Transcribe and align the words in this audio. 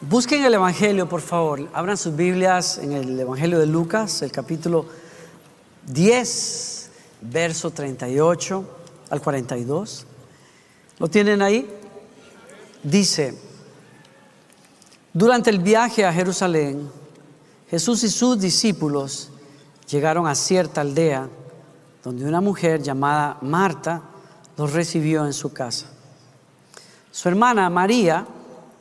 Busquen 0.00 0.44
el 0.44 0.54
Evangelio, 0.54 1.08
por 1.08 1.20
favor. 1.20 1.68
Abran 1.72 1.96
sus 1.96 2.14
Biblias 2.14 2.78
en 2.78 2.92
el 2.92 3.18
Evangelio 3.18 3.58
de 3.58 3.66
Lucas, 3.66 4.22
el 4.22 4.30
capítulo 4.30 4.86
10, 5.88 6.90
verso 7.22 7.72
38 7.72 8.64
al 9.10 9.20
42. 9.20 10.06
¿Lo 11.00 11.08
tienen 11.08 11.42
ahí? 11.42 11.68
Dice, 12.80 13.36
durante 15.12 15.50
el 15.50 15.58
viaje 15.58 16.04
a 16.04 16.12
Jerusalén, 16.12 16.88
Jesús 17.68 18.04
y 18.04 18.08
sus 18.08 18.38
discípulos 18.38 19.30
llegaron 19.90 20.28
a 20.28 20.36
cierta 20.36 20.80
aldea 20.80 21.28
donde 22.04 22.24
una 22.24 22.40
mujer 22.40 22.80
llamada 22.80 23.38
Marta 23.42 24.02
los 24.56 24.72
recibió 24.72 25.26
en 25.26 25.32
su 25.32 25.52
casa. 25.52 25.86
Su 27.10 27.28
hermana 27.28 27.68
María 27.68 28.24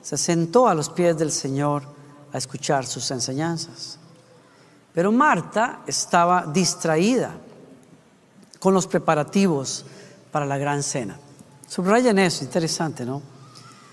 se 0.08 0.16
sentó 0.16 0.70
a 0.70 0.74
los 0.74 0.88
pies 0.88 1.18
del 1.18 1.34
Señor 1.34 1.84
a 2.32 2.38
escuchar 2.38 2.86
sus 2.86 3.12
enseñanzas. 3.12 4.00
Pero 4.94 5.12
Marta 5.12 5.82
estaba 5.86 6.46
distraída 6.46 7.36
con 8.58 8.74
los 8.74 8.88
preparativos 8.88 9.86
para 10.32 10.46
la 10.46 10.58
gran 10.58 10.82
cena. 10.82 11.20
Subrayen 11.68 12.20
eso, 12.20 12.46
interesante, 12.46 13.06
¿no? 13.06 13.22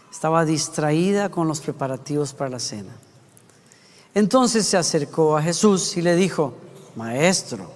Estaba 0.08 0.45
distraída 0.45 1.30
con 1.30 1.48
los 1.48 1.60
preparativos 1.60 2.33
para 2.33 2.48
la 2.48 2.60
cena. 2.60 2.92
Entonces 4.14 4.69
se 4.69 4.77
acercó 4.77 5.36
a 5.36 5.42
Jesús 5.42 5.96
y 5.96 6.02
le 6.02 6.14
dijo, 6.14 6.55
Maestro, 6.94 7.72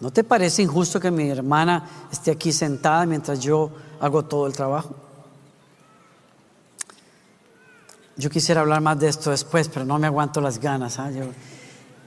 ¿no 0.00 0.12
te 0.12 0.24
parece 0.24 0.62
injusto 0.62 0.98
que 0.98 1.12
mi 1.12 1.30
hermana 1.30 2.08
esté 2.10 2.32
aquí 2.32 2.50
sentada 2.50 3.06
mientras 3.06 3.38
yo 3.38 3.70
hago 4.00 4.24
todo 4.24 4.48
el 4.48 4.52
trabajo? 4.52 4.96
Yo 8.16 8.30
quisiera 8.30 8.60
hablar 8.60 8.80
más 8.80 8.98
de 8.98 9.08
esto 9.08 9.30
después, 9.30 9.68
pero 9.68 9.84
no 9.84 9.98
me 9.98 10.06
aguanto 10.06 10.40
las 10.40 10.58
ganas. 10.58 10.98
¿ah? 10.98 11.10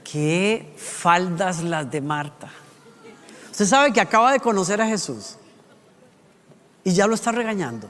¿Qué 0.04 0.74
faldas 0.76 1.62
las 1.62 1.90
de 1.90 2.00
Marta? 2.00 2.48
Usted 3.50 3.66
sabe 3.66 3.92
que 3.92 4.00
acaba 4.00 4.32
de 4.32 4.40
conocer 4.40 4.80
a 4.80 4.86
Jesús 4.86 5.36
y 6.84 6.92
ya 6.92 7.06
lo 7.06 7.14
está 7.14 7.32
regañando. 7.32 7.88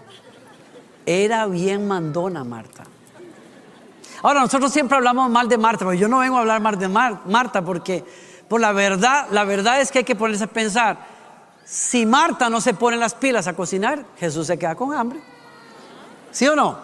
Era 1.05 1.47
bien 1.47 1.87
mandona 1.87 2.43
Marta. 2.45 2.85
Ahora, 4.23 4.41
nosotros 4.41 4.73
siempre 4.73 4.97
hablamos 4.97 5.31
mal 5.31 5.49
de 5.49 5.59
Marta, 5.59 5.85
pero 5.85 5.95
yo 5.95 6.09
no 6.09 6.19
vengo 6.19 6.37
a 6.37 6.41
hablar 6.41 6.61
mal 6.61 6.79
de 6.79 6.89
Marta 6.89 7.63
porque 7.63 8.05
por 8.49 8.61
la 8.61 8.73
verdad, 8.73 9.27
la 9.31 9.45
verdad 9.45 9.81
es 9.81 9.91
que 9.91 9.99
hay 9.99 10.05
que 10.05 10.15
ponerse 10.15 10.45
a 10.45 10.49
pensar, 10.49 10.99
si 11.65 12.07
Marta 12.07 12.49
no 12.49 12.61
se 12.61 12.75
pone 12.75 12.97
las 12.97 13.15
pilas 13.15 13.49
a 13.49 13.55
cocinar, 13.55 14.05
Jesús 14.19 14.47
se 14.47 14.59
queda 14.59 14.75
con 14.77 14.95
hambre. 14.95 15.21
¿Sí 16.31 16.47
o 16.47 16.55
no? 16.55 16.79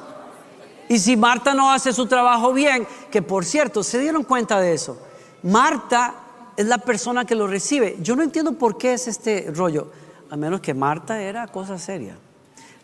Y 0.93 0.99
si 0.99 1.17
Marta 1.17 1.55
no 1.55 1.73
hace 1.73 1.91
su 1.95 2.05
trabajo 2.05 2.53
bien, 2.53 2.87
que 3.11 3.23
por 3.23 3.47
cierto, 3.47 3.83
se 3.83 3.99
dieron 3.99 4.25
cuenta 4.25 4.61
de 4.61 4.75
eso. 4.75 4.99
Marta 5.43 6.17
es 6.55 6.67
la 6.67 6.77
persona 6.77 7.25
que 7.25 7.35
lo 7.35 7.47
recibe. 7.47 7.97
Yo 8.03 8.15
no 8.15 8.23
entiendo 8.23 8.53
por 8.53 8.77
qué 8.77 8.93
es 8.93 9.09
este 9.09 9.51
rollo, 9.55 9.91
a 10.29 10.37
menos 10.37 10.61
que 10.61 10.75
Marta 10.75 11.19
era 11.19 11.47
cosa 11.47 11.79
seria. 11.79 12.19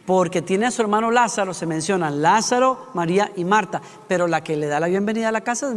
Porque 0.06 0.40
tiene 0.40 0.64
a 0.64 0.70
su 0.70 0.80
hermano 0.80 1.10
Lázaro, 1.10 1.52
se 1.52 1.66
mencionan 1.66 2.22
Lázaro, 2.22 2.86
María 2.94 3.30
y 3.36 3.44
Marta, 3.44 3.82
pero 4.08 4.26
la 4.26 4.42
que 4.42 4.56
le 4.56 4.68
da 4.68 4.80
la 4.80 4.86
bienvenida 4.86 5.28
a 5.28 5.32
la 5.32 5.42
casa 5.42 5.70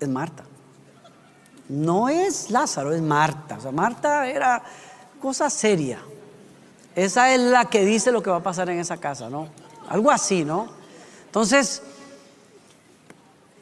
es, 0.00 0.08
Marta. 0.08 0.44
No 1.68 2.08
es 2.08 2.50
Lázaro, 2.50 2.94
es 2.94 3.02
Marta. 3.02 3.58
O 3.58 3.60
sea, 3.60 3.72
Marta 3.72 4.26
era 4.26 4.62
cosa 5.20 5.50
seria. 5.50 5.98
Esa 6.94 7.34
es 7.34 7.40
la 7.42 7.66
que 7.66 7.84
dice 7.84 8.10
lo 8.10 8.22
que 8.22 8.30
va 8.30 8.36
a 8.36 8.42
pasar 8.42 8.70
en 8.70 8.78
esa 8.78 8.96
casa, 8.96 9.28
¿no? 9.28 9.48
Algo 9.90 10.10
así, 10.10 10.46
¿no? 10.46 10.82
Entonces, 11.34 11.82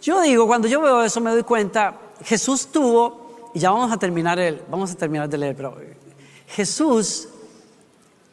yo 0.03 0.21
digo, 0.21 0.47
cuando 0.47 0.69
yo 0.69 0.83
veo 0.83 1.03
eso 1.03 1.23
me 1.23 1.31
doy 1.31 1.43
cuenta, 1.43 1.95
Jesús 2.23 2.67
tuvo, 2.67 3.51
y 3.55 3.61
ya 3.61 3.71
vamos 3.71 3.91
a 3.91 3.97
terminar, 3.97 4.39
el, 4.39 4.61
vamos 4.71 4.93
a 4.93 4.95
terminar 4.95 5.27
de 5.27 5.39
leer, 5.39 5.57
pero 5.57 5.79
Jesús 6.49 7.29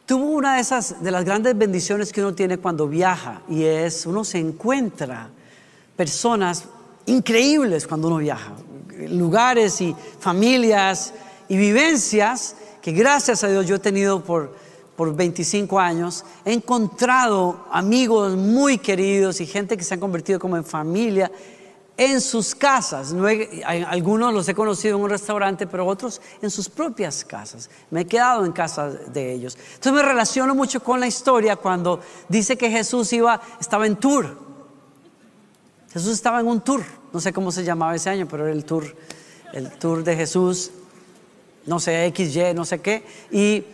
tuvo 0.04 0.32
una 0.32 0.56
de 0.56 0.60
esas, 0.60 1.02
de 1.02 1.10
las 1.10 1.24
grandes 1.24 1.56
bendiciones 1.56 2.12
que 2.12 2.20
uno 2.20 2.34
tiene 2.34 2.58
cuando 2.58 2.86
viaja, 2.86 3.40
y 3.48 3.64
es, 3.64 4.04
uno 4.04 4.24
se 4.24 4.36
encuentra 4.36 5.30
personas 5.96 6.64
increíbles 7.06 7.86
cuando 7.86 8.08
uno 8.08 8.18
viaja, 8.18 8.52
lugares 9.08 9.80
y 9.80 9.96
familias 10.18 11.14
y 11.48 11.56
vivencias 11.56 12.56
que 12.82 12.92
gracias 12.92 13.42
a 13.42 13.48
Dios 13.48 13.66
yo 13.66 13.76
he 13.76 13.78
tenido 13.78 14.22
por 14.22 14.54
por 15.00 15.16
25 15.16 15.80
años, 15.80 16.26
he 16.44 16.52
encontrado 16.52 17.64
amigos 17.72 18.36
muy 18.36 18.76
queridos 18.76 19.40
y 19.40 19.46
gente 19.46 19.78
que 19.78 19.82
se 19.82 19.94
han 19.94 20.00
convertido 20.00 20.38
como 20.38 20.58
en 20.58 20.64
familia 20.66 21.32
en 21.96 22.20
sus 22.20 22.54
casas. 22.54 23.14
algunos 23.64 24.34
los 24.34 24.46
he 24.46 24.54
conocido 24.54 24.98
en 24.98 25.04
un 25.04 25.08
restaurante, 25.08 25.66
pero 25.66 25.86
otros 25.86 26.20
en 26.42 26.50
sus 26.50 26.68
propias 26.68 27.24
casas. 27.24 27.70
Me 27.90 28.02
he 28.02 28.04
quedado 28.04 28.44
en 28.44 28.52
casa 28.52 28.90
de 28.90 29.32
ellos. 29.32 29.56
Entonces 29.76 29.92
me 29.94 30.02
relaciono 30.02 30.54
mucho 30.54 30.82
con 30.82 31.00
la 31.00 31.06
historia 31.06 31.56
cuando 31.56 32.00
dice 32.28 32.58
que 32.58 32.70
Jesús 32.70 33.10
iba, 33.14 33.40
estaba 33.58 33.86
en 33.86 33.96
tour. 33.96 34.36
Jesús 35.94 36.12
estaba 36.12 36.40
en 36.40 36.46
un 36.46 36.60
tour. 36.60 36.84
No 37.10 37.20
sé 37.20 37.32
cómo 37.32 37.50
se 37.52 37.64
llamaba 37.64 37.94
ese 37.94 38.10
año, 38.10 38.28
pero 38.28 38.44
era 38.44 38.52
el 38.52 38.66
tour, 38.66 38.84
el 39.54 39.70
tour 39.78 40.04
de 40.04 40.14
Jesús, 40.14 40.72
no 41.64 41.80
sé, 41.80 42.12
XY, 42.14 42.52
no 42.54 42.66
sé 42.66 42.82
qué. 42.82 43.02
Y, 43.30 43.64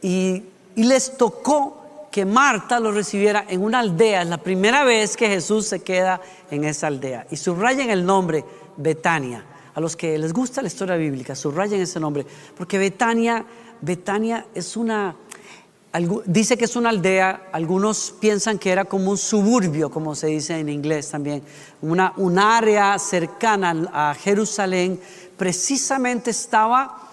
y 0.00 0.44
y 0.74 0.84
les 0.84 1.16
tocó 1.16 1.82
que 2.12 2.24
Marta 2.26 2.78
lo 2.78 2.92
recibiera 2.92 3.46
en 3.48 3.62
una 3.62 3.80
aldea. 3.80 4.22
Es 4.22 4.28
la 4.28 4.36
primera 4.36 4.84
vez 4.84 5.16
que 5.16 5.28
Jesús 5.28 5.66
se 5.66 5.80
queda 5.80 6.20
en 6.50 6.64
esa 6.64 6.86
aldea. 6.86 7.26
Y 7.30 7.36
subrayen 7.36 7.90
el 7.90 8.04
nombre 8.04 8.44
Betania. 8.76 9.44
A 9.74 9.80
los 9.80 9.96
que 9.96 10.18
les 10.18 10.34
gusta 10.34 10.60
la 10.60 10.68
historia 10.68 10.96
bíblica, 10.96 11.34
subrayen 11.34 11.80
ese 11.80 11.98
nombre. 11.98 12.26
Porque 12.54 12.76
Betania, 12.76 13.44
Betania 13.80 14.46
es 14.54 14.76
una, 14.76 15.16
dice 16.26 16.58
que 16.58 16.66
es 16.66 16.76
una 16.76 16.90
aldea, 16.90 17.48
algunos 17.50 18.14
piensan 18.20 18.58
que 18.58 18.70
era 18.70 18.84
como 18.84 19.10
un 19.10 19.16
suburbio, 19.16 19.90
como 19.90 20.14
se 20.14 20.26
dice 20.26 20.58
en 20.58 20.68
inglés 20.68 21.08
también, 21.08 21.42
una, 21.80 22.12
un 22.18 22.38
área 22.38 22.98
cercana 22.98 23.88
a 23.90 24.14
Jerusalén. 24.14 25.00
Precisamente 25.38 26.30
estaba, 26.30 27.08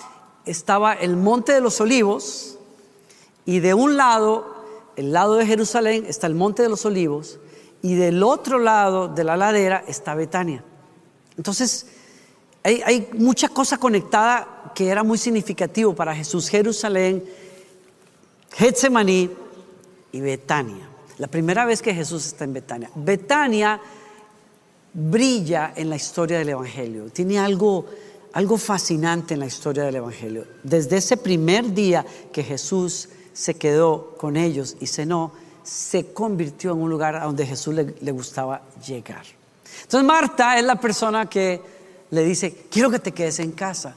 estaba 0.45 0.93
el 0.95 1.15
Monte 1.15 1.53
de 1.53 1.61
los 1.61 1.79
Olivos, 1.79 2.58
y 3.49 3.61
de 3.61 3.73
un 3.73 3.97
lado, 3.97 4.45
el 4.95 5.11
lado 5.11 5.33
de 5.33 5.43
Jerusalén, 5.43 6.05
está 6.07 6.27
el 6.27 6.35
Monte 6.35 6.61
de 6.61 6.69
los 6.69 6.85
Olivos, 6.85 7.39
y 7.81 7.95
del 7.95 8.21
otro 8.21 8.59
lado 8.59 9.07
de 9.07 9.23
la 9.23 9.35
ladera 9.35 9.83
está 9.87 10.13
Betania. 10.13 10.63
Entonces, 11.35 11.87
hay, 12.61 13.09
mucha 13.13 13.49
cosa 13.49 13.79
conectada 13.79 14.71
que 14.75 14.89
era 14.89 15.01
muy 15.01 15.17
significativo 15.17 15.95
para 15.95 16.13
Jesús. 16.15 16.47
Jerusalén, 16.47 17.23
Getsemaní 18.51 19.31
y 20.11 20.21
Betania. 20.21 20.87
La 21.17 21.25
primera 21.25 21.65
vez 21.65 21.81
que 21.81 21.95
Jesús 21.95 22.27
está 22.27 22.43
en 22.43 22.53
Betania. 22.53 22.91
Betania 22.93 23.81
brilla 24.93 25.73
en 25.75 25.89
la 25.89 25.95
historia 25.95 26.37
del 26.37 26.49
Evangelio. 26.49 27.09
Tiene 27.09 27.39
algo, 27.39 27.87
algo 28.31 28.57
fascinante 28.59 29.33
en 29.33 29.39
la 29.39 29.47
historia 29.47 29.85
del 29.85 29.95
Evangelio. 29.95 30.45
Desde 30.61 30.97
ese 30.97 31.17
primer 31.17 31.73
día 31.73 32.05
que 32.31 32.43
Jesús 32.43 33.09
se 33.39 33.53
quedó 33.53 34.15
con 34.17 34.35
ellos 34.35 34.75
y 34.81 34.87
cenó, 34.87 35.31
se 35.63 36.11
convirtió 36.11 36.73
en 36.73 36.79
un 36.79 36.89
lugar 36.89 37.15
a 37.15 37.23
donde 37.23 37.45
Jesús 37.45 37.73
le, 37.73 38.11
gustaba 38.11 38.63
llegar. 38.85 39.23
Entonces 39.83 40.05
Marta 40.05 40.59
es 40.59 40.65
la 40.65 40.75
persona 40.75 41.29
que 41.29 41.61
le 42.09 42.23
dice, 42.25 42.65
quiero 42.69 42.91
que 42.91 42.99
te 42.99 43.13
quedes 43.13 43.39
en 43.39 43.53
casa. 43.53 43.95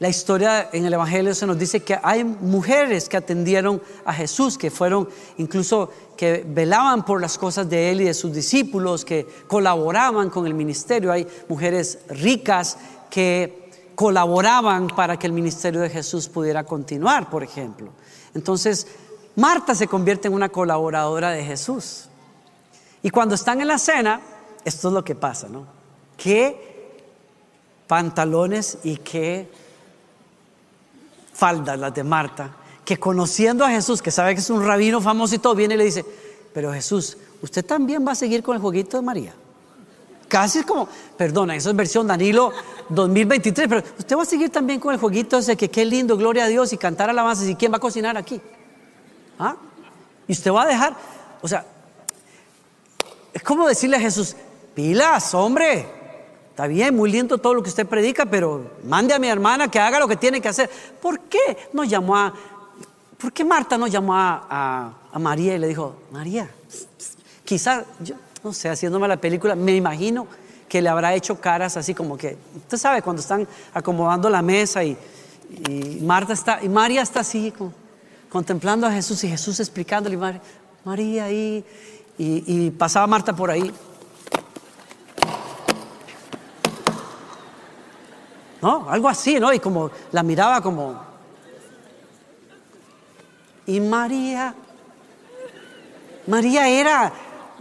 La 0.00 0.08
historia 0.08 0.68
en 0.72 0.84
el 0.84 0.94
Evangelio 0.94 1.32
se 1.32 1.46
nos 1.46 1.56
dice 1.56 1.78
que 1.78 1.96
hay 2.02 2.24
mujeres 2.24 3.08
que 3.08 3.16
atendieron 3.16 3.80
a 4.04 4.12
Jesús, 4.12 4.58
que 4.58 4.68
fueron 4.68 5.08
incluso 5.38 5.92
que 6.16 6.44
velaban 6.44 7.04
por 7.04 7.20
las 7.20 7.38
cosas 7.38 7.70
de 7.70 7.92
él 7.92 8.00
y 8.00 8.06
de 8.06 8.14
sus 8.14 8.34
discípulos, 8.34 9.04
que 9.04 9.28
colaboraban 9.46 10.28
con 10.28 10.44
el 10.44 10.54
ministerio. 10.54 11.12
Hay 11.12 11.24
mujeres 11.48 12.00
ricas 12.08 12.78
que 13.08 13.62
colaboraban 13.94 14.88
para 14.88 15.16
que 15.16 15.28
el 15.28 15.32
ministerio 15.32 15.80
de 15.82 15.88
Jesús 15.88 16.28
pudiera 16.28 16.64
continuar, 16.64 17.30
por 17.30 17.44
ejemplo. 17.44 17.92
Entonces, 18.34 18.86
Marta 19.36 19.74
se 19.74 19.86
convierte 19.86 20.28
en 20.28 20.34
una 20.34 20.48
colaboradora 20.48 21.30
de 21.30 21.44
Jesús. 21.44 22.08
Y 23.02 23.10
cuando 23.10 23.34
están 23.34 23.60
en 23.60 23.68
la 23.68 23.78
cena, 23.78 24.20
esto 24.64 24.88
es 24.88 24.94
lo 24.94 25.04
que 25.04 25.14
pasa, 25.14 25.48
¿no? 25.48 25.66
Qué 26.16 26.72
pantalones 27.86 28.78
y 28.84 28.96
qué 28.98 29.50
faldas 31.32 31.78
las 31.78 31.94
de 31.94 32.04
Marta, 32.04 32.54
que 32.84 32.98
conociendo 32.98 33.64
a 33.64 33.70
Jesús, 33.70 34.00
que 34.00 34.10
sabe 34.10 34.34
que 34.34 34.40
es 34.40 34.50
un 34.50 34.64
rabino 34.64 35.00
famoso 35.00 35.34
y 35.34 35.38
todo, 35.38 35.54
viene 35.54 35.74
y 35.74 35.78
le 35.78 35.84
dice, 35.84 36.04
pero 36.52 36.72
Jesús, 36.72 37.16
¿usted 37.42 37.64
también 37.64 38.06
va 38.06 38.12
a 38.12 38.14
seguir 38.14 38.42
con 38.42 38.54
el 38.54 38.62
jueguito 38.62 38.96
de 38.96 39.02
María? 39.02 39.34
Casi 40.32 40.60
es 40.60 40.64
como, 40.64 40.88
perdona, 41.18 41.54
eso 41.54 41.68
es 41.68 41.76
versión 41.76 42.06
Danilo 42.06 42.54
2023, 42.88 43.68
pero 43.68 43.82
usted 43.98 44.16
va 44.16 44.22
a 44.22 44.24
seguir 44.24 44.48
también 44.48 44.80
con 44.80 44.94
el 44.94 44.98
jueguito 44.98 45.36
ese 45.36 45.58
que 45.58 45.68
qué 45.68 45.84
lindo, 45.84 46.16
gloria 46.16 46.44
a 46.44 46.48
Dios 46.48 46.72
y 46.72 46.78
cantar 46.78 47.10
alabanzas 47.10 47.46
y 47.48 47.54
quién 47.54 47.70
va 47.70 47.76
a 47.76 47.80
cocinar 47.80 48.16
aquí. 48.16 48.40
¿Ah? 49.38 49.56
Y 50.26 50.32
usted 50.32 50.50
va 50.50 50.62
a 50.62 50.66
dejar, 50.66 50.96
o 51.42 51.46
sea, 51.46 51.66
es 53.34 53.42
como 53.42 53.68
decirle 53.68 53.98
a 53.98 54.00
Jesús, 54.00 54.34
pilas, 54.74 55.34
hombre. 55.34 55.86
Está 56.48 56.66
bien, 56.66 56.96
muy 56.96 57.12
lindo 57.12 57.36
todo 57.36 57.52
lo 57.52 57.62
que 57.62 57.68
usted 57.68 57.86
predica, 57.86 58.24
pero 58.24 58.70
mande 58.84 59.12
a 59.12 59.18
mi 59.18 59.28
hermana 59.28 59.68
que 59.68 59.80
haga 59.80 59.98
lo 59.98 60.08
que 60.08 60.16
tiene 60.16 60.40
que 60.40 60.48
hacer. 60.48 60.70
¿Por 61.02 61.20
qué 61.20 61.68
no 61.74 61.84
llamó 61.84 62.16
a, 62.16 62.32
por 63.18 63.34
qué 63.34 63.44
Marta 63.44 63.76
no 63.76 63.86
llamó 63.86 64.14
a, 64.14 64.94
a 65.12 65.18
María 65.18 65.56
y 65.56 65.58
le 65.58 65.68
dijo, 65.68 65.94
María, 66.10 66.48
quizás, 67.44 67.84
yo 68.00 68.14
no 68.42 68.52
sé, 68.52 68.68
haciéndome 68.68 69.06
la 69.08 69.16
película, 69.16 69.54
me 69.54 69.74
imagino 69.76 70.26
que 70.68 70.82
le 70.82 70.88
habrá 70.88 71.14
hecho 71.14 71.40
caras 71.40 71.76
así 71.76 71.94
como 71.94 72.16
que, 72.16 72.36
usted 72.56 72.78
sabe, 72.78 73.02
cuando 73.02 73.20
están 73.20 73.46
acomodando 73.74 74.28
la 74.30 74.42
mesa 74.42 74.82
y, 74.82 74.96
Marta 76.00 76.32
está, 76.32 76.60
y 76.62 76.68
María 76.68 77.02
está 77.02 77.20
así 77.20 77.52
contemplando 78.30 78.86
a 78.86 78.90
Jesús 78.90 79.22
y 79.24 79.28
Jesús 79.28 79.60
explicándole, 79.60 80.16
María, 80.16 80.40
María 80.84 81.24
ahí, 81.24 81.64
y, 82.18 82.70
pasaba 82.70 83.06
Marta 83.06 83.34
por 83.34 83.50
ahí. 83.50 83.70
¿No? 88.62 88.88
Algo 88.88 89.08
así, 89.08 89.40
¿no? 89.40 89.52
Y 89.52 89.58
como 89.58 89.90
la 90.12 90.22
miraba 90.22 90.60
como... 90.60 91.02
Y 93.66 93.80
María, 93.80 94.54
María 96.26 96.68
era 96.68 97.12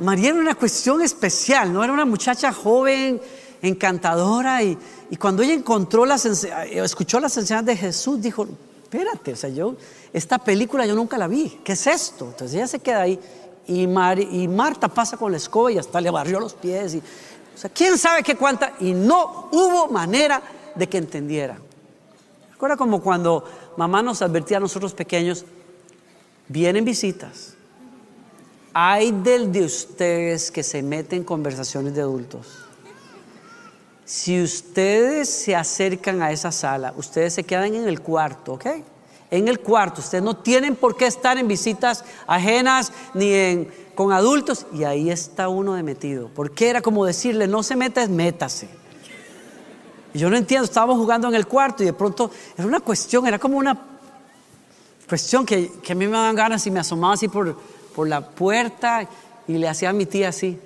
María 0.01 0.30
era 0.30 0.39
una 0.39 0.56
cuestión 0.56 1.01
especial, 1.01 1.71
¿no? 1.71 1.83
Era 1.83 1.94
una 1.94 2.06
muchacha 2.06 2.51
joven, 2.51 3.21
encantadora, 3.62 4.63
y, 4.63 4.77
cuando 5.19 5.44
ella 5.44 5.53
encontró 5.53 6.06
las, 6.06 6.25
escuchó 6.25 7.19
las 7.19 7.38
enseñanzas 7.38 7.68
de 7.68 7.77
Jesús, 7.77 8.19
dijo, 8.19 8.48
espérate, 8.83 9.33
o 9.33 9.36
sea, 9.36 9.50
yo, 9.51 9.75
esta 10.12 10.39
película 10.39 10.88
yo 10.88 10.95
nunca 10.95 11.18
la 11.19 11.27
vi, 11.27 11.59
¿qué 11.63 11.74
es 11.74 11.86
esto? 11.86 12.25
Entonces 12.25 12.56
ella 12.56 12.68
se 12.68 12.80
queda 12.80 13.01
ahí, 13.01 13.19
y, 13.68 13.88
Marta 14.48 14.88
pasa 14.88 15.18
con 15.18 15.31
la 15.31 15.38
escoba 15.38 15.71
y 15.71 15.77
hasta 15.77 16.01
le 16.01 16.09
barrió 16.09 16.39
los 16.39 16.56
pies, 16.56 16.98
o 17.53 17.57
sea, 17.57 17.69
quién 17.69 17.98
sabe 17.98 18.24
qué 18.24 18.36
cuánta, 18.36 18.74
y 18.80 18.94
no 18.94 19.50
hubo 19.51 19.88
manera 19.88 20.42
de 20.74 20.89
que 20.89 20.98
entendiera. 20.98 21.59
Recuerda 22.53 22.75
como 22.75 23.01
cuando 23.01 23.44
mamá 23.77 24.01
nos 24.01 24.24
advertía 24.24 24.57
a 24.57 24.62
nosotros 24.62 24.94
pequeños, 24.94 25.45
vienen 26.48 26.86
visitas, 26.86 27.53
hay 28.74 29.12
del 29.12 29.52
de 29.52 29.66
ustedes 29.66 30.52
que 30.52 30.64
se 30.64 30.82
meten 30.82 31.20
en 31.20 31.24
conversaciones 31.26 31.94
de 31.94 32.02
adultos. 32.02 32.48
Si 34.06 34.42
ustedes 34.42 35.30
se 35.30 35.56
acercan 35.56 36.22
a 36.22 36.32
esa 36.32 36.52
sala, 36.52 36.94
ustedes 36.98 37.34
se 37.34 37.44
quedan 37.44 37.76
en 37.76 37.88
el 37.88 38.02
cuarto, 38.02 38.54
¿ok? 38.54 38.66
En 39.30 39.48
el 39.48 39.60
cuarto. 39.60 40.02
Ustedes 40.02 40.24
no 40.24 40.36
tienen 40.36 40.76
por 40.76 40.98
qué 40.98 41.06
estar 41.08 41.38
en 41.38 41.48
visitas 41.48 42.04
ajenas 42.28 42.92
ni 43.14 43.34
en, 43.34 43.72
con 43.96 44.12
adultos. 44.12 44.66
Y 44.74 44.84
ahí 44.84 45.10
está 45.10 45.48
uno 45.48 45.76
de 45.76 45.84
metido. 45.84 46.30
Porque 46.36 46.70
era 46.70 46.82
como 46.82 47.06
decirle, 47.06 47.48
no 47.48 47.64
se 47.64 47.78
meta, 47.78 48.04
es 48.04 48.10
métase. 48.10 48.68
yo 50.14 50.30
no 50.30 50.36
entiendo, 50.36 50.66
estábamos 50.66 50.98
jugando 50.98 51.30
en 51.30 51.36
el 51.36 51.48
cuarto 51.48 51.84
y 51.84 51.86
de 51.86 51.94
pronto 51.94 52.32
era 52.58 52.68
una 52.68 52.82
cuestión, 52.82 53.26
era 53.28 53.40
como 53.40 53.58
una 53.58 53.80
cuestión 55.08 55.46
que, 55.46 55.72
que 55.82 55.94
a 55.94 55.96
mí 55.96 56.06
me 56.06 56.14
daban 56.14 56.36
ganas 56.36 56.68
y 56.68 56.72
me 56.72 56.82
asomaba 56.82 57.14
así 57.14 57.30
por, 57.30 57.56
por 57.96 58.08
la 58.08 58.22
puerta 58.22 59.08
y 59.48 59.54
le 59.54 59.68
hacía 59.68 59.90
a 59.90 59.94
mi 59.94 60.06
tía 60.06 60.30
así. 60.30 60.60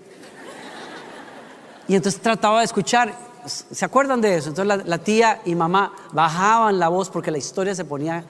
Y 1.87 1.95
entonces 1.95 2.21
trataba 2.21 2.59
de 2.59 2.65
escuchar. 2.65 3.13
¿Se 3.45 3.85
acuerdan 3.85 4.21
de 4.21 4.37
eso? 4.37 4.49
Entonces 4.49 4.85
la, 4.85 4.97
tía 4.97 5.41
y 5.45 5.53
mamá 5.53 5.93
bajaban 6.13 6.79
la 6.79 6.87
voz 6.89 7.09
porque 7.09 7.29
la 7.29 7.37
historia 7.37 7.75
se 7.75 7.85
ponía 7.85 8.23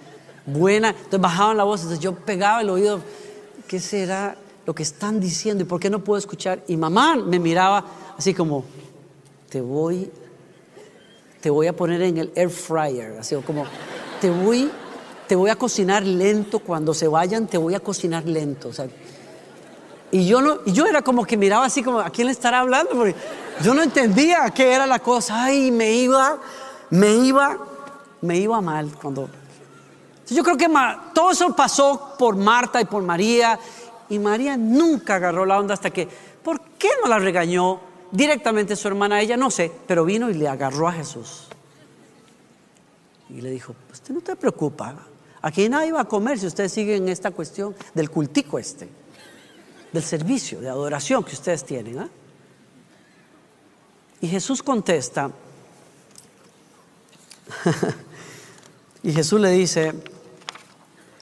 buena. 0.46 0.90
Entonces 0.90 1.22
bajaban 1.22 1.58
la 1.58 1.64
voz. 1.64 1.82
Entonces 1.82 2.04
yo 2.04 2.16
pegaba 2.16 2.62
el 2.62 2.70
oído. 2.70 3.00
¿Qué 3.68 3.80
será 3.80 4.36
lo 4.66 4.76
que 4.76 4.84
están 4.84 5.20
diciendo? 5.20 5.64
¿Y 5.64 5.66
por 5.66 5.80
qué 5.80 5.90
no 5.90 6.00
puedo 6.04 6.18
escuchar? 6.18 6.64
Y 6.68 6.76
mamá 6.76 7.16
me 7.16 7.40
miraba 7.40 7.86
así 8.18 8.34
como, 8.34 8.66
te 9.50 9.62
voy, 9.62 10.12
te 11.42 11.50
voy 11.50 11.68
a 11.68 11.74
poner 11.74 12.02
en 12.02 12.18
el 12.18 12.32
air 12.36 12.50
fryer. 12.50 13.18
Así 13.18 13.36
como, 13.38 13.66
te 14.20 14.30
voy 14.30 14.70
te 15.28 15.36
voy 15.36 15.50
a 15.50 15.56
cocinar 15.56 16.04
lento, 16.04 16.60
cuando 16.60 16.94
se 16.94 17.08
vayan 17.08 17.48
te 17.48 17.58
voy 17.58 17.76
a 17.76 17.80
cocinar 17.80 18.26
lento. 18.26 18.72
y 20.12 20.28
yo, 20.28 20.42
no, 20.42 20.60
y 20.66 20.72
yo 20.72 20.86
era 20.86 21.02
como 21.02 21.26
que 21.26 21.38
miraba 21.38 21.66
así 21.66 21.84
como, 21.84 22.00
¿a 22.00 22.10
quién 22.10 22.28
le 22.28 22.32
estará 22.32 22.60
hablando? 22.60 22.92
Porque 22.92 23.16
yo 23.62 23.74
no 23.74 23.82
entendía 23.82 24.50
qué 24.52 24.74
era 24.74 24.86
la 24.86 25.00
cosa. 25.00 25.46
Ay, 25.46 25.72
me 25.72 25.92
iba, 25.92 26.38
me 26.90 27.16
iba, 27.16 27.58
me 28.22 28.38
iba 28.38 28.62
mal 28.62 28.92
cuando... 29.02 29.30
Yo 30.28 30.44
creo 30.44 30.58
que 30.58 30.68
todo 31.14 31.32
eso 31.32 31.56
pasó 31.56 32.16
por 32.18 32.36
Marta 32.36 32.82
y 32.82 32.86
por 32.86 33.04
María. 33.04 33.60
Y 34.10 34.18
María 34.18 34.58
nunca 34.58 35.16
agarró 35.16 35.46
la 35.46 35.60
onda 35.60 35.76
hasta 35.76 35.92
que, 35.92 36.08
¿por 36.44 36.60
qué 36.80 36.90
no 37.02 37.08
la 37.08 37.20
regañó 37.20 37.80
directamente 38.12 38.76
su 38.76 38.88
hermana? 38.88 39.22
Ella 39.22 39.38
no 39.38 39.52
sé, 39.52 39.72
pero 39.86 40.04
vino 40.04 40.30
y 40.30 40.34
le 40.34 40.48
agarró 40.48 40.88
a 40.88 40.94
Jesús. 40.94 41.48
Y 43.30 43.42
le 43.42 43.52
dijo, 43.52 43.76
usted 43.92 44.14
no 44.14 44.22
te 44.22 44.36
preocupa, 44.36 44.96
Aquí 45.46 45.70
nadie 45.70 45.92
va 45.92 46.02
a 46.02 46.06
comer 46.06 46.40
si 46.40 46.48
ustedes 46.48 46.72
siguen 46.72 47.04
en 47.04 47.10
esta 47.10 47.30
cuestión 47.30 47.76
del 47.94 48.10
cultico 48.10 48.58
este, 48.58 48.90
del 49.94 50.02
servicio, 50.02 50.60
de 50.60 50.70
adoración 50.70 51.24
que 51.24 51.34
ustedes 51.34 51.64
tienen. 51.64 52.00
¿ah? 52.00 52.10
Y 54.22 54.28
Jesús 54.28 54.64
contesta, 54.64 55.30
y 59.04 59.14
Jesús 59.14 59.40
le 59.40 59.52
dice, 59.52 59.94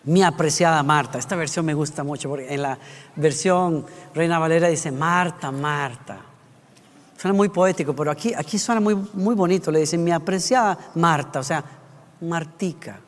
mi 0.06 0.24
apreciada 0.24 0.82
Marta, 0.84 1.20
esta 1.20 1.36
versión 1.36 1.66
me 1.66 1.74
gusta 1.74 2.06
mucho, 2.06 2.30
porque 2.30 2.54
en 2.54 2.62
la 2.62 2.80
versión 3.18 3.86
Reina 4.16 4.40
Valera 4.40 4.70
dice, 4.70 4.90
Marta, 4.90 5.52
Marta. 5.52 6.22
Suena 7.18 7.36
muy 7.36 7.50
poético, 7.50 7.94
pero 7.94 8.10
aquí, 8.10 8.34
aquí 8.34 8.58
suena 8.58 8.80
muy, 8.80 8.96
muy 8.96 9.36
bonito. 9.36 9.70
Le 9.70 9.80
dice, 9.80 9.98
mi 9.98 10.12
apreciada 10.12 10.92
Marta, 10.96 11.42
o 11.42 11.44
sea, 11.44 11.62
Martica. 12.22 13.02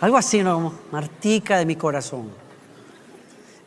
Algo 0.00 0.16
así, 0.16 0.42
¿no? 0.42 0.54
Como, 0.54 0.72
Martica 0.90 1.58
de 1.58 1.66
mi 1.66 1.76
corazón, 1.76 2.30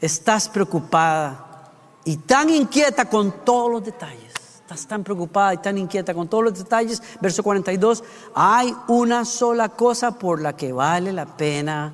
estás 0.02 0.50
preocupada 0.50 1.72
y 2.06 2.18
tan 2.18 2.50
inquieta 2.50 3.06
con 3.06 3.46
todos 3.46 3.72
los 3.72 3.86
detalles. 3.86 4.34
Estás 4.62 4.88
tan 4.88 5.04
preocupada 5.04 5.54
y 5.54 5.58
tan 5.58 5.78
inquieta 5.78 6.14
con 6.14 6.28
todos 6.28 6.46
los 6.46 6.58
detalles. 6.58 7.02
Verso 7.22 7.44
42, 7.44 8.04
hay 8.34 8.74
una 8.88 9.26
sola 9.26 9.70
cosa 9.70 10.18
por 10.18 10.42
la 10.42 10.56
que 10.56 10.72
vale 10.72 11.14
la 11.14 11.26
pena 11.26 11.94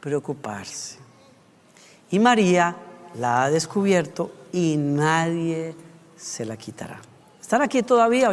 preocuparse. 0.00 0.98
Y 2.10 2.18
María 2.18 2.74
la 3.14 3.44
ha 3.44 3.50
descubierto 3.50 4.30
y 4.52 4.76
nadie 4.78 5.74
se 6.16 6.46
la 6.46 6.56
quitará. 6.56 7.00
¿Están 7.40 7.62
aquí 7.62 7.82
todavía? 7.82 8.30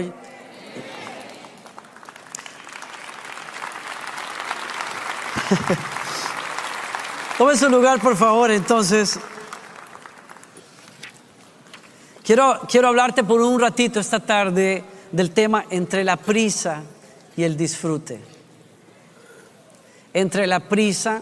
Tome 7.38 7.58
su 7.58 7.70
lugar, 7.70 8.00
por 8.00 8.16
favor, 8.16 8.52
entonces. 8.52 9.20
Quiero, 12.24 12.62
quiero 12.70 12.88
hablarte 12.88 13.24
por 13.24 13.42
un 13.42 13.60
ratito 13.60 14.00
esta 14.00 14.20
tarde 14.20 14.84
del 15.12 15.32
tema 15.32 15.66
entre 15.70 16.04
la 16.04 16.18
prisa 16.18 16.82
y 17.38 17.44
el 17.44 17.56
disfrute. 17.56 18.20
Entre 20.14 20.48
la 20.48 20.60
prisa 20.62 21.22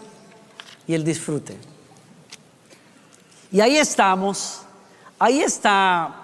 y 0.86 0.94
el 0.94 1.04
disfrute. 1.04 1.58
Y 3.50 3.60
ahí 3.60 3.76
estamos, 3.76 4.62
ahí 5.18 5.40
está 5.40 6.22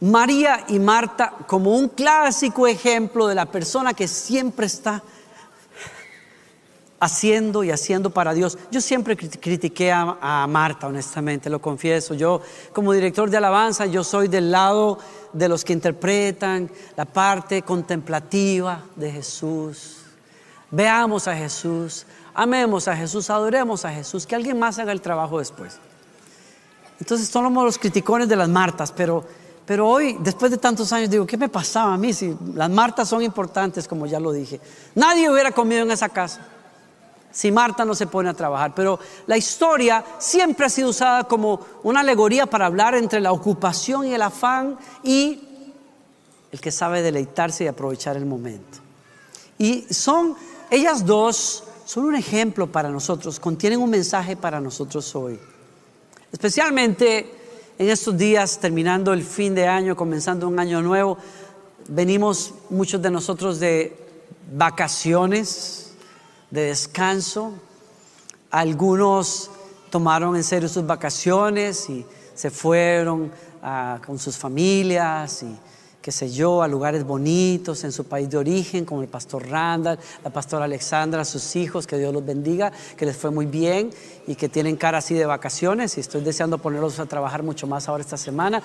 María 0.00 0.64
y 0.68 0.78
Marta 0.78 1.32
como 1.46 1.76
un 1.76 1.88
clásico 1.88 2.66
ejemplo 2.66 3.26
de 3.26 3.34
la 3.34 3.46
persona 3.46 3.94
que 3.94 4.08
siempre 4.08 4.66
está 4.66 5.02
haciendo 7.00 7.62
y 7.62 7.70
haciendo 7.70 8.10
para 8.10 8.32
Dios. 8.34 8.58
Yo 8.70 8.80
siempre 8.80 9.16
critiqué 9.16 9.92
a, 9.92 10.46
Marta, 10.48 10.86
honestamente, 10.86 11.50
lo 11.50 11.60
confieso. 11.60 12.14
Yo, 12.14 12.40
como 12.72 12.92
director 12.92 13.28
de 13.28 13.36
alabanza, 13.36 13.86
yo 13.86 14.04
soy 14.04 14.28
del 14.28 14.50
lado 14.50 14.98
de 15.32 15.48
los 15.48 15.64
que 15.64 15.72
interpretan 15.72 16.70
la 16.96 17.04
parte 17.04 17.62
contemplativa 17.62 18.82
de 18.94 19.12
Jesús. 19.12 19.98
Veamos 20.70 21.28
a 21.28 21.36
Jesús, 21.36 22.06
amemos 22.34 22.88
a 22.88 22.96
Jesús, 22.96 23.30
adoremos 23.30 23.84
a 23.84 23.92
Jesús, 23.92 24.26
que 24.26 24.34
alguien 24.34 24.58
más 24.58 24.78
haga 24.78 24.92
el 24.92 25.00
trabajo 25.00 25.38
después. 25.38 25.78
Entonces 26.98 27.28
somos 27.28 27.64
los 27.64 27.78
criticones 27.78 28.28
de 28.28 28.36
las 28.36 28.48
Martas, 28.48 28.90
pero, 28.90 29.22
pero 29.66 29.86
hoy, 29.86 30.16
después 30.20 30.50
de 30.50 30.56
tantos 30.56 30.92
años, 30.94 31.10
digo, 31.10 31.26
¿qué 31.26 31.36
me 31.36 31.50
pasaba 31.50 31.92
a 31.92 31.98
mí 31.98 32.14
si 32.14 32.34
las 32.54 32.70
Martas 32.70 33.08
son 33.10 33.22
importantes, 33.22 33.86
como 33.86 34.06
ya 34.06 34.18
lo 34.18 34.32
dije? 34.32 34.60
Nadie 34.94 35.30
hubiera 35.30 35.52
comido 35.52 35.82
en 35.82 35.90
esa 35.90 36.08
casa 36.08 36.40
si 37.36 37.52
Marta 37.52 37.84
no 37.84 37.94
se 37.94 38.06
pone 38.06 38.30
a 38.30 38.34
trabajar. 38.34 38.74
Pero 38.74 38.98
la 39.26 39.36
historia 39.36 40.02
siempre 40.18 40.64
ha 40.64 40.70
sido 40.70 40.88
usada 40.88 41.24
como 41.24 41.60
una 41.82 42.00
alegoría 42.00 42.46
para 42.46 42.64
hablar 42.64 42.94
entre 42.94 43.20
la 43.20 43.30
ocupación 43.30 44.06
y 44.06 44.14
el 44.14 44.22
afán 44.22 44.78
y 45.02 45.46
el 46.50 46.58
que 46.58 46.70
sabe 46.72 47.02
deleitarse 47.02 47.64
y 47.64 47.66
aprovechar 47.66 48.16
el 48.16 48.24
momento. 48.24 48.78
Y 49.58 49.82
son, 49.90 50.34
ellas 50.70 51.04
dos 51.04 51.64
son 51.84 52.06
un 52.06 52.16
ejemplo 52.16 52.72
para 52.72 52.88
nosotros, 52.88 53.38
contienen 53.38 53.82
un 53.82 53.90
mensaje 53.90 54.34
para 54.34 54.58
nosotros 54.58 55.14
hoy. 55.14 55.38
Especialmente 56.32 57.34
en 57.78 57.90
estos 57.90 58.16
días, 58.16 58.58
terminando 58.58 59.12
el 59.12 59.22
fin 59.22 59.54
de 59.54 59.68
año, 59.68 59.94
comenzando 59.94 60.48
un 60.48 60.58
año 60.58 60.80
nuevo, 60.80 61.18
venimos 61.88 62.54
muchos 62.70 63.02
de 63.02 63.10
nosotros 63.10 63.60
de 63.60 63.94
vacaciones, 64.54 65.85
de 66.50 66.62
descanso. 66.62 67.54
Algunos 68.50 69.50
tomaron 69.90 70.36
en 70.36 70.44
serio 70.44 70.68
sus 70.68 70.86
vacaciones 70.86 71.88
y 71.90 72.04
se 72.34 72.50
fueron 72.50 73.30
ah, 73.62 74.00
con 74.04 74.18
sus 74.18 74.36
familias 74.36 75.42
y 75.42 75.56
qué 76.06 76.12
sé 76.12 76.30
yo, 76.30 76.62
a 76.62 76.68
lugares 76.68 77.02
bonitos 77.02 77.82
en 77.82 77.90
su 77.90 78.04
país 78.04 78.30
de 78.30 78.36
origen, 78.36 78.84
como 78.84 79.02
el 79.02 79.08
pastor 79.08 79.48
Randall, 79.48 79.98
la 80.22 80.30
pastora 80.30 80.64
Alexandra, 80.64 81.24
sus 81.24 81.56
hijos, 81.56 81.84
que 81.84 81.98
Dios 81.98 82.14
los 82.14 82.24
bendiga, 82.24 82.70
que 82.96 83.04
les 83.04 83.16
fue 83.16 83.32
muy 83.32 83.46
bien 83.46 83.90
y 84.24 84.36
que 84.36 84.48
tienen 84.48 84.76
cara 84.76 84.98
así 84.98 85.14
de 85.14 85.26
vacaciones 85.26 85.96
y 85.96 86.00
estoy 86.00 86.20
deseando 86.20 86.58
ponerlos 86.58 87.00
a 87.00 87.06
trabajar 87.06 87.42
mucho 87.42 87.66
más 87.66 87.88
ahora 87.88 88.02
esta 88.02 88.16
semana. 88.16 88.62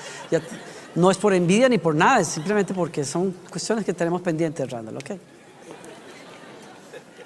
no 0.94 1.10
es 1.10 1.18
por 1.18 1.34
envidia 1.34 1.68
ni 1.68 1.80
por 1.80 1.96
nada, 1.96 2.20
es 2.20 2.28
simplemente 2.28 2.76
porque 2.76 3.04
son 3.04 3.34
cuestiones 3.50 3.86
que 3.86 3.94
tenemos 3.96 4.22
pendientes, 4.22 4.70
Randall, 4.70 4.98
¿ok? 4.98 5.12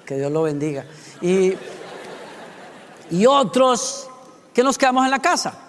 Que 0.06 0.16
Dios 0.16 0.32
lo 0.32 0.42
bendiga. 0.42 0.86
Y, 1.20 1.54
y 3.10 3.26
otros 3.26 4.08
que 4.54 4.62
nos 4.62 4.78
quedamos 4.78 5.04
en 5.04 5.10
la 5.10 5.18
casa. 5.18 5.66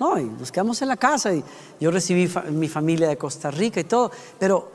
No, 0.00 0.18
y 0.18 0.24
nos 0.24 0.50
quedamos 0.50 0.80
en 0.82 0.88
la 0.88 0.96
casa 0.96 1.34
y 1.34 1.44
yo 1.80 1.90
recibí 1.90 2.28
mi 2.50 2.68
familia 2.68 3.08
de 3.08 3.18
Costa 3.18 3.50
Rica 3.50 3.80
y 3.80 3.84
todo, 3.84 4.10
pero, 4.38 4.70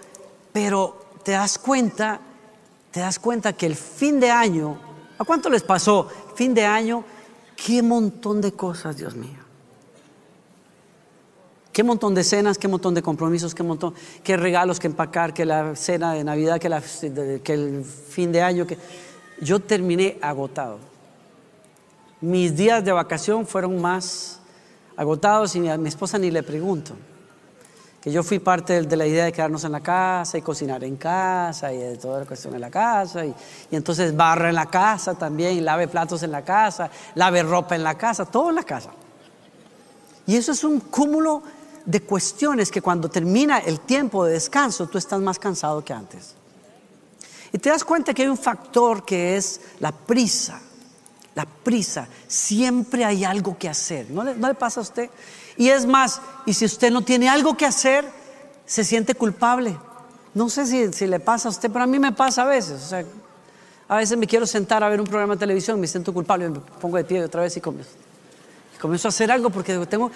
pero 0.51 1.05
te 1.23 1.31
das 1.31 1.57
cuenta, 1.57 2.19
te 2.91 2.99
das 2.99 3.19
cuenta 3.19 3.53
que 3.53 3.65
el 3.65 3.75
fin 3.75 4.19
de 4.19 4.29
año, 4.29 4.77
¿a 5.17 5.23
cuánto 5.23 5.49
les 5.49 5.63
pasó? 5.63 6.09
Fin 6.35 6.53
de 6.53 6.65
año, 6.65 7.05
qué 7.55 7.81
montón 7.81 8.41
de 8.41 8.51
cosas, 8.51 8.97
Dios 8.97 9.15
mío. 9.15 9.39
Qué 11.73 11.81
montón 11.81 12.13
de 12.13 12.23
cenas, 12.23 12.59
qué 12.59 12.67
montón 12.67 12.93
de 12.93 13.01
compromisos, 13.01 13.55
qué 13.55 13.63
montón, 13.63 13.95
qué 14.23 14.37
regalos 14.37 14.79
que 14.79 14.85
empacar, 14.85 15.33
que 15.33 15.43
la 15.43 15.75
cena 15.75 16.13
de 16.13 16.23
Navidad, 16.23 16.59
que, 16.59 16.69
la, 16.69 16.77
el 16.77 17.83
fin 17.83 18.31
de 18.31 18.43
año, 18.43 18.67
yo 19.41 19.59
terminé 19.59 20.19
agotado. 20.21 20.77
Mis 22.21 22.55
días 22.55 22.85
de 22.85 22.91
vacación 22.91 23.47
fueron 23.47 23.81
más 23.81 24.39
agotados 24.95 25.55
y 25.55 25.67
a 25.67 25.75
mi 25.77 25.89
esposa 25.89 26.19
ni 26.19 26.29
le 26.29 26.43
pregunto. 26.43 26.93
Que 27.99 28.11
yo 28.11 28.21
fui 28.21 28.37
parte 28.37 28.83
de 28.83 28.95
la 28.95 29.07
idea 29.07 29.25
de 29.25 29.31
quedarnos 29.31 29.63
en 29.63 29.71
la 29.71 29.79
casa 29.79 30.37
y 30.37 30.43
cocinar 30.43 30.83
en 30.83 30.97
casa 30.97 31.73
y 31.73 31.77
de 31.79 31.97
toda 31.97 32.19
la 32.19 32.25
cuestión 32.27 32.53
en 32.53 32.61
la 32.61 32.69
casa. 32.69 33.25
Y, 33.25 33.33
entonces 33.71 34.15
barra 34.15 34.49
en 34.49 34.55
la 34.55 34.67
casa 34.67 35.15
también, 35.15 35.65
lave 35.65 35.87
platos 35.87 36.21
en 36.21 36.31
la 36.31 36.43
casa, 36.43 36.91
lave 37.15 37.41
ropa 37.41 37.75
en 37.75 37.83
la 37.83 37.95
casa, 37.95 38.25
todo 38.25 38.49
en 38.49 38.55
la 38.57 38.63
casa. 38.63 38.91
Y 40.27 40.35
eso 40.35 40.51
es 40.51 40.63
un 40.63 40.79
cúmulo 40.79 41.41
de 41.85 42.01
cuestiones 42.01 42.71
que 42.71 42.81
cuando 42.81 43.09
termina 43.09 43.59
el 43.59 43.79
tiempo 43.79 44.25
de 44.25 44.33
descanso 44.33 44.87
tú 44.87 44.97
estás 44.97 45.19
más 45.21 45.39
cansado 45.39 45.83
que 45.83 45.93
antes. 45.93 46.35
Y 47.51 47.57
te 47.57 47.69
das 47.69 47.83
cuenta 47.83 48.13
que 48.13 48.23
hay 48.23 48.27
un 48.27 48.37
factor 48.37 49.05
que 49.05 49.37
es 49.37 49.61
la 49.79 49.91
prisa 49.91 50.59
la 51.35 51.45
prisa, 51.45 52.07
siempre 52.27 53.05
hay 53.05 53.23
algo 53.23 53.57
que 53.57 53.67
hacer. 53.67 54.09
¿No 54.11 54.23
le, 54.23 54.53
pasa 54.53 54.79
a 54.79 54.83
usted? 54.83 55.09
Y 55.57 55.69
es 55.69 55.85
más, 55.85 56.21
y 56.45 56.53
si 56.53 56.65
usted 56.65 56.91
no 56.91 57.01
tiene 57.01 57.27
algo 57.29 57.57
que 57.57 57.65
hacer, 57.65 58.05
se 58.65 58.83
siente 58.83 59.15
culpable. 59.15 59.77
No 60.33 60.49
sé 60.49 60.91
si, 60.91 61.07
le 61.07 61.19
pasa 61.19 61.47
a 61.47 61.51
usted, 61.51 61.71
pero 61.71 61.83
a 61.83 61.87
mí 61.87 61.99
me 61.99 62.11
pasa 62.11 62.43
a 62.43 62.45
veces. 62.45 62.83
O 62.83 62.87
sea, 62.87 63.03
a 63.87 63.97
veces 63.97 64.17
me 64.17 64.27
quiero 64.27 64.45
sentar 64.45 64.83
a 64.83 64.89
ver 64.89 64.99
un 64.99 65.07
programa 65.07 65.33
de 65.33 65.39
televisión, 65.39 65.79
me 65.79 65.87
siento 65.87 66.13
culpable, 66.13 66.49
me 66.49 66.59
pongo 66.59 66.97
de 66.97 67.03
pie 67.03 67.23
otra 67.23 67.41
vez 67.41 67.57
y 67.57 67.61
comienzo, 67.61 67.91
comienzo 68.79 69.07
a 69.07 69.09
hacer 69.09 69.31
algo 69.31 69.49
porque 69.49 69.73
tengo... 69.87 70.11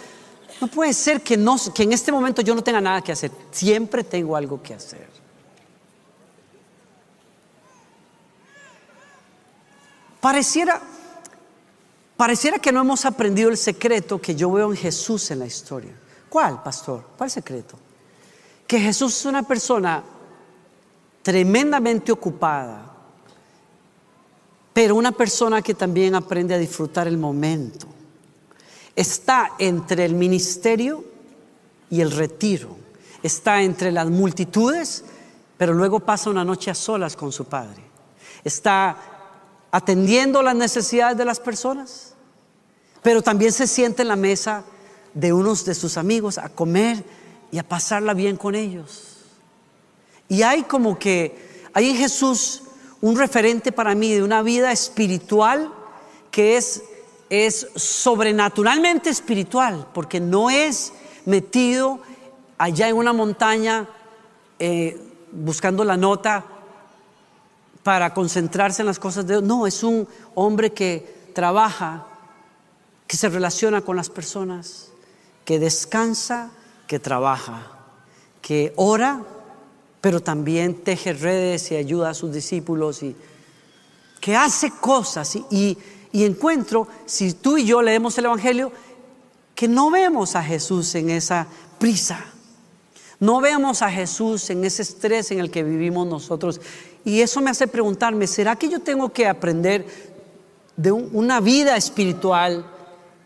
No 0.61 0.67
puede 0.67 0.93
ser 0.93 1.21
que, 1.21 1.37
no, 1.37 1.57
que 1.73 1.83
en 1.83 1.93
este 1.93 2.11
momento 2.11 2.41
yo 2.41 2.55
no 2.55 2.63
tenga 2.63 2.81
nada 2.81 3.01
que 3.01 3.11
hacer. 3.11 3.31
Siempre 3.51 4.03
tengo 4.03 4.35
algo 4.35 4.61
que 4.61 4.73
hacer. 4.73 5.09
Pareciera, 10.19 10.81
Pareciera 12.17 12.57
que 12.57 12.71
no 12.71 12.81
hemos 12.81 13.05
aprendido 13.05 13.51
el 13.51 13.57
secreto 13.57 14.19
que 14.19 14.33
yo 14.33 14.51
veo 14.51 14.71
en 14.71 14.77
Jesús 14.77 15.29
en 15.29 15.37
la 15.37 15.45
historia. 15.45 15.93
¿Cuál, 16.27 16.63
pastor? 16.63 17.05
¿Cuál 17.15 17.29
secreto? 17.29 17.77
Que 18.65 18.79
Jesús 18.79 19.15
es 19.19 19.25
una 19.25 19.43
persona 19.43 20.03
tremendamente 21.21 22.11
ocupada, 22.11 22.91
pero 24.73 24.95
una 24.95 25.11
persona 25.11 25.61
que 25.61 25.75
también 25.75 26.15
aprende 26.15 26.55
a 26.55 26.57
disfrutar 26.57 27.07
el 27.07 27.19
momento. 27.19 27.87
Está 28.97 29.51
entre 29.59 30.05
el 30.05 30.15
ministerio 30.15 31.05
y 31.91 32.01
el 32.01 32.09
retiro. 32.09 32.75
Está 33.21 33.61
entre 33.61 33.91
las 33.91 34.09
multitudes, 34.09 35.05
pero 35.55 35.71
luego 35.73 35.99
pasa 35.99 36.31
una 36.31 36.43
noche 36.43 36.71
a 36.71 36.73
solas 36.73 37.15
con 37.15 37.31
su 37.31 37.45
padre. 37.45 37.83
Está 38.43 38.97
atendiendo 39.69 40.41
las 40.41 40.55
necesidades 40.55 41.15
de 41.15 41.25
las 41.25 41.39
personas, 41.39 42.15
pero 43.03 43.21
también 43.21 43.51
se 43.51 43.67
siente 43.67 44.01
en 44.01 44.07
la 44.07 44.15
mesa 44.15 44.63
de 45.13 45.31
unos 45.31 45.63
de 45.63 45.75
sus 45.75 45.95
amigos 45.95 46.39
a 46.39 46.49
comer 46.49 47.03
y 47.51 47.59
a 47.59 47.69
pasarla 47.69 48.15
bien 48.15 48.35
con 48.35 48.55
ellos. 48.55 49.17
Y 50.27 50.41
hay 50.41 50.63
como 50.63 50.97
que, 50.97 51.69
hay 51.71 51.91
en 51.91 51.97
Jesús 51.97 52.63
un 53.01 53.15
referente 53.15 53.71
para 53.71 53.93
mí 53.93 54.11
de 54.11 54.23
una 54.23 54.41
vida 54.41 54.71
espiritual 54.71 55.71
que 56.31 56.57
es, 56.57 56.81
es 57.29 57.67
sobrenaturalmente 57.75 59.09
espiritual, 59.09 59.87
porque 59.93 60.19
no 60.19 60.49
es 60.49 60.93
metido 61.25 61.99
allá 62.57 62.89
en 62.89 62.95
una 62.95 63.13
montaña 63.13 63.87
eh, 64.59 64.99
buscando 65.31 65.83
la 65.83 65.97
nota 65.97 66.45
para 67.83 68.13
concentrarse 68.13 68.81
en 68.81 68.85
las 68.87 68.99
cosas 68.99 69.27
de 69.27 69.35
Dios. 69.35 69.43
No, 69.43 69.67
es 69.67 69.83
un 69.83 70.07
hombre 70.35 70.73
que 70.73 71.31
trabaja, 71.33 72.05
que 73.07 73.17
se 73.17 73.29
relaciona 73.29 73.81
con 73.81 73.95
las 73.95 74.09
personas, 74.09 74.89
que 75.45 75.59
descansa, 75.59 76.49
que 76.87 76.99
trabaja, 76.99 77.67
que 78.41 78.73
ora, 78.75 79.21
pero 80.01 80.21
también 80.21 80.83
teje 80.83 81.13
redes 81.13 81.71
y 81.71 81.75
ayuda 81.75 82.09
a 82.09 82.13
sus 82.13 82.31
discípulos 82.31 83.03
y 83.03 83.15
que 84.19 84.35
hace 84.35 84.71
cosas 84.71 85.35
y, 85.35 85.45
y 85.51 85.77
encuentro, 86.13 86.87
si 87.05 87.33
tú 87.33 87.57
y 87.57 87.65
yo 87.65 87.81
leemos 87.81 88.17
el 88.17 88.25
Evangelio, 88.25 88.71
que 89.55 89.67
no 89.67 89.89
vemos 89.89 90.35
a 90.35 90.43
Jesús 90.43 90.93
en 90.95 91.09
esa 91.09 91.47
prisa. 91.79 92.23
No 93.19 93.41
vemos 93.41 93.81
a 93.81 93.89
Jesús 93.89 94.49
en 94.51 94.63
ese 94.63 94.83
estrés 94.83 95.31
en 95.31 95.39
el 95.39 95.49
que 95.49 95.63
vivimos 95.63 96.05
nosotros. 96.05 96.61
Y 97.03 97.21
eso 97.21 97.41
me 97.41 97.49
hace 97.49 97.67
preguntarme, 97.67 98.27
¿será 98.27 98.55
que 98.55 98.69
yo 98.69 98.79
tengo 98.79 99.09
que 99.09 99.27
aprender 99.27 99.85
de 100.75 100.91
una 100.91 101.39
vida 101.39 101.75
espiritual 101.75 102.65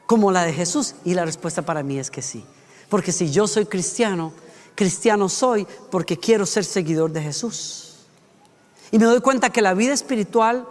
como 0.05 0.31
la 0.31 0.43
de 0.43 0.53
Jesús? 0.53 0.95
Y 1.03 1.13
la 1.13 1.25
respuesta 1.25 1.63
para 1.63 1.83
mí 1.83 1.99
es 1.99 2.09
que 2.09 2.21
sí. 2.21 2.45
Porque 2.87 3.11
si 3.11 3.29
yo 3.31 3.47
soy 3.47 3.65
cristiano, 3.65 4.31
cristiano 4.75 5.27
soy 5.27 5.67
porque 5.89 6.17
quiero 6.17 6.45
ser 6.45 6.63
seguidor 6.63 7.11
de 7.11 7.21
Jesús. 7.21 7.95
Y 8.91 8.99
me 8.99 9.05
doy 9.05 9.19
cuenta 9.19 9.49
que 9.49 9.61
la 9.61 9.73
vida 9.73 9.93
espiritual 9.93 10.67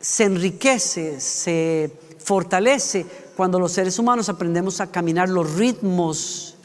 se 0.00 0.24
enriquece, 0.24 1.20
se 1.20 1.92
fortalece 2.18 3.06
cuando 3.36 3.60
los 3.60 3.72
seres 3.72 3.98
humanos 3.98 4.28
aprendemos 4.28 4.80
a 4.80 4.90
caminar 4.90 5.28
los 5.28 5.54
ritmos 5.54 6.56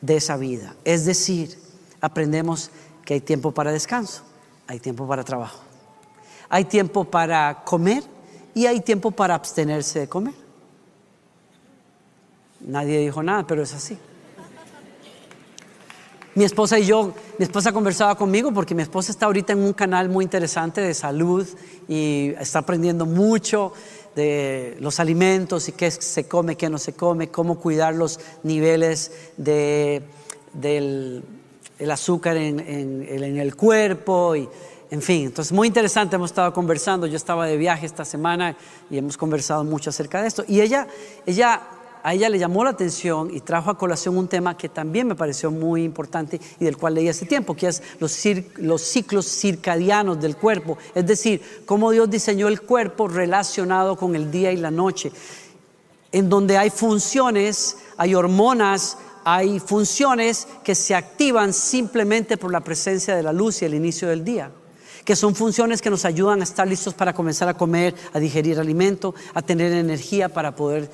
de 0.00 0.16
esa 0.16 0.36
vida. 0.36 0.74
Es 0.84 1.04
decir, 1.04 1.58
aprendemos 2.00 2.70
que 3.04 3.14
hay 3.14 3.20
tiempo 3.20 3.52
para 3.52 3.72
descanso, 3.72 4.22
hay 4.66 4.80
tiempo 4.80 5.06
para 5.06 5.22
trabajo. 5.22 5.60
Hay 6.48 6.64
tiempo 6.64 7.04
para 7.04 7.62
comer 7.64 8.02
y 8.54 8.66
hay 8.66 8.80
tiempo 8.80 9.10
para 9.10 9.34
abstenerse 9.34 10.00
de 10.00 10.08
comer. 10.08 10.34
Nadie 12.60 12.98
dijo 13.00 13.22
nada, 13.22 13.46
pero 13.46 13.62
es 13.62 13.74
así. 13.74 13.98
Mi 16.38 16.44
esposa 16.44 16.78
y 16.78 16.86
yo, 16.86 17.14
mi 17.36 17.42
esposa 17.42 17.72
conversaba 17.72 18.14
conmigo 18.14 18.52
porque 18.52 18.72
mi 18.72 18.82
esposa 18.82 19.10
está 19.10 19.26
ahorita 19.26 19.54
en 19.54 19.58
un 19.58 19.72
canal 19.72 20.08
muy 20.08 20.24
interesante 20.24 20.80
de 20.80 20.94
salud 20.94 21.44
y 21.88 22.32
está 22.38 22.60
aprendiendo 22.60 23.06
mucho 23.06 23.72
de 24.14 24.76
los 24.78 25.00
alimentos 25.00 25.68
y 25.68 25.72
qué 25.72 25.90
se 25.90 26.28
come, 26.28 26.54
qué 26.54 26.70
no 26.70 26.78
se 26.78 26.92
come, 26.92 27.26
cómo 27.26 27.58
cuidar 27.58 27.96
los 27.96 28.20
niveles 28.44 29.10
de, 29.36 30.04
del 30.52 31.24
el 31.76 31.90
azúcar 31.90 32.36
en, 32.36 32.60
el 32.60 33.56
cuerpo 33.56 34.36
y 34.36 34.48
en 34.92 35.02
fin, 35.02 35.26
entonces 35.26 35.52
muy 35.52 35.66
interesante, 35.66 36.14
hemos 36.14 36.30
estado 36.30 36.52
conversando, 36.52 37.08
yo 37.08 37.16
estaba 37.16 37.46
de 37.46 37.56
viaje 37.56 37.84
esta 37.84 38.04
semana 38.04 38.56
y 38.88 38.98
hemos 38.98 39.16
conversado 39.16 39.64
mucho 39.64 39.90
acerca 39.90 40.22
de 40.22 40.28
esto. 40.28 40.44
Y 40.46 40.60
ella, 40.60 40.86
ella, 41.26 41.62
a 42.02 42.14
ella 42.14 42.28
le 42.28 42.38
llamó 42.38 42.64
la 42.64 42.70
atención 42.70 43.30
y 43.34 43.40
trajo 43.40 43.70
a 43.70 43.78
colación 43.78 44.16
un 44.16 44.28
tema 44.28 44.56
que 44.56 44.68
también 44.68 45.06
me 45.06 45.14
pareció 45.14 45.50
muy 45.50 45.82
importante 45.82 46.40
y 46.58 46.64
del 46.64 46.76
cual 46.76 46.94
leí 46.94 47.08
hace 47.08 47.26
tiempo, 47.26 47.54
que 47.54 47.68
es 47.68 47.82
los, 48.00 48.16
los 48.56 48.82
ciclos 48.82 49.26
circadianos 49.26 50.20
del 50.20 50.36
cuerpo, 50.36 50.78
es 50.94 51.06
decir, 51.06 51.62
cómo 51.66 51.90
Dios 51.90 52.10
diseñó 52.10 52.48
el 52.48 52.62
cuerpo 52.62 53.08
relacionado 53.08 53.96
con 53.96 54.14
el 54.14 54.30
día 54.30 54.52
y 54.52 54.56
la 54.56 54.70
noche. 54.70 55.12
en 56.10 56.28
donde 56.30 56.56
hay 56.56 56.70
funciones, 56.70 57.76
hay 57.98 58.14
hormonas, 58.14 58.96
hay 59.24 59.60
funciones 59.60 60.48
que 60.64 60.74
se 60.74 60.94
activan 60.94 61.52
simplemente 61.52 62.38
por 62.38 62.50
la 62.50 62.60
presencia 62.60 63.14
de 63.14 63.22
la 63.22 63.32
luz 63.32 63.60
y 63.60 63.66
el 63.66 63.74
inicio 63.74 64.08
del 64.08 64.24
día 64.24 64.50
que 65.08 65.16
son 65.16 65.34
funciones 65.34 65.80
que 65.80 65.88
nos 65.88 66.04
ayudan 66.04 66.42
a 66.42 66.44
estar 66.44 66.68
listos 66.68 66.92
para 66.92 67.14
comenzar 67.14 67.48
a 67.48 67.54
comer, 67.54 67.94
a 68.12 68.18
digerir 68.18 68.60
alimento, 68.60 69.14
a 69.32 69.40
tener 69.40 69.72
energía 69.72 70.28
para 70.28 70.54
poder 70.54 70.90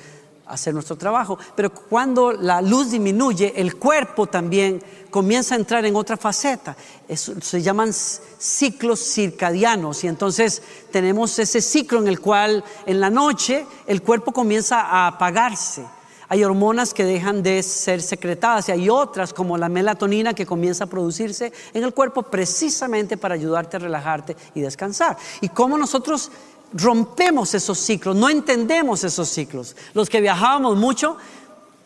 hacer 0.47 0.73
nuestro 0.73 0.95
trabajo. 0.95 1.37
Pero 1.55 1.71
cuando 1.73 2.31
la 2.31 2.61
luz 2.61 2.91
disminuye, 2.91 3.53
el 3.55 3.75
cuerpo 3.75 4.27
también 4.27 4.81
comienza 5.09 5.55
a 5.55 5.57
entrar 5.57 5.85
en 5.85 5.95
otra 5.95 6.17
faceta. 6.17 6.75
se 7.07 7.61
llaman 7.61 7.93
ciclos 7.93 8.99
circadianos 8.99 10.03
y 10.03 10.07
entonces 10.07 10.61
tenemos 10.91 11.37
ese 11.39 11.61
ciclo 11.61 11.99
en 11.99 12.07
el 12.07 12.19
cual 12.19 12.63
en 12.85 12.99
la 12.99 13.09
noche 13.09 13.65
el 13.87 14.01
cuerpo 14.01 14.31
comienza 14.31 14.81
a 14.81 15.07
apagarse. 15.07 15.85
Hay 16.27 16.43
hormonas 16.43 16.93
que 16.93 17.05
dejan 17.05 17.43
de 17.43 17.61
ser 17.61 18.01
secretadas 18.01 18.67
y 18.67 18.71
hay 18.71 18.89
otras 18.89 19.31
como 19.31 19.57
la 19.57 19.69
melatonina 19.69 20.33
que 20.33 20.45
comienza 20.45 20.85
a 20.85 20.87
producirse 20.87 21.53
en 21.73 21.83
el 21.83 21.93
cuerpo 21.93 22.23
precisamente 22.23 23.15
para 23.15 23.35
ayudarte 23.35 23.77
a 23.77 23.81
relajarte 23.81 24.35
y 24.55 24.61
descansar. 24.61 25.17
Y 25.41 25.49
cómo 25.49 25.77
nosotros 25.77 26.31
rompemos 26.75 27.53
esos 27.53 27.79
ciclos, 27.79 28.15
no 28.15 28.29
entendemos 28.29 29.03
esos 29.03 29.29
ciclos. 29.29 29.75
Los 29.93 30.09
que 30.09 30.21
viajábamos 30.21 30.77
mucho, 30.77 31.17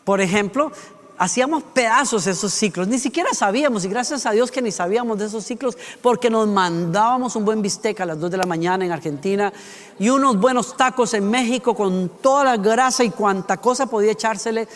por 0.04 0.20
ejemplo, 0.20 0.72
hacíamos 1.16 1.62
pedazos 1.62 2.26
esos 2.26 2.52
ciclos, 2.52 2.88
ni 2.88 2.98
siquiera 2.98 3.34
sabíamos, 3.34 3.84
y 3.84 3.88
gracias 3.88 4.24
a 4.26 4.32
Dios 4.32 4.50
que 4.50 4.62
ni 4.62 4.72
sabíamos 4.72 5.18
de 5.18 5.26
esos 5.26 5.44
ciclos, 5.44 5.76
porque 6.00 6.30
nos 6.30 6.48
mandábamos 6.48 7.36
un 7.36 7.44
buen 7.44 7.60
bistec 7.60 8.00
a 8.00 8.06
las 8.06 8.18
2 8.18 8.30
de 8.30 8.36
la 8.38 8.46
mañana 8.46 8.84
en 8.86 8.90
Argentina 8.90 9.52
y 9.98 10.08
unos 10.08 10.40
buenos 10.40 10.76
tacos 10.76 11.12
en 11.14 11.28
México 11.30 11.74
con 11.74 12.08
toda 12.22 12.44
la 12.44 12.56
grasa 12.56 13.04
y 13.04 13.10
cuanta 13.10 13.58
cosa 13.58 13.86
podía 13.86 14.12
echársele. 14.12 14.66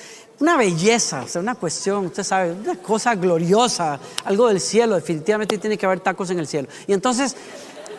Una 0.41 0.57
belleza, 0.59 1.23
o 1.23 1.29
sea, 1.29 1.41
una 1.41 1.55
cuestión, 1.55 2.07
usted 2.07 2.25
sabe, 2.25 2.53
una 2.53 2.77
cosa 2.77 3.15
gloriosa, 3.15 3.99
algo 4.25 4.49
del 4.49 4.61
cielo, 4.61 4.97
definitivamente 4.97 5.57
tiene 5.59 5.79
que 5.79 5.87
haber 5.87 6.01
tacos 6.01 6.29
en 6.29 6.41
el 6.41 6.47
cielo. 6.47 6.69
Y 6.87 6.93
entonces 6.93 7.37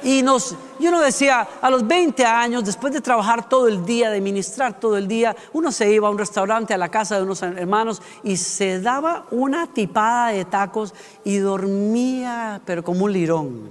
y 0.05 0.21
nos, 0.21 0.51
yo 0.79 0.89
uno 0.89 1.01
decía, 1.01 1.47
a 1.59 1.69
los 1.71 1.87
20 1.87 2.23
años, 2.23 2.63
después 2.63 2.93
de 2.93 3.01
trabajar 3.01 3.49
todo 3.49 3.67
el 3.67 3.83
día, 3.83 4.11
de 4.11 4.21
ministrar 4.21 4.79
todo 4.79 4.97
el 4.97 5.07
día, 5.07 5.35
uno 5.51 5.71
se 5.71 5.91
iba 5.91 6.07
a 6.07 6.11
un 6.11 6.19
restaurante, 6.19 6.75
a 6.75 6.77
la 6.77 6.89
casa 6.89 7.17
de 7.17 7.23
unos 7.23 7.41
hermanos 7.41 8.03
y 8.23 8.37
se 8.37 8.79
daba 8.79 9.25
una 9.31 9.65
tipada 9.65 10.27
de 10.27 10.45
tacos 10.45 10.93
y 11.23 11.37
dormía, 11.37 12.61
pero 12.65 12.83
como 12.83 13.05
un 13.05 13.13
lirón. 13.13 13.69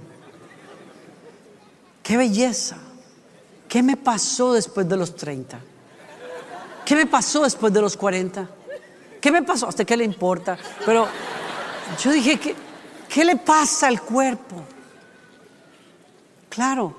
¡Qué 2.03 2.17
belleza! 2.17 2.79
¿Qué 3.69 3.81
me 3.81 3.95
pasó 3.95 4.51
después 4.51 4.89
de 4.89 4.97
los 4.97 5.15
30? 5.15 5.57
¿Qué 6.83 6.95
me 6.97 7.05
pasó 7.05 7.43
después 7.43 7.71
de 7.71 7.79
los 7.79 7.95
40? 7.95 8.45
¿Qué 9.21 9.31
me 9.31 9.41
pasó? 9.41 9.69
¿Hasta 9.69 9.85
qué 9.85 9.95
le 9.95 10.03
importa? 10.03 10.57
Pero 10.85 11.07
yo 12.03 12.11
dije, 12.11 12.37
¿qué, 12.37 12.55
qué 13.07 13.23
le 13.23 13.37
pasa 13.37 13.87
al 13.87 14.01
cuerpo? 14.01 14.74
Claro, 16.55 16.95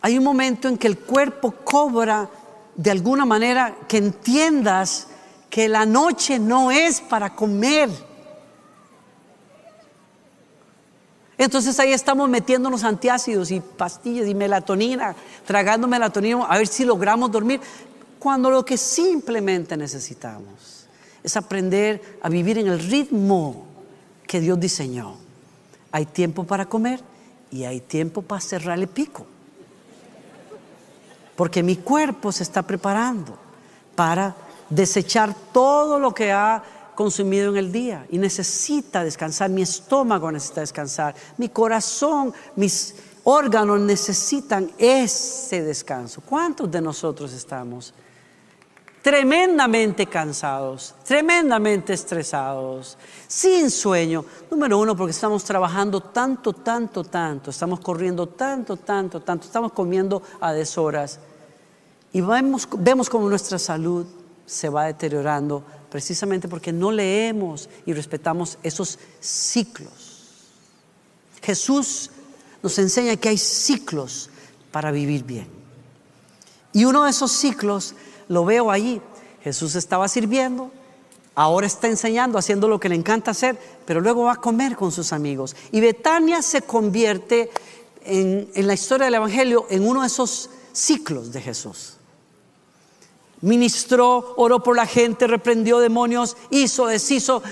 hay 0.00 0.16
un 0.16 0.22
momento 0.22 0.68
en 0.68 0.78
que 0.78 0.86
el 0.86 0.96
cuerpo 0.96 1.50
cobra 1.64 2.30
de 2.76 2.88
alguna 2.92 3.24
manera 3.24 3.74
que 3.88 3.96
entiendas 3.96 5.08
que 5.50 5.68
la 5.68 5.84
noche 5.84 6.38
no 6.38 6.70
es 6.70 7.00
para 7.00 7.34
comer. 7.34 7.90
Entonces 11.36 11.80
ahí 11.80 11.92
estamos 11.92 12.28
metiéndonos 12.28 12.84
antiácidos 12.84 13.50
y 13.50 13.58
pastillas 13.58 14.28
y 14.28 14.36
melatonina, 14.36 15.16
tragando 15.44 15.88
melatonina 15.88 16.44
a 16.44 16.58
ver 16.58 16.68
si 16.68 16.84
logramos 16.84 17.32
dormir, 17.32 17.60
cuando 18.20 18.50
lo 18.50 18.64
que 18.64 18.76
simplemente 18.76 19.76
necesitamos 19.76 20.86
es 21.24 21.36
aprender 21.36 22.18
a 22.22 22.28
vivir 22.28 22.56
en 22.58 22.68
el 22.68 22.78
ritmo 22.78 23.66
que 24.28 24.38
Dios 24.38 24.60
diseñó. 24.60 25.16
Hay 25.90 26.06
tiempo 26.06 26.44
para 26.44 26.66
comer 26.66 27.00
y 27.52 27.64
hay 27.64 27.80
tiempo 27.80 28.22
para 28.22 28.40
cerrarle 28.40 28.86
pico. 28.86 29.26
Porque 31.36 31.62
mi 31.62 31.76
cuerpo 31.76 32.32
se 32.32 32.42
está 32.42 32.62
preparando 32.62 33.36
para 33.94 34.34
desechar 34.68 35.34
todo 35.52 35.98
lo 35.98 36.14
que 36.14 36.32
ha 36.32 36.62
consumido 36.94 37.50
en 37.50 37.56
el 37.58 37.72
día 37.72 38.06
y 38.10 38.18
necesita 38.18 39.04
descansar, 39.04 39.50
mi 39.50 39.62
estómago 39.62 40.30
necesita 40.30 40.60
descansar, 40.62 41.14
mi 41.36 41.48
corazón, 41.48 42.32
mis 42.56 42.94
órganos 43.24 43.80
necesitan 43.80 44.70
ese 44.78 45.62
descanso. 45.62 46.22
¿Cuántos 46.22 46.70
de 46.70 46.80
nosotros 46.80 47.32
estamos 47.32 47.94
tremendamente 49.02 50.06
cansados, 50.06 50.94
tremendamente 51.04 51.92
estresados, 51.92 52.96
sin 53.26 53.70
sueño. 53.70 54.24
Número 54.50 54.78
uno, 54.78 54.96
porque 54.96 55.10
estamos 55.10 55.42
trabajando 55.42 56.00
tanto, 56.00 56.52
tanto, 56.52 57.02
tanto, 57.02 57.50
estamos 57.50 57.80
corriendo 57.80 58.28
tanto, 58.28 58.76
tanto, 58.76 59.20
tanto, 59.20 59.46
estamos 59.46 59.72
comiendo 59.72 60.22
a 60.40 60.52
deshoras. 60.52 61.18
Y 62.12 62.20
vemos, 62.20 62.68
vemos 62.78 63.10
como 63.10 63.28
nuestra 63.28 63.58
salud 63.58 64.06
se 64.46 64.68
va 64.68 64.84
deteriorando 64.84 65.64
precisamente 65.90 66.48
porque 66.48 66.72
no 66.72 66.92
leemos 66.92 67.68
y 67.84 67.92
respetamos 67.92 68.56
esos 68.62 68.98
ciclos. 69.20 70.12
Jesús 71.42 72.10
nos 72.62 72.78
enseña 72.78 73.16
que 73.16 73.30
hay 73.30 73.38
ciclos 73.38 74.30
para 74.70 74.92
vivir 74.92 75.24
bien. 75.24 75.48
Y 76.72 76.84
uno 76.84 77.04
de 77.04 77.10
esos 77.10 77.32
ciclos 77.32 77.94
lo 78.32 78.46
veo 78.46 78.70
allí. 78.70 79.00
Jesús 79.42 79.74
estaba 79.74 80.08
sirviendo, 80.08 80.70
ahora 81.34 81.66
está 81.66 81.88
enseñando, 81.88 82.38
haciendo 82.38 82.66
lo 82.66 82.80
que 82.80 82.88
le 82.88 82.94
encanta 82.94 83.32
hacer, 83.32 83.58
pero 83.84 84.00
luego 84.00 84.24
va 84.24 84.32
a 84.32 84.36
comer 84.36 84.74
con 84.74 84.90
sus 84.90 85.12
amigos. 85.12 85.54
Y 85.70 85.80
Betania 85.80 86.40
se 86.40 86.62
convierte 86.62 87.50
en, 88.04 88.48
en 88.54 88.66
la 88.66 88.74
historia 88.74 89.04
del 89.04 89.14
Evangelio 89.14 89.66
en 89.68 89.86
uno 89.86 90.00
de 90.00 90.06
esos 90.06 90.48
ciclos 90.72 91.30
de 91.32 91.42
Jesús. 91.42 91.96
Ministró, 93.42 94.34
oró 94.36 94.62
por 94.62 94.76
la 94.76 94.86
gente, 94.86 95.26
reprendió 95.26 95.78
demonios, 95.78 96.36
hizo, 96.50 96.86
deshizo, 96.86 97.42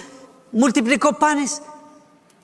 multiplicó 0.53 1.19
panes, 1.19 1.61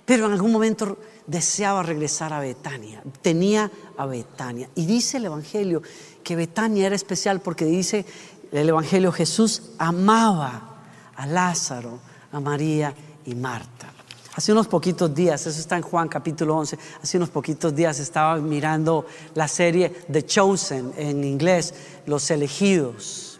pero 0.04 0.26
en 0.26 0.32
algún 0.32 0.52
momento 0.52 0.98
deseaba 1.26 1.82
regresar 1.82 2.32
a 2.32 2.40
Betania, 2.40 3.02
tenía 3.22 3.70
a 3.96 4.06
Betania. 4.06 4.68
Y 4.74 4.84
dice 4.86 5.16
el 5.16 5.26
Evangelio 5.26 5.82
que 6.26 6.34
Betania 6.34 6.88
era 6.88 6.96
especial 6.96 7.40
porque 7.40 7.64
dice 7.64 8.04
el 8.50 8.68
Evangelio 8.68 9.12
Jesús 9.12 9.62
amaba 9.78 10.80
a 11.14 11.24
Lázaro, 11.24 12.00
a 12.32 12.40
María 12.40 12.92
y 13.26 13.36
Marta. 13.36 13.92
Hace 14.34 14.50
unos 14.50 14.66
poquitos 14.66 15.14
días, 15.14 15.46
eso 15.46 15.60
está 15.60 15.76
en 15.76 15.82
Juan 15.82 16.08
capítulo 16.08 16.56
11, 16.56 16.76
hace 17.00 17.16
unos 17.16 17.28
poquitos 17.30 17.72
días 17.76 18.00
estaba 18.00 18.38
mirando 18.38 19.06
la 19.36 19.46
serie 19.46 19.88
The 20.10 20.26
Chosen 20.26 20.94
en 20.96 21.22
inglés, 21.22 21.72
Los 22.06 22.28
elegidos. 22.32 23.38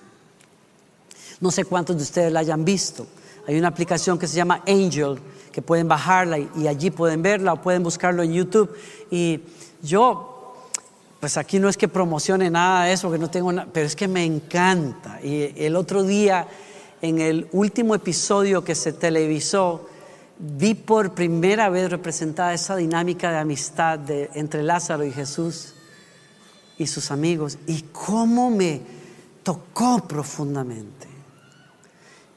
No 1.41 1.51
sé 1.51 1.65
cuántos 1.65 1.97
de 1.97 2.05
ustedes 2.05 2.33
la 2.33 2.39
hayan 2.39 2.65
visto. 2.65 3.05
Hay 3.49 3.59
una 3.59 3.67
aplicación 3.67 4.17
que 4.17 4.29
se 4.29 4.37
llama 4.37 4.63
Angel, 4.65 5.19
que 5.51 5.61
pueden 5.61 5.89
bajarla 5.89 6.39
y, 6.39 6.69
allí 6.69 6.93
pueden 6.93 7.21
verla 7.21 7.55
o 7.55 7.61
pueden 7.61 7.83
buscarlo 7.83 8.23
en 8.23 8.33
YouTube. 8.33 8.73
Y 9.11 9.41
yo 9.83 10.36
pues 11.21 11.37
aquí 11.37 11.59
no 11.59 11.69
es 11.69 11.77
que 11.77 11.89
promocione 11.89 12.51
nada 12.51 12.85
de 12.85 12.93
eso, 12.93 13.11
que 13.11 13.19
no 13.19 13.31
tengo 13.31 13.53
nada, 13.53 13.69
pero 13.73 13.87
es 13.87 13.97
que 13.97 14.09
me 14.09 14.25
encanta. 14.25 15.21
Y 15.23 15.53
el 15.57 15.77
otro 15.77 16.03
día, 16.03 16.47
en 17.01 17.21
el 17.21 17.49
último 17.53 17.95
episodio 17.95 18.63
que 18.63 18.75
se 18.75 18.93
televisó, 18.93 19.89
vi 20.39 20.75
por 20.75 21.15
primera 21.15 21.71
vez 21.71 21.91
representada 21.91 22.53
esa 22.53 22.77
dinámica 22.77 23.31
de 23.31 23.39
amistad 23.39 24.01
entre 24.11 24.63
Lázaro 24.63 25.05
y 25.05 25.13
Jesús 25.13 25.75
y 26.79 26.87
sus 26.87 27.11
amigos. 27.11 27.59
Y 27.67 27.83
cómo 27.93 28.51
me 28.51 28.83
tocó 29.43 30.07
profundamente. 30.07 31.07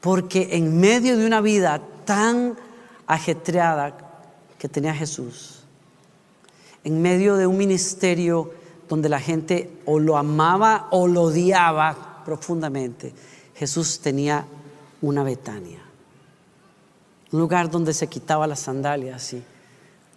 Porque 0.00 0.48
en 0.52 0.80
medio 0.80 1.18
de 1.18 1.26
una 1.26 1.42
vida 1.42 1.82
tan 2.06 2.56
ajetreada 3.06 3.96
que 4.58 4.68
tenía 4.68 4.94
Jesús, 4.94 5.64
en 6.84 7.02
medio 7.02 7.36
de 7.36 7.46
un 7.46 7.58
ministerio 7.58 8.58
donde 8.90 9.08
la 9.08 9.20
gente 9.20 9.70
o 9.86 10.00
lo 10.00 10.16
amaba 10.18 10.88
o 10.90 11.06
lo 11.06 11.22
odiaba 11.22 12.22
profundamente, 12.24 13.14
Jesús 13.54 14.00
tenía 14.00 14.44
una 15.00 15.22
Betania. 15.22 15.78
Un 17.30 17.38
lugar 17.38 17.70
donde 17.70 17.94
se 17.94 18.08
quitaba 18.08 18.48
las 18.48 18.58
sandalias 18.58 19.32
y 19.32 19.44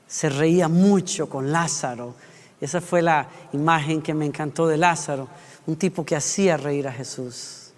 se 0.07 0.27
reía 0.27 0.67
mucho 0.67 1.29
con 1.29 1.51
Lázaro. 1.51 2.15
Esa 2.59 2.81
fue 2.81 3.03
la 3.03 3.27
imagen 3.53 4.01
que 4.01 4.15
me 4.15 4.25
encantó 4.25 4.65
de 4.65 4.77
Lázaro, 4.77 5.27
un 5.67 5.75
tipo 5.75 6.03
que 6.03 6.15
hacía 6.15 6.57
reír 6.57 6.88
a 6.88 6.91
Jesús. 6.91 7.73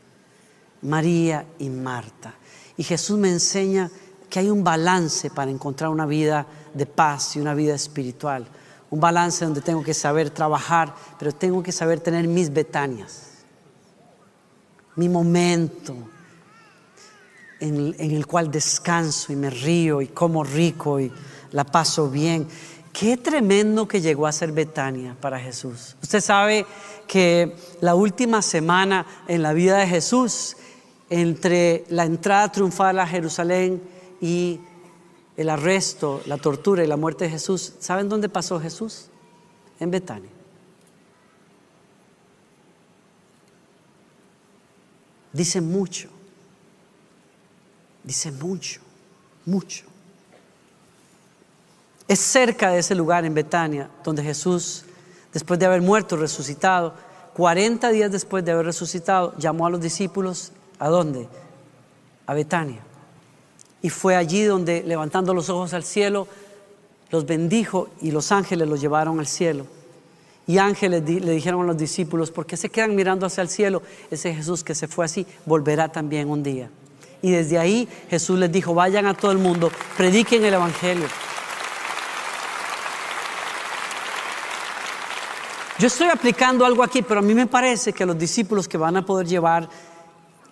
María 0.82 1.46
y 1.60 1.70
Marta. 1.70 2.36
Y 2.78 2.84
Jesús 2.84 3.20
me 3.20 3.30
enseña 3.30 3.92
que 4.30 4.40
hay 4.40 4.50
un 4.50 4.64
balance 4.64 5.30
para 5.30 5.52
encontrar 5.52 5.90
una 5.90 6.06
vida 6.06 6.46
de 6.74 6.86
paz 6.86 7.36
y 7.36 7.42
una 7.42 7.54
vida 7.54 7.76
espiritual 7.76 8.48
un 8.96 9.02
balance 9.02 9.44
donde 9.44 9.60
tengo 9.60 9.84
que 9.84 9.94
saber 9.94 10.30
trabajar, 10.30 10.96
pero 11.20 11.34
tengo 11.34 11.62
que 11.62 11.74
saber 11.74 12.00
tener 12.00 12.28
mis 12.28 12.52
betanias. 12.52 13.34
mi 14.96 15.10
momento 15.10 15.94
en, 17.60 17.94
en 18.00 18.12
el 18.12 18.26
cual 18.26 18.50
descanso 18.50 19.34
y 19.34 19.36
me 19.36 19.50
río 19.50 20.02
y 20.02 20.08
como 20.08 20.42
rico 20.46 21.02
y 21.02 21.12
la 21.52 21.66
paso 21.66 22.10
bien. 22.10 22.48
Qué 22.94 23.18
tremendo 23.18 23.86
que 23.86 24.00
llegó 24.00 24.26
a 24.26 24.32
ser 24.32 24.54
Betania 24.54 25.18
para 25.20 25.38
Jesús. 25.38 25.98
Usted 26.02 26.22
sabe 26.22 26.66
que 27.08 27.54
la 27.82 27.96
última 27.96 28.42
semana 28.42 29.06
en 29.28 29.44
la 29.44 29.52
vida 29.52 29.78
de 29.78 29.88
Jesús, 29.88 30.56
entre 31.10 31.84
la 31.90 32.06
entrada 32.06 32.50
triunfal 32.54 33.00
a 33.00 33.06
Jerusalén 33.06 33.84
y 34.22 34.62
el 35.38 35.50
arresto, 35.50 36.22
la 36.26 36.38
tortura 36.38 36.84
y 36.84 36.88
la 36.88 36.98
muerte 36.98 37.26
de 37.26 37.32
Jesús, 37.32 37.74
¿saben 37.80 38.10
dónde 38.10 38.30
pasó 38.30 38.60
Jesús? 38.60 39.08
En 39.80 39.92
Betania. 39.92 40.30
Dice 45.34 45.60
mucho, 45.60 46.08
dice 48.04 48.32
mucho, 48.32 48.80
mucho. 49.46 49.84
Es 52.08 52.20
cerca 52.20 52.70
de 52.70 52.80
ese 52.80 52.96
lugar 52.96 53.26
en 53.26 53.34
Betania 53.34 53.90
donde 54.02 54.24
Jesús, 54.24 54.86
después 55.34 55.60
de 55.60 55.66
haber 55.66 55.82
muerto, 55.82 56.16
resucitado, 56.16 56.94
40 57.34 57.90
días 57.90 58.12
después 58.12 58.46
de 58.46 58.54
haber 58.54 58.68
resucitado, 58.68 59.36
llamó 59.38 59.68
a 59.68 59.70
los 59.70 59.82
discípulos, 59.82 60.54
¿a 60.80 60.88
dónde? 60.88 61.28
A 62.28 62.34
Betania. 62.34 62.82
Y 63.86 63.92
fue 63.92 64.16
allí 64.16 64.42
donde, 64.42 64.82
levantando 64.82 65.32
los 65.32 65.48
ojos 65.52 65.76
al 65.76 65.84
cielo, 65.84 66.28
los 67.12 67.28
bendijo 67.28 67.90
y 68.02 68.10
los 68.10 68.32
ángeles 68.32 68.68
los 68.68 68.82
llevaron 68.82 69.20
al 69.20 69.28
cielo. 69.28 69.68
Y 70.48 70.58
ángeles 70.58 71.04
le 71.08 71.32
dijeron 71.34 71.62
a 71.62 71.66
los 71.66 71.78
discípulos, 71.78 72.32
¿por 72.32 72.48
qué 72.48 72.58
se 72.58 72.70
quedan 72.70 72.96
mirando 72.96 73.28
hacia 73.28 73.44
el 73.44 73.50
cielo? 73.50 73.84
Ese 74.10 74.34
Jesús 74.34 74.64
que 74.64 74.74
se 74.74 74.88
fue 74.88 75.06
así, 75.06 75.28
volverá 75.46 75.88
también 75.90 76.32
un 76.32 76.42
día. 76.42 76.68
Y 77.22 77.30
desde 77.30 77.60
ahí 77.60 77.88
Jesús 78.10 78.40
les 78.40 78.52
dijo, 78.52 78.74
vayan 78.74 79.06
a 79.06 79.14
todo 79.14 79.32
el 79.32 79.38
mundo, 79.38 79.72
prediquen 79.96 80.44
el 80.44 80.56
Evangelio. 80.56 81.06
Yo 85.78 85.86
estoy 85.86 86.08
aplicando 86.08 86.66
algo 86.66 86.82
aquí, 86.82 87.04
pero 87.04 87.20
a 87.20 87.24
mí 87.24 87.36
me 87.36 87.46
parece 87.46 87.94
que 87.94 88.04
los 88.04 88.18
discípulos 88.18 88.68
que 88.68 88.80
van 88.80 88.98
a 88.98 89.06
poder 89.06 89.28
llevar 89.28 89.70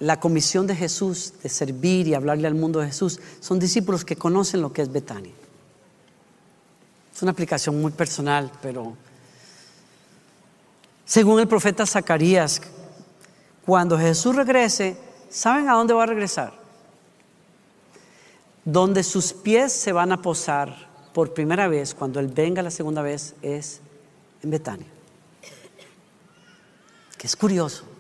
la 0.04 0.20
comisión 0.20 0.68
de 0.68 0.76
Jesús 0.76 1.34
de 1.42 1.48
servir 1.48 2.10
y 2.10 2.14
hablarle 2.14 2.48
al 2.48 2.56
mundo 2.56 2.82
de 2.82 2.88
Jesús 2.88 3.22
son 3.40 3.58
discípulos 3.58 4.04
que 4.04 4.18
conocen 4.18 4.62
lo 4.62 4.74
que 4.74 4.82
es 4.82 4.92
Betania. 4.92 5.32
Es 7.16 7.22
una 7.22 7.32
aplicación 7.32 7.82
muy 7.82 7.92
personal, 7.94 8.52
pero 8.62 8.98
según 11.06 11.40
el 11.40 11.48
profeta 11.48 11.86
Zacarías, 11.86 12.62
cuando 13.66 13.98
Jesús 13.98 14.36
regrese, 14.36 14.98
¿saben 15.30 15.70
a 15.70 15.74
dónde 15.76 15.94
va 15.94 16.04
a 16.04 16.08
regresar? 16.08 16.54
Donde 18.66 19.04
sus 19.04 19.32
pies 19.32 19.72
se 19.72 19.94
van 19.94 20.12
a 20.12 20.22
posar 20.22 20.90
por 21.14 21.34
primera 21.34 21.70
vez, 21.70 21.94
cuando 21.94 22.20
Él 22.20 22.28
venga 22.28 22.62
la 22.62 22.72
segunda 22.72 23.02
vez, 23.02 23.36
es 23.42 23.80
en 24.42 24.50
Betania. 24.50 24.88
Que 27.18 27.28
es 27.28 27.38
curioso. 27.38 27.93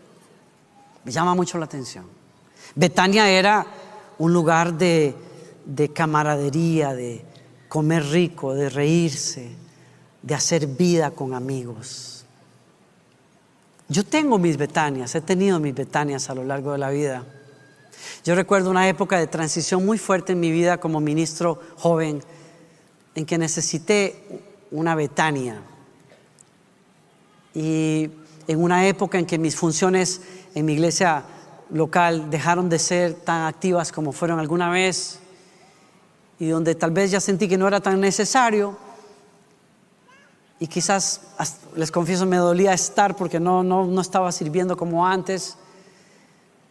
Me 1.03 1.11
llama 1.11 1.35
mucho 1.35 1.57
la 1.57 1.65
atención. 1.65 2.05
Betania 2.75 3.29
era 3.29 3.65
un 4.17 4.33
lugar 4.33 4.73
de, 4.73 5.15
camaradería, 5.93 6.93
de 6.93 7.23
comer 7.67 8.03
rico, 8.05 8.53
de 8.53 8.69
reírse, 8.69 9.51
de 10.21 10.35
hacer 10.35 10.67
vida 10.67 11.11
con 11.11 11.33
amigos. 11.33 12.25
Yo 13.89 14.05
tengo 14.05 14.39
mis 14.39 14.57
Betanias, 14.57 15.13
he 15.15 15.21
tenido 15.21 15.59
mis 15.59 15.75
Betanias 15.75 16.29
a 16.29 16.35
lo 16.35 16.43
largo 16.43 16.71
de 16.71 16.77
la 16.77 16.89
vida. 16.89 17.25
Yo 18.23 18.35
recuerdo 18.35 18.71
una 18.71 18.87
época 18.87 19.19
de 19.19 19.27
transición 19.27 19.85
muy 19.85 19.97
fuerte 19.97 20.33
en 20.33 20.39
mi 20.39 20.51
vida 20.51 20.79
como 20.79 20.99
ministro 20.99 21.59
joven, 21.77 22.23
en 23.15 23.25
que 23.25 23.37
necesité 23.37 24.41
una 24.71 24.95
Betania. 24.95 25.61
Y 27.53 28.09
en 28.47 28.63
una 28.63 28.87
época 28.87 29.19
en 29.19 29.25
que 29.25 29.37
mis 29.37 29.55
funciones 29.55 30.21
en 30.55 30.65
mi 30.65 30.73
iglesia 30.73 31.23
local 31.69 32.29
dejaron 32.29 32.69
de 32.69 32.79
ser 32.79 33.13
tan 33.13 33.47
activas 33.47 33.91
como 33.91 34.11
fueron 34.11 34.39
alguna 34.39 34.69
vez 34.69 35.19
y 36.39 36.47
donde 36.47 36.75
tal 36.75 36.91
vez 36.91 37.11
ya 37.11 37.19
sentí 37.19 37.47
que 37.47 37.57
no 37.57 37.67
era 37.67 37.79
tan 37.79 37.99
necesario 37.99 38.77
y 40.59 40.67
quizás 40.67 41.21
les 41.75 41.91
confieso 41.91 42.25
me 42.25 42.37
dolía 42.37 42.73
estar 42.73 43.15
porque 43.15 43.39
no, 43.39 43.63
no, 43.63 43.85
no 43.85 44.01
estaba 44.01 44.31
sirviendo 44.31 44.77
como 44.77 45.05
antes. 45.05 45.57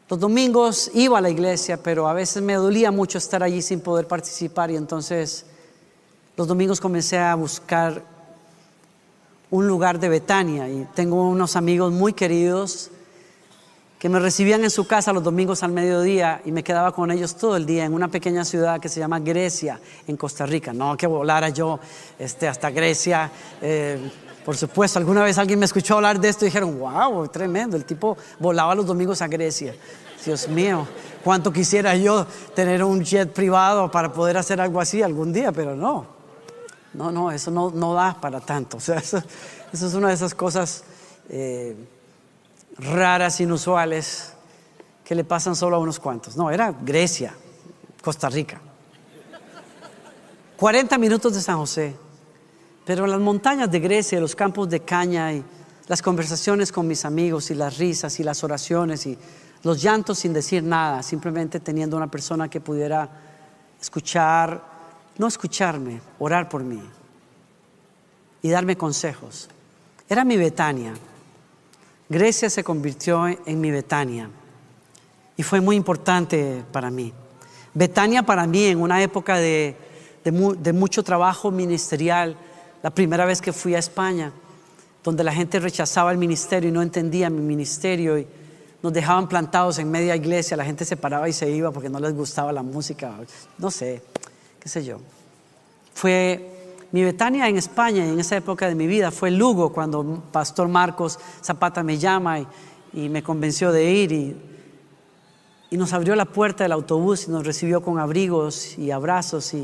Los 0.08 0.18
domingos 0.20 0.90
iba 0.94 1.18
a 1.18 1.20
la 1.20 1.30
iglesia, 1.30 1.82
pero 1.82 2.08
a 2.08 2.12
veces 2.12 2.42
me 2.42 2.54
dolía 2.54 2.90
mucho 2.90 3.18
estar 3.18 3.42
allí 3.42 3.60
sin 3.60 3.80
poder 3.80 4.06
participar 4.06 4.70
y 4.70 4.76
entonces 4.76 5.46
los 6.36 6.46
domingos 6.46 6.80
comencé 6.80 7.18
a 7.18 7.34
buscar 7.34 8.02
un 9.50 9.66
lugar 9.66 9.98
de 9.98 10.08
Betania 10.08 10.68
y 10.68 10.86
tengo 10.94 11.28
unos 11.28 11.56
amigos 11.56 11.92
muy 11.92 12.14
queridos 12.14 12.91
que 14.02 14.08
me 14.08 14.18
recibían 14.18 14.64
en 14.64 14.70
su 14.70 14.84
casa 14.84 15.12
los 15.12 15.22
domingos 15.22 15.62
al 15.62 15.70
mediodía 15.70 16.42
y 16.44 16.50
me 16.50 16.64
quedaba 16.64 16.90
con 16.90 17.12
ellos 17.12 17.36
todo 17.36 17.54
el 17.56 17.64
día 17.64 17.84
en 17.84 17.94
una 17.94 18.08
pequeña 18.08 18.44
ciudad 18.44 18.80
que 18.80 18.88
se 18.88 18.98
llama 18.98 19.20
Grecia, 19.20 19.78
en 20.08 20.16
Costa 20.16 20.44
Rica. 20.44 20.72
No 20.72 20.96
que 20.96 21.06
volara 21.06 21.50
yo 21.50 21.78
este, 22.18 22.48
hasta 22.48 22.70
Grecia. 22.70 23.30
Eh, 23.60 24.10
por 24.44 24.56
supuesto, 24.56 24.98
alguna 24.98 25.22
vez 25.22 25.38
alguien 25.38 25.60
me 25.60 25.66
escuchó 25.66 25.94
hablar 25.94 26.18
de 26.18 26.30
esto 26.30 26.44
y 26.44 26.48
dijeron, 26.48 26.80
wow, 26.80 27.28
tremendo, 27.28 27.76
el 27.76 27.84
tipo 27.84 28.18
volaba 28.40 28.74
los 28.74 28.86
domingos 28.86 29.22
a 29.22 29.28
Grecia. 29.28 29.72
Dios 30.24 30.48
mío, 30.48 30.84
cuánto 31.22 31.52
quisiera 31.52 31.94
yo 31.94 32.26
tener 32.56 32.82
un 32.82 33.04
jet 33.04 33.32
privado 33.32 33.88
para 33.88 34.12
poder 34.12 34.36
hacer 34.36 34.60
algo 34.60 34.80
así 34.80 35.00
algún 35.00 35.32
día, 35.32 35.52
pero 35.52 35.76
no. 35.76 36.06
No, 36.92 37.12
no, 37.12 37.30
eso 37.30 37.52
no, 37.52 37.70
no 37.70 37.94
da 37.94 38.20
para 38.20 38.40
tanto. 38.40 38.78
O 38.78 38.80
sea, 38.80 38.96
eso, 38.96 39.22
es 39.72 39.94
una 39.94 40.08
de 40.08 40.14
esas 40.14 40.34
cosas 40.34 40.82
eh, 41.28 41.76
raras, 42.78 43.40
inusuales, 43.40 44.32
que 45.04 45.14
le 45.14 45.24
pasan 45.24 45.56
solo 45.56 45.76
a 45.76 45.78
unos 45.78 45.98
cuantos. 45.98 46.36
No, 46.36 46.50
era 46.50 46.72
Grecia, 46.72 47.34
Costa 48.02 48.28
Rica. 48.28 48.60
40 50.56 50.96
minutos 50.98 51.34
de 51.34 51.40
San 51.40 51.58
José. 51.58 51.96
Pero 52.84 53.06
las 53.06 53.20
montañas 53.20 53.70
de 53.70 53.80
Grecia, 53.80 54.20
los 54.20 54.34
campos 54.34 54.68
de 54.68 54.80
caña 54.80 55.32
y 55.32 55.44
las 55.88 56.02
conversaciones 56.02 56.72
con 56.72 56.86
mis 56.86 57.04
amigos 57.04 57.50
y 57.50 57.54
las 57.54 57.78
risas 57.78 58.18
y 58.20 58.24
las 58.24 58.42
oraciones 58.44 59.06
y 59.06 59.18
los 59.62 59.82
llantos 59.82 60.20
sin 60.20 60.32
decir 60.32 60.62
nada, 60.62 61.02
simplemente 61.02 61.60
teniendo 61.60 61.96
una 61.96 62.08
persona 62.10 62.48
que 62.48 62.60
pudiera 62.60 63.08
escuchar, 63.80 64.62
no 65.18 65.26
escucharme, 65.26 66.00
orar 66.18 66.48
por 66.48 66.62
mí 66.62 66.82
y 68.42 68.48
darme 68.48 68.76
consejos. 68.76 69.48
Era 70.08 70.24
mi 70.24 70.36
Betania. 70.36 70.94
Grecia 72.12 72.50
se 72.50 72.62
convirtió 72.62 73.26
en 73.26 73.58
mi 73.58 73.70
Betania 73.70 74.28
y 75.34 75.42
fue 75.42 75.62
muy 75.62 75.76
importante 75.76 76.62
para 76.70 76.90
mí. 76.90 77.10
Betania 77.72 78.22
para 78.22 78.46
mí 78.46 78.66
en 78.66 78.82
una 78.82 79.02
época 79.02 79.38
de, 79.38 79.74
mucho 80.74 81.02
trabajo 81.02 81.50
ministerial, 81.50 82.36
la 82.82 82.90
primera 82.90 83.24
vez 83.24 83.40
que 83.40 83.54
fui 83.54 83.74
a 83.74 83.78
España, 83.78 84.30
donde 85.02 85.24
la 85.24 85.32
gente 85.32 85.58
rechazaba 85.58 86.12
el 86.12 86.18
ministerio 86.18 86.68
y 86.68 86.72
no 86.72 86.82
entendía 86.82 87.30
mi 87.30 87.40
ministerio 87.40 88.18
y 88.18 88.26
nos 88.82 88.92
dejaban 88.92 89.26
plantados 89.26 89.78
en 89.78 89.90
media 89.90 90.14
iglesia, 90.14 90.54
la 90.54 90.66
gente 90.66 90.84
se 90.84 90.98
paraba 90.98 91.30
y 91.30 91.32
se 91.32 91.50
iba 91.50 91.70
porque 91.70 91.88
no 91.88 91.98
les 91.98 92.14
gustaba 92.14 92.52
la 92.52 92.62
música, 92.62 93.10
no 93.56 93.70
sé, 93.70 94.02
qué 94.60 94.68
sé 94.68 94.84
yo. 94.84 94.98
Fue 95.94 96.51
mi 96.92 97.02
Betania 97.02 97.48
en 97.48 97.56
España, 97.56 98.06
en 98.06 98.20
esa 98.20 98.36
época 98.36 98.68
de 98.68 98.74
mi 98.74 98.86
vida, 98.86 99.10
fue 99.10 99.30
Lugo, 99.30 99.72
cuando 99.72 100.22
Pastor 100.30 100.68
Marcos 100.68 101.18
Zapata 101.42 101.82
me 101.82 101.98
llama 101.98 102.40
y, 102.92 103.08
me 103.08 103.22
convenció 103.22 103.72
de 103.72 103.90
ir 103.90 104.12
y, 104.12 104.36
nos 105.76 105.94
abrió 105.94 106.14
la 106.14 106.26
puerta 106.26 106.64
del 106.64 106.72
autobús 106.72 107.26
y 107.26 107.30
nos 107.30 107.46
recibió 107.46 107.82
con 107.82 107.98
abrigos 107.98 108.76
y 108.76 108.90
abrazos 108.90 109.54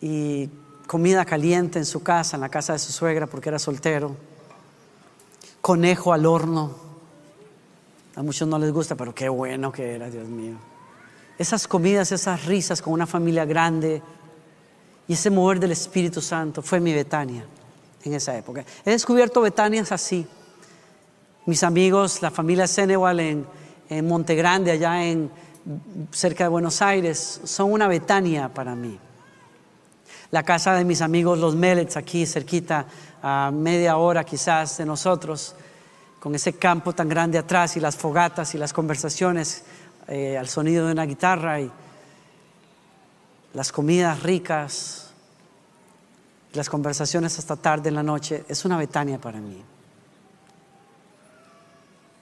y 0.00 0.50
comida 0.92 1.24
caliente 1.24 1.78
en 1.78 1.86
su 1.86 2.02
casa, 2.02 2.36
en 2.36 2.42
la 2.42 2.50
casa 2.50 2.74
de 2.74 2.78
su 2.78 2.92
suegra, 2.92 3.26
porque 3.26 3.48
era 3.48 3.58
soltero. 3.58 4.14
Conejo 5.62 6.12
al 6.12 6.26
horno. 6.26 6.70
A 8.14 8.22
muchos 8.22 8.46
no 8.46 8.58
les 8.58 8.70
gusta, 8.72 8.94
pero 8.94 9.14
qué 9.14 9.30
bueno 9.30 9.72
que 9.72 9.94
era, 9.94 10.10
Dios 10.10 10.28
mío. 10.28 10.56
Esas 11.38 11.66
comidas, 11.66 12.12
esas 12.12 12.44
risas 12.44 12.82
con 12.82 12.92
una 12.92 13.06
familia 13.06 13.46
grande, 13.46 14.02
y 15.08 15.14
ese 15.14 15.30
mover 15.30 15.60
del 15.60 15.72
Espíritu 15.72 16.20
Santo 16.20 16.62
fue 16.62 16.80
mi 16.80 16.92
Betania 16.92 17.44
en 18.04 18.14
esa 18.14 18.36
época. 18.36 18.64
He 18.84 18.90
descubierto 18.90 19.40
Betanias 19.40 19.92
así. 19.92 20.26
Mis 21.46 21.62
amigos, 21.62 22.22
la 22.22 22.30
familia 22.30 22.66
Senewal 22.66 23.20
en, 23.20 23.46
en 23.88 24.06
Monte 24.06 24.34
Grande, 24.34 24.70
allá 24.70 25.04
en, 25.04 25.30
cerca 26.10 26.44
de 26.44 26.48
Buenos 26.48 26.82
Aires, 26.82 27.40
son 27.44 27.72
una 27.72 27.88
Betania 27.88 28.52
para 28.52 28.74
mí. 28.74 28.98
La 30.30 30.42
casa 30.42 30.74
de 30.74 30.84
mis 30.84 31.02
amigos, 31.02 31.38
los 31.38 31.54
Mellets, 31.54 31.96
aquí 31.96 32.26
cerquita, 32.26 32.86
a 33.22 33.50
media 33.52 33.96
hora 33.96 34.24
quizás 34.24 34.78
de 34.78 34.86
nosotros, 34.86 35.54
con 36.18 36.34
ese 36.34 36.54
campo 36.54 36.92
tan 36.92 37.08
grande 37.08 37.38
atrás 37.38 37.76
y 37.76 37.80
las 37.80 37.96
fogatas 37.96 38.54
y 38.54 38.58
las 38.58 38.72
conversaciones 38.72 39.64
eh, 40.08 40.38
al 40.38 40.48
sonido 40.48 40.86
de 40.86 40.92
una 40.92 41.04
guitarra 41.04 41.60
y 41.60 41.70
las 43.54 43.72
comidas 43.72 44.22
ricas, 44.22 45.10
las 46.52 46.68
conversaciones 46.68 47.38
hasta 47.38 47.56
tarde 47.56 47.88
en 47.88 47.94
la 47.94 48.02
noche, 48.02 48.44
es 48.48 48.64
una 48.64 48.76
Betania 48.76 49.20
para 49.20 49.40
mí. 49.40 49.62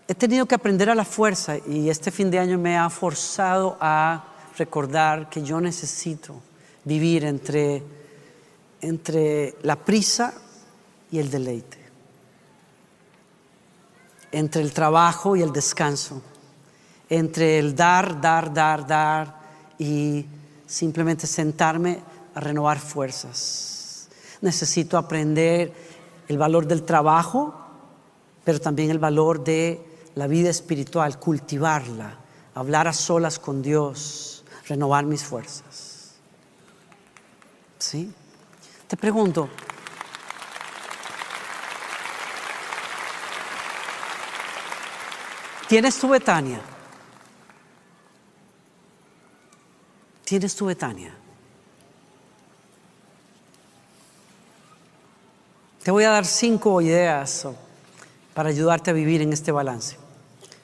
He 0.08 0.14
tenido 0.14 0.46
que 0.46 0.56
aprender 0.56 0.90
a 0.90 0.94
la 0.94 1.04
fuerza 1.04 1.56
y 1.56 1.88
este 1.88 2.10
fin 2.10 2.30
de 2.30 2.38
año 2.38 2.58
me 2.58 2.76
ha 2.76 2.90
forzado 2.90 3.76
a 3.80 4.24
recordar 4.58 5.28
que 5.28 5.42
yo 5.42 5.60
necesito 5.60 6.34
vivir 6.84 7.24
entre, 7.24 7.82
entre 8.80 9.54
la 9.62 9.76
prisa 9.76 10.34
y 11.12 11.18
el 11.18 11.30
deleite 11.30 11.80
entre 14.32 14.62
el 14.62 14.72
trabajo 14.72 15.36
y 15.36 15.42
el 15.42 15.52
descanso, 15.52 16.22
entre 17.08 17.58
el 17.58 17.74
dar, 17.74 18.20
dar, 18.20 18.52
dar, 18.52 18.86
dar 18.86 19.40
y 19.78 20.26
simplemente 20.70 21.26
sentarme 21.26 22.00
a 22.32 22.38
renovar 22.38 22.78
fuerzas. 22.78 24.08
Necesito 24.40 24.96
aprender 24.96 25.72
el 26.28 26.38
valor 26.38 26.66
del 26.66 26.84
trabajo, 26.84 27.54
pero 28.44 28.60
también 28.60 28.90
el 28.90 29.00
valor 29.00 29.42
de 29.42 29.84
la 30.14 30.28
vida 30.28 30.48
espiritual, 30.48 31.18
cultivarla, 31.18 32.18
hablar 32.54 32.86
a 32.86 32.92
solas 32.92 33.40
con 33.40 33.62
Dios, 33.62 34.44
renovar 34.68 35.04
mis 35.04 35.24
fuerzas. 35.24 36.14
¿Sí? 37.78 38.12
Te 38.86 38.96
pregunto, 38.96 39.48
¿Tienes 45.66 46.00
tu 46.00 46.08
Betania? 46.08 46.60
¿Tienes 50.30 50.54
tu 50.54 50.66
Betania? 50.66 51.12
Te 55.82 55.90
voy 55.90 56.04
a 56.04 56.10
dar 56.10 56.24
cinco 56.24 56.80
ideas 56.80 57.48
para 58.32 58.50
ayudarte 58.50 58.90
a 58.90 58.92
vivir 58.92 59.22
en 59.22 59.32
este 59.32 59.50
balance. 59.50 59.96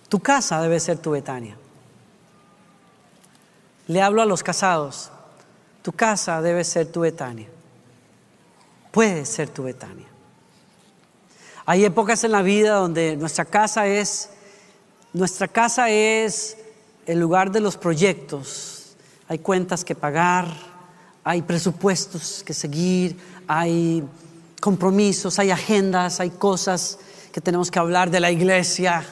Tu 0.08 0.20
casa 0.20 0.62
debe 0.62 0.78
ser 0.78 0.98
tu 0.98 1.10
Betania. 1.10 1.56
Le 3.88 4.00
hablo 4.00 4.22
a 4.22 4.24
los 4.24 4.44
casados. 4.44 5.10
Tu 5.82 5.90
casa 5.90 6.40
debe 6.40 6.62
ser 6.62 6.92
tu 6.92 7.00
Betania. 7.00 7.48
Puede 8.92 9.26
ser 9.26 9.48
tu 9.48 9.64
Betania. 9.64 10.06
Hay 11.64 11.84
épocas 11.84 12.22
en 12.22 12.30
la 12.30 12.42
vida 12.42 12.74
donde 12.74 13.16
nuestra 13.16 13.44
casa 13.44 13.88
es 13.88 14.30
nuestra 15.12 15.48
casa 15.48 15.90
es 15.90 16.56
el 17.04 17.18
lugar 17.18 17.50
de 17.50 17.58
los 17.58 17.76
proyectos. 17.76 18.75
Hay 19.28 19.38
cuentas 19.38 19.84
que 19.84 19.94
pagar, 19.94 20.46
hay 21.24 21.42
presupuestos 21.42 22.42
que 22.44 22.54
seguir, 22.54 23.18
hay 23.48 24.04
compromisos, 24.60 25.38
hay 25.38 25.50
agendas, 25.50 26.20
hay 26.20 26.30
cosas 26.30 26.98
que 27.32 27.40
tenemos 27.40 27.70
que 27.70 27.78
hablar 27.78 28.10
de 28.10 28.20
la 28.20 28.30
iglesia. 28.30 29.04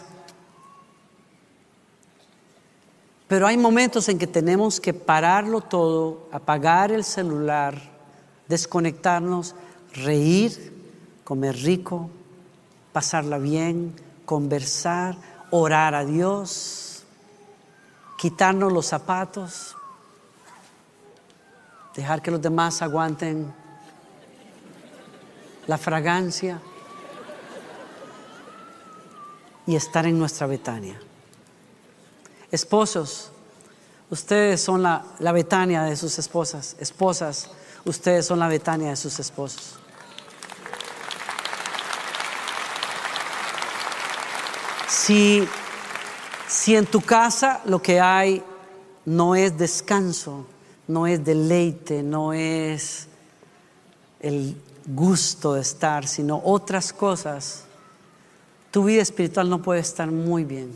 Pero 3.26 3.46
hay 3.46 3.56
momentos 3.56 4.08
en 4.08 4.18
que 4.18 4.26
tenemos 4.26 4.80
que 4.80 4.94
pararlo 4.94 5.60
todo, 5.60 6.28
apagar 6.30 6.92
el 6.92 7.02
celular, 7.02 7.80
desconectarnos, 8.48 9.54
reír, 9.92 10.72
comer 11.24 11.56
rico, 11.56 12.10
pasarla 12.92 13.38
bien, 13.38 13.94
conversar, 14.24 15.16
orar 15.50 15.94
a 15.94 16.04
Dios, 16.04 17.02
quitarnos 18.18 18.72
los 18.72 18.86
zapatos, 18.86 19.76
dejar 21.94 22.20
que 22.22 22.30
los 22.30 22.42
demás 22.42 22.82
aguanten 22.82 23.52
la 25.66 25.78
fragancia 25.78 26.60
y 29.66 29.76
estar 29.76 30.04
en 30.06 30.18
nuestra 30.18 30.46
Betania. 30.46 31.00
Esposos, 32.50 33.30
ustedes 34.10 34.60
son 34.60 34.82
la, 34.82 35.04
la 35.18 35.32
Betania 35.32 35.82
de 35.84 35.96
sus 35.96 36.18
esposas. 36.18 36.76
Esposas, 36.78 37.50
ustedes 37.84 38.26
son 38.26 38.38
la 38.38 38.48
Betania 38.48 38.90
de 38.90 38.96
sus 38.96 39.18
esposos. 39.18 39.78
Si, 44.88 45.46
si 46.46 46.76
en 46.76 46.86
tu 46.86 47.00
casa 47.00 47.60
lo 47.64 47.80
que 47.80 48.00
hay 48.00 48.42
no 49.04 49.34
es 49.34 49.56
descanso, 49.56 50.46
no 50.86 51.06
es 51.06 51.24
deleite, 51.24 52.02
no 52.02 52.32
es 52.32 53.08
el 54.20 54.56
gusto 54.86 55.54
de 55.54 55.62
estar, 55.62 56.06
sino 56.06 56.40
otras 56.44 56.92
cosas, 56.92 57.64
tu 58.70 58.84
vida 58.84 59.02
espiritual 59.02 59.48
no 59.48 59.62
puede 59.62 59.80
estar 59.80 60.10
muy 60.10 60.44
bien. 60.44 60.74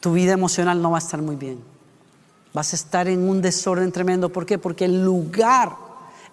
Tu 0.00 0.12
vida 0.12 0.32
emocional 0.32 0.82
no 0.82 0.90
va 0.90 0.98
a 0.98 1.00
estar 1.00 1.22
muy 1.22 1.36
bien. 1.36 1.58
Vas 2.52 2.72
a 2.72 2.76
estar 2.76 3.08
en 3.08 3.28
un 3.28 3.40
desorden 3.40 3.90
tremendo. 3.90 4.28
¿Por 4.28 4.44
qué? 4.44 4.58
Porque 4.58 4.84
el 4.84 5.02
lugar, 5.02 5.74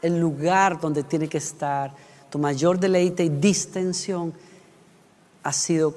el 0.01 0.19
lugar 0.19 0.79
donde 0.79 1.03
tiene 1.03 1.27
que 1.27 1.37
estar 1.37 1.93
tu 2.29 2.39
mayor 2.39 2.79
deleite 2.79 3.25
y 3.25 3.29
distensión 3.29 4.33
ha 5.43 5.51
sido 5.51 5.93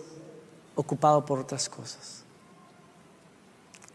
ocupado 0.74 1.24
por 1.24 1.38
otras 1.38 1.68
cosas. 1.68 2.23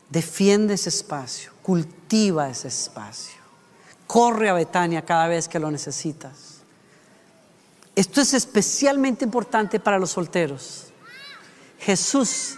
Defiende 0.10 0.74
ese 0.74 0.90
espacio, 0.90 1.52
cultiva 1.62 2.50
ese 2.50 2.68
espacio. 2.68 3.40
Corre 4.08 4.50
a 4.50 4.54
Betania 4.54 5.04
cada 5.04 5.28
vez 5.28 5.48
que 5.48 5.60
lo 5.60 5.70
necesitas. 5.70 6.62
Esto 7.96 8.22
es 8.22 8.34
especialmente 8.34 9.26
importante 9.26 9.80
para 9.80 10.00
los 10.00 10.12
solteros. 10.12 10.86
Jesús 11.80 12.56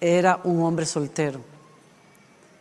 era 0.00 0.40
un 0.44 0.62
hombre 0.62 0.86
soltero 0.86 1.40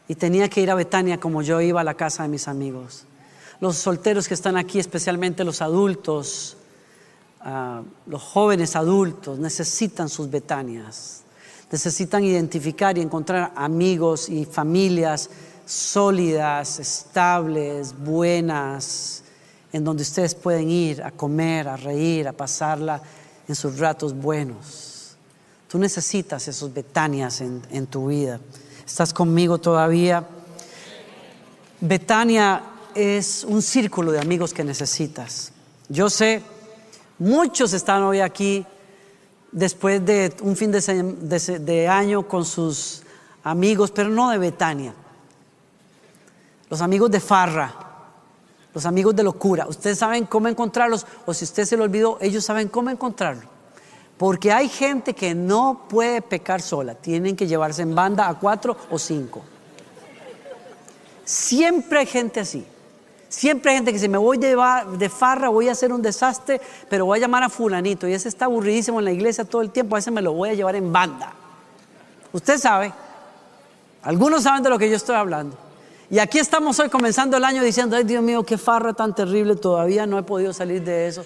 y 0.08 0.16
tenía 0.16 0.50
que 0.50 0.62
ir 0.62 0.72
a 0.72 0.76
Betania 0.76 1.20
como 1.20 1.42
yo 1.42 1.62
iba 1.62 1.82
a 1.82 1.84
la 1.84 1.94
casa 1.94 2.24
de 2.24 2.30
mis 2.30 2.48
amigos 2.48 3.06
los 3.60 3.78
solteros 3.78 4.28
que 4.28 4.34
están 4.34 4.58
aquí, 4.58 4.80
especialmente 4.80 5.44
los 5.44 5.62
adultos, 5.62 6.58
ah, 7.42 7.82
los 8.06 8.22
jóvenes 8.22 8.76
adultos, 8.76 9.40
necesitan 9.40 10.10
sus 10.10 10.30
betanias, 10.30 11.24
necesitan 11.72 12.24
identificar 12.24 12.98
y 12.98 13.02
encontrar 13.02 13.52
amigos 13.56 14.30
y 14.30 14.46
familias 14.46 15.30
sólidas, 15.66 16.80
estables, 16.80 17.94
buenas, 17.98 19.24
en 19.74 19.84
donde 19.84 20.04
ustedes 20.04 20.34
pueden 20.34 20.70
ir 20.70 21.04
a 21.04 21.12
comer, 21.12 21.68
a 21.68 21.76
reír, 21.76 22.28
a 22.28 22.34
pasarla 22.34 23.02
en 23.48 23.56
sus 23.56 23.78
ratos 23.78 24.16
buenos. 24.16 25.18
Tú 25.68 25.78
necesitas 25.78 26.48
esos 26.48 26.74
betanias 26.74 27.42
en, 27.42 27.62
en 27.70 27.88
tu 27.88 28.08
vida. 28.08 28.40
¿Estás 28.86 29.14
conmigo 29.14 29.58
todavía? 29.58 30.26
Betania 31.82 32.64
es 32.96 33.44
un 33.44 33.62
círculo 33.62 34.12
de 34.14 34.20
amigos 34.20 34.54
que 34.54 34.64
necesitas. 34.64 35.52
Yo 35.90 36.10
sé, 36.10 36.42
muchos 37.20 37.74
están 37.74 38.04
hoy 38.04 38.22
aquí 38.22 38.66
después 39.58 40.06
de 40.06 40.36
un 40.42 40.56
fin 40.56 40.72
de, 40.72 41.88
año 41.90 42.28
con 42.28 42.46
sus 42.46 43.02
amigos, 43.44 43.90
pero 43.90 44.08
no 44.08 44.30
de 44.30 44.38
Betania. 44.38 44.94
Los 46.70 46.80
amigos 46.82 47.10
de 47.10 47.20
farra, 47.20 47.74
los 48.72 48.86
amigos 48.86 49.16
de 49.16 49.24
locura. 49.24 49.66
Ustedes 49.68 49.98
saben 49.98 50.26
cómo 50.26 50.48
encontrarlos, 50.48 51.08
o 51.26 51.34
si 51.34 51.46
usted 51.46 51.66
se 51.66 51.76
lo 51.76 51.86
olvidó, 51.86 52.20
ellos 52.22 52.46
saben 52.46 52.68
cómo 52.68 52.92
encontrarlo. 52.92 53.50
Porque 54.18 54.52
hay 54.52 54.70
gente 54.70 55.16
que 55.16 55.34
no 55.34 55.88
puede 55.90 56.22
pecar 56.22 56.62
sola, 56.62 56.94
tienen 56.94 57.36
que 57.36 57.48
llevarse 57.48 57.82
en 57.82 57.96
banda 57.96 58.30
a 58.30 58.36
cuatro 58.36 58.78
o 58.92 59.00
cinco. 59.00 59.42
Siempre 61.26 62.00
hay 62.00 62.06
gente 62.06 62.42
así. 62.42 62.64
Siempre 63.30 63.72
hay 63.72 63.78
gente 63.78 63.92
que 63.92 63.98
dice, 63.98 64.08
me 64.08 64.18
voy 64.18 64.38
de, 64.38 64.56
de 64.98 65.10
farra, 65.10 65.50
voy 65.50 65.68
a 65.68 65.74
hacer 65.74 65.92
un 65.92 66.02
desastre, 66.02 66.62
pero 66.90 67.06
voy 67.06 67.20
a 67.20 67.22
llamar 67.22 67.44
a 67.44 67.50
fulanito. 67.50 68.08
Y 68.08 68.14
ese 68.14 68.30
está 68.30 68.46
aburridísimo 68.46 69.00
en 69.00 69.06
la 69.06 69.12
iglesia 69.12 69.44
todo 69.44 69.62
el 69.62 69.72
tiempo, 69.72 69.96
a 69.96 70.00
ese 70.00 70.12
me 70.12 70.22
lo 70.22 70.34
voy 70.34 70.50
a 70.50 70.54
llevar 70.54 70.76
en 70.76 70.94
banda. 70.94 71.34
Usted 72.32 72.58
sabe, 72.58 72.94
algunos 74.04 74.44
saben 74.44 74.64
de 74.64 74.70
lo 74.70 74.80
que 74.80 74.90
yo 74.90 74.96
estoy 74.96 75.16
hablando. 75.16 75.58
Y 76.10 76.20
aquí 76.20 76.40
estamos 76.40 76.80
hoy 76.80 76.90
comenzando 76.90 77.36
el 77.36 77.44
año 77.44 77.62
diciendo, 77.62 77.98
ay 77.98 78.06
Dios 78.06 78.24
mío, 78.24 78.44
qué 78.44 78.58
farra 78.58 78.94
tan 78.94 79.14
terrible, 79.14 79.58
todavía 79.58 80.06
no 80.06 80.18
he 80.18 80.24
podido 80.24 80.54
salir 80.54 80.82
de 80.84 81.08
eso. 81.08 81.26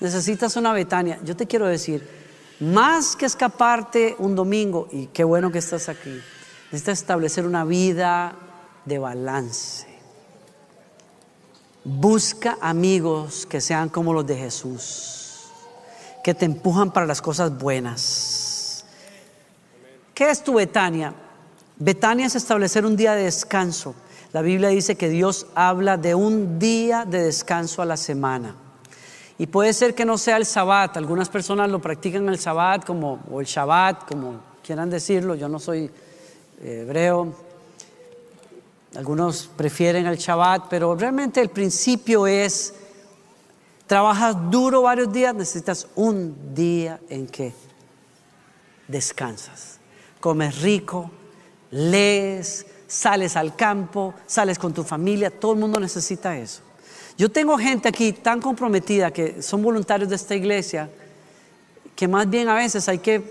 Necesitas 0.00 0.56
una 0.56 0.72
Betania. 0.72 1.20
Yo 1.24 1.36
te 1.36 1.46
quiero 1.46 1.66
decir, 1.66 2.06
más 2.58 3.14
que 3.14 3.26
escaparte 3.26 4.16
un 4.18 4.34
domingo, 4.34 4.88
y 4.90 5.06
qué 5.06 5.22
bueno 5.22 5.52
que 5.52 5.58
estás 5.58 5.88
aquí, 5.88 6.20
necesitas 6.72 6.98
establecer 6.98 7.46
una 7.46 7.64
vida 7.64 8.34
de 8.84 8.98
balance. 8.98 9.87
Busca 11.90 12.58
amigos 12.60 13.46
que 13.46 13.62
sean 13.62 13.88
como 13.88 14.12
los 14.12 14.26
de 14.26 14.36
Jesús. 14.36 15.14
que 16.22 16.34
te 16.34 16.44
empujan 16.44 16.92
para 16.92 17.06
las 17.06 17.22
cosas 17.22 17.56
buenas. 17.56 18.84
¿Qué 20.12 20.28
es 20.28 20.44
tu 20.44 20.54
Betania? 20.54 21.14
Betania 21.78 22.26
es 22.26 22.34
establecer 22.34 22.84
un 22.84 22.94
día 22.94 23.14
de 23.14 23.22
descanso. 23.22 23.94
La 24.34 24.42
Biblia 24.42 24.68
dice 24.68 24.96
que 24.96 25.08
Dios 25.08 25.46
habla 25.54 25.96
de 25.96 26.14
un 26.14 26.58
día 26.58 27.06
de 27.06 27.22
descanso 27.22 27.80
a 27.80 27.86
la 27.86 27.96
semana. 27.96 28.54
Y 29.38 29.46
puede 29.46 29.72
ser 29.72 29.94
que 29.94 30.04
no 30.04 30.18
sea 30.18 30.36
el 30.36 30.44
Sabbat. 30.44 30.98
Algunas 30.98 31.30
personas 31.30 31.70
lo 31.70 31.80
practican 31.80 32.28
el 32.28 32.38
Sabbat 32.38 32.84
como, 32.84 33.20
o 33.30 33.40
el 33.40 33.46
Shabbat, 33.46 34.06
como 34.06 34.40
quieran 34.62 34.90
decirlo. 34.90 35.36
Yo 35.36 35.48
no 35.48 35.58
soy 35.58 35.90
eh, 36.60 36.82
hebreo. 36.82 37.47
Algunos 38.96 39.48
prefieren 39.56 40.06
el 40.06 40.16
Shabbat, 40.16 40.68
pero 40.68 40.94
realmente 40.94 41.40
el 41.40 41.50
principio 41.50 42.26
es, 42.26 42.74
trabajas 43.86 44.36
duro 44.50 44.82
varios 44.82 45.12
días, 45.12 45.34
necesitas 45.34 45.86
un 45.94 46.54
día 46.54 47.00
en 47.08 47.26
que 47.26 47.52
descansas. 48.86 49.78
Comes 50.20 50.62
rico, 50.62 51.10
lees, 51.70 52.66
sales 52.86 53.36
al 53.36 53.54
campo, 53.54 54.14
sales 54.26 54.58
con 54.58 54.72
tu 54.72 54.82
familia, 54.82 55.30
todo 55.30 55.52
el 55.52 55.58
mundo 55.58 55.78
necesita 55.78 56.36
eso. 56.36 56.62
Yo 57.18 57.30
tengo 57.30 57.58
gente 57.58 57.88
aquí 57.88 58.12
tan 58.12 58.40
comprometida 58.40 59.10
que 59.10 59.42
son 59.42 59.62
voluntarios 59.62 60.08
de 60.08 60.16
esta 60.16 60.34
iglesia 60.34 60.88
que 61.94 62.06
más 62.06 62.30
bien 62.30 62.48
a 62.48 62.54
veces 62.54 62.88
hay 62.88 62.98
que, 62.98 63.22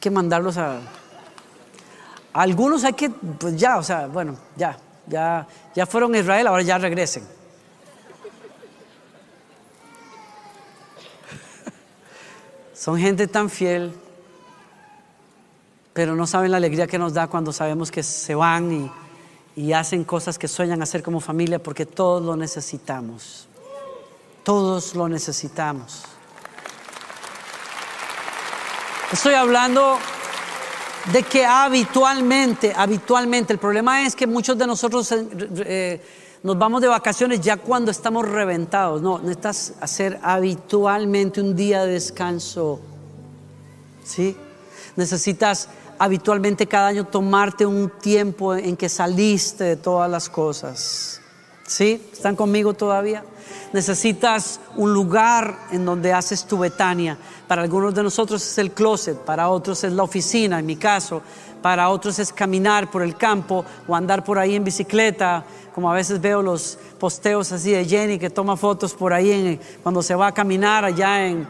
que 0.00 0.10
mandarlos 0.10 0.56
a... 0.56 0.80
Algunos 2.32 2.84
hay 2.84 2.92
que, 2.92 3.10
pues 3.10 3.56
ya, 3.56 3.78
o 3.78 3.82
sea, 3.82 4.06
bueno, 4.06 4.36
ya, 4.56 4.76
ya, 5.06 5.46
ya 5.74 5.86
fueron 5.86 6.14
a 6.14 6.18
Israel, 6.18 6.46
ahora 6.46 6.62
ya 6.62 6.78
regresen. 6.78 7.26
Son 12.74 12.98
gente 12.98 13.26
tan 13.26 13.50
fiel, 13.50 13.92
pero 15.92 16.14
no 16.14 16.26
saben 16.26 16.50
la 16.50 16.56
alegría 16.56 16.86
que 16.86 16.98
nos 16.98 17.12
da 17.12 17.26
cuando 17.26 17.52
sabemos 17.52 17.90
que 17.90 18.02
se 18.02 18.34
van 18.34 18.72
y 18.72 18.90
y 19.56 19.72
hacen 19.72 20.04
cosas 20.04 20.38
que 20.38 20.48
sueñan 20.48 20.82
hacer 20.82 21.02
como 21.02 21.20
familia 21.20 21.62
porque 21.62 21.86
todos 21.86 22.22
lo 22.22 22.36
necesitamos. 22.36 23.48
Todos 24.42 24.94
lo 24.94 25.08
necesitamos. 25.08 26.04
Estoy 29.12 29.34
hablando 29.34 29.98
de 31.12 31.22
que 31.22 31.44
habitualmente, 31.44 32.72
habitualmente, 32.76 33.52
el 33.52 33.58
problema 33.58 34.06
es 34.06 34.14
que 34.14 34.26
muchos 34.26 34.56
de 34.56 34.66
nosotros 34.66 35.10
eh, 35.12 35.26
eh, 35.56 36.00
nos 36.42 36.58
vamos 36.58 36.80
de 36.80 36.88
vacaciones 36.88 37.40
ya 37.40 37.56
cuando 37.56 37.90
estamos 37.90 38.28
reventados. 38.28 39.00
No, 39.02 39.18
necesitas 39.18 39.74
hacer 39.80 40.18
habitualmente 40.22 41.40
un 41.40 41.56
día 41.56 41.84
de 41.84 41.94
descanso. 41.94 42.80
¿Sí? 44.04 44.36
Necesitas 44.96 45.68
habitualmente 45.98 46.66
cada 46.66 46.88
año 46.88 47.06
tomarte 47.06 47.66
un 47.66 47.90
tiempo 48.00 48.54
en 48.54 48.76
que 48.76 48.88
saliste 48.88 49.64
de 49.64 49.76
todas 49.76 50.10
las 50.10 50.28
cosas. 50.28 51.20
¿Sí? 51.66 52.02
¿Están 52.12 52.36
conmigo 52.36 52.74
todavía? 52.74 53.24
Necesitas 53.72 54.60
un 54.76 54.92
lugar 54.92 55.56
en 55.70 55.84
donde 55.84 56.12
haces 56.12 56.44
tu 56.44 56.58
betania. 56.58 57.16
Para 57.46 57.62
algunos 57.62 57.94
de 57.94 58.02
nosotros 58.02 58.42
es 58.44 58.58
el 58.58 58.72
closet, 58.72 59.16
para 59.18 59.48
otros 59.48 59.84
es 59.84 59.92
la 59.92 60.02
oficina, 60.02 60.58
en 60.58 60.66
mi 60.66 60.76
caso. 60.76 61.22
Para 61.62 61.88
otros 61.90 62.18
es 62.18 62.32
caminar 62.32 62.90
por 62.90 63.02
el 63.02 63.16
campo 63.16 63.64
o 63.86 63.94
andar 63.94 64.24
por 64.24 64.38
ahí 64.38 64.56
en 64.56 64.64
bicicleta, 64.64 65.44
como 65.74 65.90
a 65.90 65.94
veces 65.94 66.20
veo 66.20 66.42
los 66.42 66.78
posteos 66.98 67.52
así 67.52 67.70
de 67.70 67.84
Jenny 67.84 68.18
que 68.18 68.30
toma 68.30 68.56
fotos 68.56 68.94
por 68.94 69.12
ahí 69.12 69.60
cuando 69.82 70.02
se 70.02 70.14
va 70.14 70.28
a 70.28 70.34
caminar 70.34 70.84
allá 70.84 71.26
en... 71.26 71.46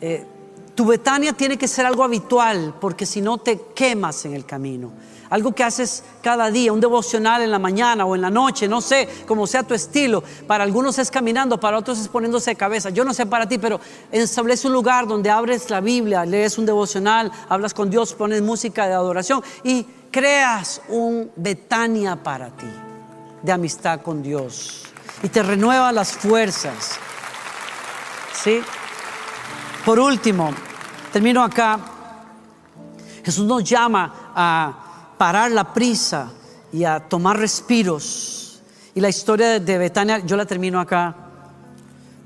Eh, 0.00 0.26
tu 0.74 0.86
Betania 0.86 1.34
tiene 1.34 1.58
que 1.58 1.68
ser 1.68 1.84
algo 1.84 2.02
habitual, 2.02 2.74
porque 2.80 3.04
si 3.04 3.20
no 3.20 3.36
te 3.38 3.60
quemas 3.74 4.24
en 4.24 4.32
el 4.32 4.46
camino. 4.46 4.90
Algo 5.30 5.52
que 5.52 5.64
haces 5.64 6.02
cada 6.22 6.50
día, 6.50 6.72
un 6.72 6.80
devocional 6.80 7.42
en 7.42 7.50
la 7.50 7.58
mañana 7.58 8.04
o 8.04 8.14
en 8.14 8.20
la 8.20 8.30
noche, 8.30 8.68
no 8.68 8.80
sé, 8.80 9.08
como 9.26 9.46
sea 9.46 9.62
tu 9.62 9.74
estilo. 9.74 10.22
Para 10.46 10.64
algunos 10.64 10.98
es 10.98 11.10
caminando, 11.10 11.58
para 11.58 11.78
otros 11.78 11.98
es 11.98 12.08
poniéndose 12.08 12.50
de 12.50 12.56
cabeza. 12.56 12.90
Yo 12.90 13.04
no 13.04 13.14
sé 13.14 13.26
para 13.26 13.48
ti, 13.48 13.58
pero 13.58 13.80
establece 14.10 14.66
un 14.66 14.72
lugar 14.72 15.06
donde 15.06 15.30
abres 15.30 15.70
la 15.70 15.80
Biblia, 15.80 16.24
lees 16.24 16.58
un 16.58 16.66
devocional, 16.66 17.30
hablas 17.48 17.72
con 17.72 17.90
Dios, 17.90 18.12
pones 18.12 18.42
música 18.42 18.86
de 18.86 18.92
adoración 18.92 19.42
y 19.64 19.86
creas 20.10 20.82
un 20.88 21.30
Betania 21.36 22.16
para 22.16 22.50
ti, 22.50 22.70
de 23.42 23.52
amistad 23.52 24.02
con 24.02 24.22
Dios. 24.22 24.84
Y 25.22 25.28
te 25.28 25.42
renueva 25.42 25.92
las 25.92 26.12
fuerzas. 26.12 26.98
¿Sí? 28.32 28.60
Por 29.84 29.98
último, 29.98 30.52
Termino 31.12 31.42
acá. 31.42 31.78
Jesús 33.24 33.44
nos 33.44 33.64
llama 33.64 34.32
a 34.34 34.72
parar 35.20 35.50
la 35.50 35.74
prisa 35.74 36.30
y 36.72 36.84
a 36.84 36.98
tomar 36.98 37.36
respiros. 37.36 38.58
Y 38.94 39.02
la 39.02 39.10
historia 39.10 39.60
de 39.60 39.76
Betania, 39.76 40.20
yo 40.20 40.34
la 40.34 40.46
termino 40.46 40.80
acá. 40.80 41.14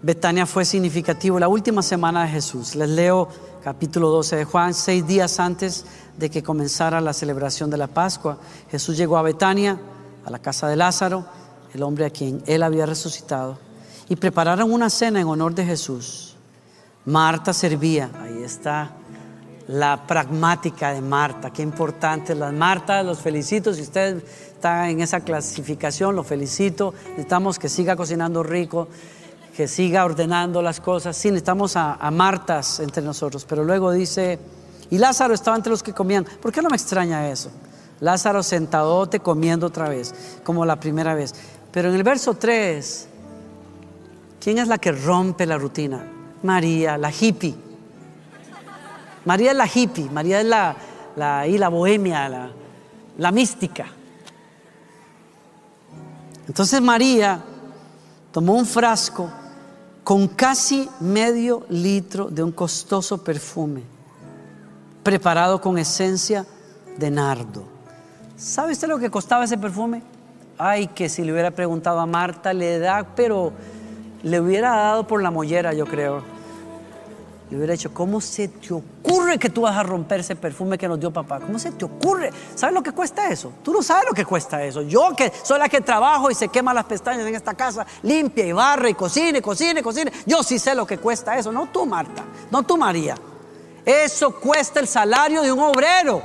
Betania 0.01 0.47
fue 0.47 0.65
significativo 0.65 1.41
la 1.41 1.49
última 1.49 1.83
semana 1.83 2.23
de 2.23 2.29
Jesús. 2.29 2.77
Les 2.77 2.89
leo 2.89 3.29
capítulo 3.65 4.11
12 4.11 4.37
de 4.37 4.45
Juan, 4.45 4.75
seis 4.75 5.05
días 5.05 5.41
antes 5.41 5.85
de 6.17 6.31
que 6.31 6.45
comenzara 6.45 7.01
la 7.01 7.13
celebración 7.13 7.69
de 7.69 7.79
la 7.79 7.89
Pascua. 7.89 8.39
Jesús 8.71 8.97
llegó 8.97 9.19
a 9.19 9.23
Betania, 9.23 9.77
a 10.25 10.31
la 10.31 10.39
casa 10.39 10.69
de 10.69 10.77
Lázaro, 10.77 11.27
el 11.75 11.83
hombre 11.83 12.07
a 12.07 12.11
quien 12.11 12.45
él 12.47 12.63
había 12.63 12.87
resucitado, 12.87 13.59
y 14.09 14.15
prepararon 14.15 14.73
una 14.73 14.89
cena 14.89 15.21
en 15.21 15.27
honor 15.27 15.53
de 15.53 15.67
Jesús. 15.67 16.37
Marta 17.07 17.53
servía, 17.53 18.13
ahí 18.23 18.41
está 18.45 18.93
la 19.69 20.07
pragmática 20.07 20.93
de 20.93 21.01
Marta, 21.01 21.51
qué 21.51 21.63
importante. 21.63 22.35
Las 22.35 22.53
Marta, 22.53 23.03
los 23.03 23.21
felicito, 23.21 23.73
si 23.73 23.83
usted 23.83 24.23
está 24.55 24.91
en 24.91 25.01
esa 25.01 25.21
clasificación, 25.21 26.15
lo 26.15 26.23
felicito. 26.23 26.95
Necesitamos 27.11 27.59
que 27.59 27.69
siga 27.69 27.97
cocinando 27.97 28.43
rico, 28.43 28.89
que 29.57 29.69
siga 29.69 30.05
ordenando 30.05 30.61
las 30.61 30.81
cosas. 30.81 31.17
Sí, 31.17 31.29
necesitamos 31.29 31.77
a, 31.77 31.95
a 31.95 32.11
Martas 32.11 32.81
entre 32.81 33.03
nosotros, 33.03 33.47
pero 33.49 33.65
luego 33.65 33.93
dice, 33.93 34.39
y 34.91 34.99
Lázaro 34.99 35.35
estaba 35.35 35.57
entre 35.57 35.71
los 35.71 35.83
que 35.83 35.93
comían. 35.93 36.25
¿Por 36.25 36.53
qué 36.53 36.61
no 36.61 36.69
me 36.69 36.77
extraña 36.77 37.29
eso? 37.31 37.51
Lázaro 38.01 38.43
sentadote 38.43 39.21
comiendo 39.21 39.67
otra 39.69 39.89
vez, 39.89 40.15
como 40.43 40.67
la 40.67 40.79
primera 40.79 41.15
vez. 41.15 41.35
Pero 41.73 41.89
en 41.89 41.95
el 41.95 42.03
verso 42.03 42.35
3, 42.35 43.09
¿quién 44.41 44.59
es 44.59 44.69
la 44.69 44.79
que 44.79 44.93
rompe 44.93 45.47
la 45.47 45.57
rutina? 45.57 46.05
María, 46.43 46.99
la 46.99 47.11
hippie. 47.11 47.64
María 49.25 49.53
es 49.53 49.57
la 49.57 49.67
hippie, 49.67 50.11
María 50.11 50.41
es 50.41 50.47
la, 50.47 50.77
la, 51.17 51.47
y 51.47 51.59
la 51.59 51.69
bohemia, 51.69 52.29
la, 52.29 52.51
la 53.19 53.33
mística. 53.33 53.87
Entonces 56.47 56.81
María 56.81 57.43
tomó 58.33 58.55
un 58.55 58.67
frasco 58.67 59.31
con 60.03 60.29
casi 60.29 60.89
medio 61.01 61.65
litro 61.71 62.27
de 62.27 62.43
un 62.43 62.53
costoso 62.53 63.25
perfume, 63.25 63.83
preparado 65.03 65.61
con 65.61 65.79
esencia 65.79 66.45
de 66.99 67.11
nardo. 67.11 67.65
¿Sabe 68.37 68.73
usted 68.73 68.89
lo 68.89 68.99
que 68.99 69.11
costaba 69.11 69.45
ese 69.45 69.57
perfume? 69.57 70.03
Ay, 70.59 70.89
que 70.89 71.09
si 71.09 71.25
le 71.25 71.33
hubiera 71.33 71.51
preguntado 71.51 71.99
a 71.99 72.07
Marta, 72.07 72.53
le 72.53 72.79
da, 72.79 73.07
pero 73.17 73.53
le 74.23 74.41
hubiera 74.41 74.77
dado 74.77 75.07
por 75.07 75.23
la 75.23 75.31
mollera, 75.31 75.73
yo 75.73 75.87
creo 75.87 76.34
le 77.51 77.57
hubiera 77.59 77.73
dicho, 77.73 77.93
¿cómo 77.93 78.21
se 78.21 78.49
te 78.49 78.73
ocurre 78.73 79.39
que 79.39 79.51
tú 79.51 79.63
vas 79.63 79.77
a 79.77 79.83
romper 79.83 80.21
ese 80.21 80.35
perfume 80.35 80.79
que 80.79 80.89
nos 80.89 80.99
dio 80.99 81.13
papá? 81.13 81.41
¿Cómo 81.41 81.59
se 81.59 81.73
te 81.73 81.85
ocurre? 81.85 82.31
¿Sabes 82.55 82.75
lo 82.75 82.83
que 82.83 82.93
cuesta 82.93 83.29
eso? 83.29 83.53
Tú 83.63 83.73
no 83.73 83.83
sabes 83.83 84.07
lo 84.09 84.15
que 84.15 84.25
cuesta 84.25 84.63
eso. 84.65 84.81
Yo 84.83 85.15
que 85.15 85.31
soy 85.43 85.59
la 85.59 85.69
que 85.69 85.83
trabajo 85.83 86.31
y 86.31 86.35
se 86.35 86.49
quema 86.49 86.73
las 86.73 86.87
pestañas 86.87 87.27
en 87.27 87.35
esta 87.35 87.53
casa, 87.53 87.87
limpia 88.03 88.47
y 88.47 88.53
barra 88.53 88.89
y 88.89 88.95
cocina, 88.95 89.43
cocina, 89.43 89.83
cocina. 89.83 90.11
Yo 90.25 90.43
sí 90.43 90.59
sé 90.59 90.75
lo 90.75 90.87
que 90.87 90.97
cuesta 90.99 91.37
eso. 91.37 91.53
No 91.53 91.67
tú, 91.67 91.85
Marta. 91.85 92.25
No 92.51 92.63
tú, 92.63 92.79
María. 92.79 93.15
Eso 93.85 94.35
cuesta 94.41 94.81
el 94.81 94.89
salario 94.89 95.43
de 95.43 95.53
un 95.53 95.61
obrero. 95.61 96.23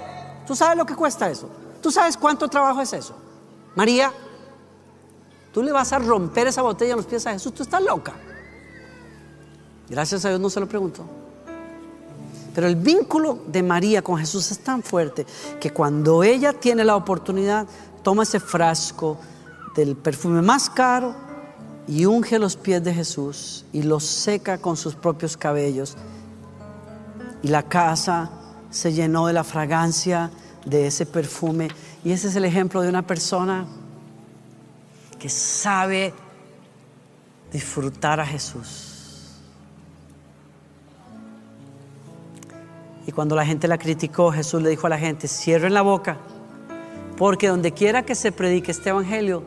¿Tú 0.48 0.56
sabes 0.56 0.78
lo 0.78 0.86
que 0.86 0.96
cuesta 0.96 1.30
eso? 1.30 1.50
¿Tú 1.82 1.92
sabes 1.92 2.16
cuánto 2.16 2.48
trabajo 2.48 2.82
es 2.82 2.94
eso? 2.94 3.14
María, 3.76 4.12
tú 5.54 5.62
le 5.62 5.72
vas 5.74 5.92
a 5.92 6.00
romper 6.00 6.48
esa 6.48 6.62
botella 6.62 6.92
en 6.92 6.98
los 6.98 7.06
pies 7.06 7.28
a 7.28 7.34
Jesús. 7.34 7.54
Tú 7.54 7.64
estás 7.64 7.82
loca. 7.82 8.14
Gracias 9.90 10.24
a 10.24 10.30
Dios 10.30 10.40
no 10.40 10.50
se 10.50 10.60
lo 10.60 10.68
preguntó. 10.68 11.04
Pero 12.54 12.68
el 12.68 12.76
vínculo 12.76 13.40
de 13.48 13.64
María 13.64 14.02
con 14.02 14.18
Jesús 14.18 14.52
es 14.52 14.60
tan 14.60 14.84
fuerte 14.84 15.26
que 15.60 15.72
cuando 15.72 16.24
ella 16.24 16.54
tiene 16.54 16.84
la 16.84 16.96
oportunidad, 16.96 17.68
toma 18.04 18.24
ese 18.24 18.40
frasco 18.40 19.18
del 19.76 19.96
perfume 19.96 20.42
más 20.42 20.70
caro 20.70 21.16
y 21.88 22.06
unge 22.06 22.38
los 22.38 22.56
pies 22.56 22.84
de 22.84 22.94
Jesús 22.94 23.66
y 23.72 23.84
los 23.84 24.04
seca 24.04 24.58
con 24.58 24.78
sus 24.78 24.96
propios 24.96 25.38
cabellos. 25.38 25.96
Y 27.42 27.48
la 27.48 27.64
casa 27.64 28.30
se 28.70 28.94
llenó 28.94 29.28
de 29.28 29.34
la 29.34 29.44
fragancia 29.44 30.30
de 30.66 30.88
ese 30.88 31.06
perfume. 31.06 31.70
Y 32.04 32.12
ese 32.12 32.28
es 32.28 32.36
el 32.36 32.46
ejemplo 32.46 32.82
de 32.82 32.90
una 32.90 33.08
persona 33.08 33.66
que 35.18 35.30
sabe 35.30 36.14
disfrutar 37.52 38.20
a 38.20 38.26
Jesús 38.26 38.89
Y 43.10 43.12
cuando 43.12 43.36
la 43.36 43.44
gente 43.44 43.68
la 43.68 43.80
criticó, 43.80 44.32
Jesús 44.32 44.62
le 44.62 44.70
dijo 44.70 44.86
a 44.86 44.90
la 44.92 45.00
gente, 45.00 45.28
cierren 45.28 45.74
la 45.74 45.82
boca, 45.82 46.20
porque 47.18 47.48
donde 47.48 47.72
quiera 47.72 48.06
que 48.06 48.14
se 48.14 48.32
predique 48.32 48.70
este 48.70 48.90
evangelio, 48.90 49.42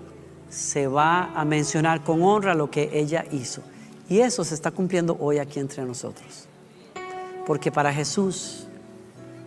se 0.50 0.88
va 0.88 1.32
a 1.32 1.44
mencionar 1.44 2.02
con 2.02 2.24
honra 2.24 2.56
lo 2.56 2.72
que 2.72 2.90
ella 2.92 3.24
hizo. 3.30 3.62
Y 4.08 4.18
eso 4.18 4.42
se 4.42 4.56
está 4.56 4.72
cumpliendo 4.72 5.16
hoy 5.20 5.38
aquí 5.38 5.60
entre 5.60 5.84
nosotros. 5.84 6.48
Porque 7.46 7.70
para 7.70 7.94
Jesús, 7.94 8.66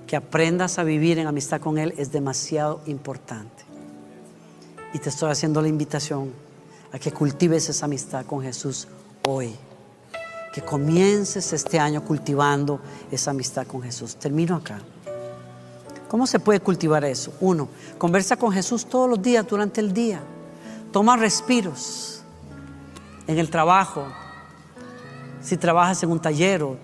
que 0.08 0.16
aprendas 0.16 0.80
a 0.80 0.86
vivir 0.86 1.20
en 1.20 1.28
amistad 1.28 1.60
con 1.60 1.78
Él 1.78 1.94
es 1.98 2.14
demasiado 2.14 2.80
importante. 2.86 3.66
Y 4.94 5.00
te 5.00 5.10
estoy 5.10 5.30
haciendo 5.30 5.62
la 5.62 5.68
invitación 5.68 6.32
a 6.94 7.00
que 7.00 7.12
cultives 7.12 7.68
esa 7.68 7.84
amistad 7.84 8.26
con 8.26 8.42
Jesús 8.42 8.88
hoy. 9.28 9.54
Que 10.56 10.62
comiences 10.62 11.52
este 11.52 11.80
año 11.80 12.02
cultivando 12.06 12.80
esa 13.12 13.32
amistad 13.32 13.68
con 13.68 13.82
Jesús. 13.82 14.16
Termino 14.16 14.56
acá. 14.56 14.80
¿Cómo 16.08 16.26
se 16.26 16.40
puede 16.40 16.62
cultivar 16.62 17.04
eso? 17.04 17.34
Uno, 17.42 17.68
conversa 17.98 18.38
con 18.38 18.54
Jesús 18.54 18.86
todos 18.86 19.10
los 19.10 19.22
días 19.22 19.46
durante 19.46 19.82
el 19.82 19.92
día. 19.92 20.22
Toma 20.94 21.18
respiros 21.18 22.22
en 23.28 23.38
el 23.38 23.50
trabajo. 23.50 24.08
Si 25.42 25.58
trabajas 25.58 26.02
en 26.04 26.12
un 26.12 26.22
taller 26.22 26.64
o 26.64 26.78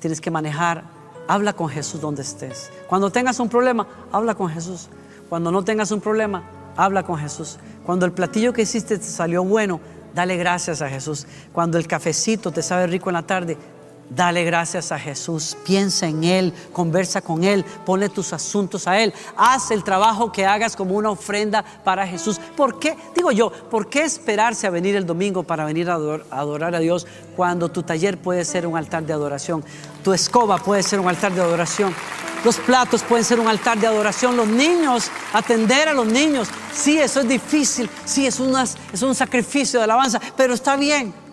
tienes 0.00 0.20
que 0.20 0.30
manejar, 0.30 0.84
habla 1.26 1.54
con 1.54 1.70
Jesús 1.70 2.02
donde 2.02 2.20
estés. 2.20 2.70
Cuando 2.90 3.08
tengas 3.08 3.40
un 3.40 3.48
problema, 3.48 3.88
habla 4.12 4.34
con 4.34 4.50
Jesús. 4.50 4.90
Cuando 5.30 5.50
no 5.50 5.64
tengas 5.64 5.90
un 5.92 6.02
problema, 6.02 6.42
habla 6.76 7.04
con 7.04 7.18
Jesús. 7.18 7.58
Cuando 7.86 8.04
el 8.04 8.12
platillo 8.12 8.52
que 8.52 8.60
hiciste 8.60 8.98
te 8.98 9.04
salió 9.04 9.42
bueno, 9.44 9.80
dale 10.14 10.36
gracias 10.36 10.82
a 10.82 10.88
Jesús. 10.88 11.26
Cuando 11.52 11.78
el 11.78 11.86
cafecito 11.86 12.52
te 12.52 12.62
sabe 12.62 12.86
rico 12.86 13.10
en 13.10 13.14
la 13.14 13.26
tarde, 13.26 13.56
Dale 14.10 14.44
gracias 14.44 14.92
a 14.92 14.98
Jesús, 14.98 15.56
piensa 15.64 16.06
en 16.06 16.24
Él, 16.24 16.52
conversa 16.72 17.22
con 17.22 17.42
Él, 17.42 17.64
pone 17.86 18.10
tus 18.10 18.34
asuntos 18.34 18.86
a 18.86 19.00
Él, 19.00 19.14
haz 19.34 19.70
el 19.70 19.82
trabajo 19.82 20.30
que 20.30 20.44
hagas 20.44 20.76
como 20.76 20.94
una 20.94 21.10
ofrenda 21.10 21.64
para 21.82 22.06
Jesús. 22.06 22.38
¿Por 22.54 22.78
qué? 22.78 22.96
Digo 23.14 23.32
yo, 23.32 23.50
¿por 23.50 23.88
qué 23.88 24.04
esperarse 24.04 24.66
a 24.66 24.70
venir 24.70 24.94
el 24.94 25.06
domingo 25.06 25.42
para 25.42 25.64
venir 25.64 25.88
a 25.90 25.94
adorar 25.94 26.74
a 26.74 26.80
Dios 26.80 27.06
cuando 27.34 27.70
tu 27.70 27.82
taller 27.82 28.18
puede 28.18 28.44
ser 28.44 28.66
un 28.66 28.76
altar 28.76 29.04
de 29.04 29.14
adoración? 29.14 29.64
Tu 30.02 30.12
escoba 30.12 30.58
puede 30.58 30.82
ser 30.82 31.00
un 31.00 31.08
altar 31.08 31.32
de 31.32 31.40
adoración. 31.40 31.94
Los 32.44 32.56
platos 32.56 33.02
pueden 33.02 33.24
ser 33.24 33.40
un 33.40 33.48
altar 33.48 33.78
de 33.78 33.86
adoración. 33.86 34.36
Los 34.36 34.48
niños, 34.48 35.10
atender 35.32 35.88
a 35.88 35.94
los 35.94 36.06
niños. 36.06 36.48
Sí, 36.72 36.98
eso 36.98 37.20
es 37.20 37.28
difícil. 37.28 37.88
Sí, 38.04 38.26
es, 38.26 38.38
es 38.92 39.02
un 39.02 39.14
sacrificio 39.14 39.80
de 39.80 39.84
alabanza, 39.84 40.20
pero 40.36 40.54
está 40.54 40.76
bien 40.76 41.24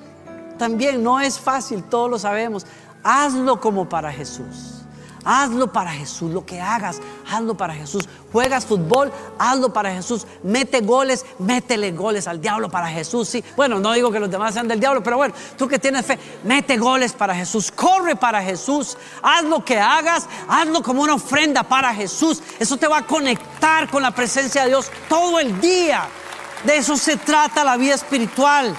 también 0.62 1.02
no 1.02 1.20
es 1.20 1.40
fácil, 1.40 1.82
todos 1.82 2.08
lo 2.08 2.20
sabemos. 2.20 2.68
Hazlo 3.04 3.60
como 3.60 3.90
para 3.90 4.12
Jesús. 4.14 4.81
Hazlo 5.24 5.72
para 5.72 5.92
Jesús, 5.92 6.32
lo 6.32 6.46
que 6.46 6.60
hagas, 6.60 7.00
hazlo 7.30 7.56
para 7.56 7.74
Jesús. 7.74 8.10
Juegas 8.32 8.66
fútbol, 8.66 9.12
hazlo 9.38 9.72
para 9.72 9.94
Jesús. 9.94 10.26
Mete 10.42 10.82
goles, 10.82 11.26
métele 11.38 11.92
goles 11.92 12.28
al 12.28 12.42
diablo 12.42 12.70
para 12.70 12.88
Jesús. 12.88 13.30
Sí. 13.30 13.44
Bueno, 13.56 13.80
no 13.80 13.94
digo 13.94 14.12
que 14.12 14.20
los 14.20 14.32
demás 14.32 14.54
sean 14.54 14.68
del 14.68 14.80
diablo, 14.80 15.04
pero 15.04 15.18
bueno, 15.18 15.34
tú 15.58 15.68
que 15.68 15.78
tienes 15.78 16.06
fe, 16.06 16.18
mete 16.44 16.78
goles 16.78 17.14
para 17.14 17.36
Jesús. 17.36 17.72
Corre 17.72 18.16
para 18.16 18.42
Jesús. 18.42 18.98
Haz 19.22 19.44
lo 19.44 19.64
que 19.64 19.80
hagas, 19.80 20.28
hazlo 20.48 20.82
como 20.82 21.04
una 21.04 21.16
ofrenda 21.16 21.64
para 21.64 21.94
Jesús. 21.94 22.42
Eso 22.60 22.78
te 22.78 22.88
va 22.88 23.00
a 23.00 23.06
conectar 23.06 23.90
con 23.90 24.02
la 24.02 24.12
presencia 24.12 24.64
de 24.64 24.70
Dios 24.70 24.90
todo 25.08 25.40
el 25.40 25.62
día. 25.62 26.08
De 26.64 26.78
eso 26.78 26.96
se 26.98 27.18
trata 27.18 27.64
la 27.64 27.78
vida 27.78 27.96
espiritual. 27.96 28.76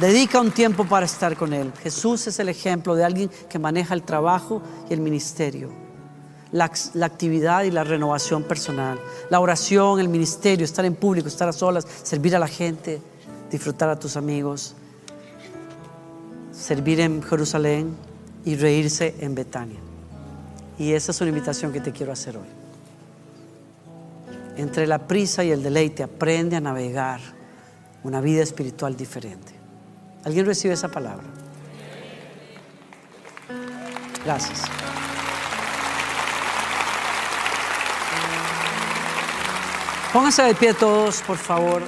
Dedica 0.00 0.42
un 0.42 0.50
tiempo 0.50 0.84
para 0.84 1.06
estar 1.06 1.36
con 1.36 1.54
Él. 1.54 1.72
Jesús 1.82 2.26
es 2.26 2.38
el 2.38 2.50
ejemplo 2.50 2.94
de 2.94 3.04
alguien 3.04 3.30
que 3.48 3.58
maneja 3.58 3.94
el 3.94 4.02
trabajo 4.02 4.60
y 4.90 4.92
el 4.92 5.00
ministerio, 5.00 5.70
la, 6.52 6.64
actividad 6.64 7.62
y 7.62 7.70
la 7.70 7.82
renovación 7.82 8.42
personal, 8.42 9.00
la 9.30 9.40
oración, 9.40 9.98
el 9.98 10.10
ministerio, 10.10 10.66
estar 10.66 10.84
en 10.84 10.94
público, 10.94 11.28
estar 11.28 11.48
a 11.48 11.52
solas, 11.52 11.86
servir 12.02 12.36
a 12.36 12.38
la 12.38 12.46
gente, 12.46 13.00
disfrutar 13.50 13.88
a 13.88 13.98
tus 13.98 14.18
amigos, 14.18 14.74
servir 16.52 17.00
en 17.00 17.22
Jerusalén 17.22 17.96
y 18.44 18.54
reírse 18.56 19.14
en 19.20 19.34
Betania. 19.34 19.80
Y 20.78 20.92
esa 20.92 21.12
es 21.12 21.20
una 21.22 21.30
invitación 21.30 21.72
que 21.72 21.80
te 21.80 21.92
quiero 21.92 22.12
hacer 22.12 22.36
hoy. 22.36 22.48
Entre 24.58 24.86
la 24.86 25.06
prisa 25.06 25.42
y 25.42 25.52
el 25.52 25.62
deleite, 25.62 26.02
aprende 26.02 26.56
a 26.56 26.60
navegar 26.60 27.20
una 28.04 28.20
vida 28.20 28.42
espiritual 28.42 28.94
diferente. 28.94 29.55
¿Alguien 30.26 30.44
recibe 30.44 30.74
esa 30.74 30.88
palabra? 30.88 31.22
Gracias. 34.24 34.62
Pónganse 40.12 40.42
de 40.42 40.54
pie 40.56 40.74
todos, 40.74 41.22
por 41.22 41.36
favor. 41.36 41.82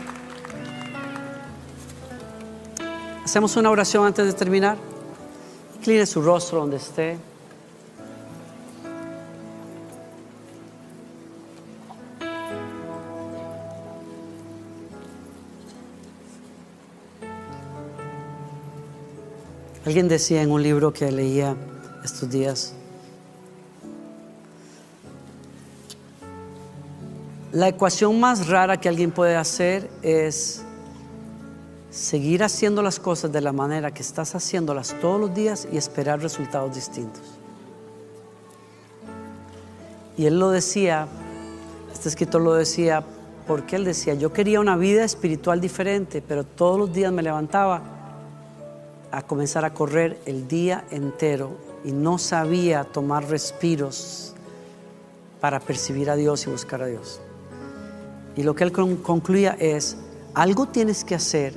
Hacemos 3.25 3.57
una 3.57 3.71
oración 3.71 4.07
antes 4.07 4.25
de 4.25 4.33
terminar. 4.33 4.77
Incline 5.79 6.07
su 6.07 6.23
rostro 6.23 6.61
donde 6.61 6.77
esté. 6.77 7.19
Alguien 19.85 20.09
decía 20.09 20.43
en 20.43 20.51
un 20.51 20.63
libro 20.63 20.93
que 20.93 21.11
leía 21.11 21.55
estos 22.05 22.29
días, 22.29 22.75
la 27.53 27.69
ecuación 27.69 28.19
más 28.21 28.49
rara 28.49 28.79
que 28.79 28.89
alguien 28.89 29.11
puede 29.11 29.37
hacer 29.37 29.89
es 30.03 30.63
seguir 31.91 32.45
haciendo 32.45 32.83
las 32.83 33.01
cosas 33.01 33.33
de 33.33 33.41
la 33.41 33.53
manera 33.53 33.93
que 33.93 34.03
estás 34.03 34.35
haciéndolas 34.35 34.95
todos 35.01 35.21
los 35.21 35.35
días 35.35 35.67
y 35.73 35.77
esperar 35.77 36.21
resultados 36.21 36.75
distintos. 36.75 37.23
Y 40.17 40.27
él 40.27 40.39
lo 40.39 40.51
decía, 40.51 41.07
este 41.93 42.09
escritor 42.09 42.43
lo 42.43 42.55
decía, 42.55 43.05
porque 43.47 43.77
él 43.77 43.85
decía, 43.85 44.15
yo 44.15 44.33
quería 44.33 44.61
una 44.61 44.77
vida 44.77 45.05
espiritual 45.05 45.61
diferente, 45.61 46.21
pero 46.21 46.45
todos 46.45 46.79
los 46.79 46.93
días 46.93 47.13
me 47.13 47.23
levantaba 47.23 47.98
a 49.11 49.23
comenzar 49.23 49.65
a 49.65 49.75
correr 49.75 50.21
el 50.27 50.49
día 50.49 50.85
entero 50.91 51.57
y 51.85 51.93
no 51.93 52.19
sabía 52.19 52.85
tomar 52.85 53.29
respiros 53.29 54.35
para 55.41 55.61
percibir 55.61 56.11
a 56.11 56.17
Dios 56.17 56.47
y 56.47 56.51
buscar 56.51 56.83
a 56.83 56.87
Dios. 56.87 57.21
Y 58.37 58.43
lo 58.43 58.55
que 58.55 58.65
él 58.65 58.73
concluía 58.73 59.57
es, 59.59 59.97
algo 60.35 60.67
tienes 60.67 61.05
que 61.05 61.15
hacer 61.15 61.55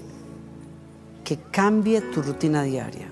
que 1.23 1.37
cambie 1.51 2.01
tu 2.01 2.21
rutina 2.21 2.63
diaria. 2.63 3.09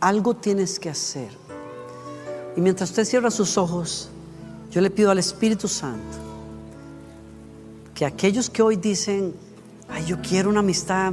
Algo 0.00 0.36
tienes 0.36 0.78
que 0.78 0.90
hacer. 0.90 1.30
Y 2.56 2.60
mientras 2.60 2.90
usted 2.90 3.04
cierra 3.04 3.30
sus 3.30 3.56
ojos, 3.56 4.10
yo 4.70 4.80
le 4.80 4.90
pido 4.90 5.10
al 5.10 5.18
Espíritu 5.18 5.68
Santo 5.68 6.18
que 7.94 8.04
aquellos 8.04 8.50
que 8.50 8.62
hoy 8.62 8.76
dicen, 8.76 9.34
ay, 9.88 10.04
yo 10.04 10.20
quiero 10.20 10.50
una 10.50 10.60
amistad 10.60 11.12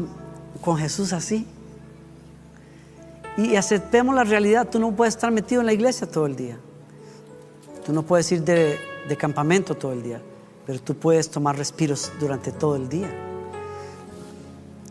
con 0.61 0.77
Jesús 0.77 1.13
así. 1.13 1.45
Y 3.37 3.55
aceptemos 3.55 4.13
la 4.13 4.23
realidad, 4.23 4.69
tú 4.69 4.79
no 4.79 4.91
puedes 4.91 5.15
estar 5.15 5.31
metido 5.31 5.61
en 5.61 5.65
la 5.65 5.73
iglesia 5.73 6.07
todo 6.07 6.25
el 6.25 6.35
día. 6.35 6.57
Tú 7.85 7.91
no 7.91 8.03
puedes 8.03 8.31
ir 8.31 8.43
de, 8.43 8.77
de 9.07 9.17
campamento 9.17 9.75
todo 9.75 9.91
el 9.91 10.03
día, 10.03 10.21
pero 10.65 10.79
tú 10.79 10.95
puedes 10.95 11.29
tomar 11.29 11.57
respiros 11.57 12.11
durante 12.19 12.51
todo 12.51 12.75
el 12.75 12.87
día 12.87 13.09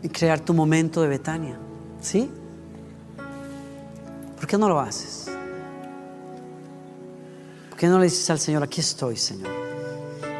y 0.01 0.09
crear 0.09 0.39
tu 0.39 0.53
momento 0.53 1.01
de 1.01 1.07
Betania. 1.07 1.57
¿Sí? 2.01 2.29
¿Por 4.35 4.45
qué 4.45 4.57
no 4.57 4.67
lo 4.67 4.79
haces? 4.79 5.31
¿Por 7.69 7.77
qué 7.79 7.87
no 7.87 7.97
le 7.97 8.05
dices 8.05 8.29
al 8.29 8.39
Señor, 8.39 8.61
aquí 8.61 8.81
estoy, 8.81 9.15
Señor? 9.15 9.49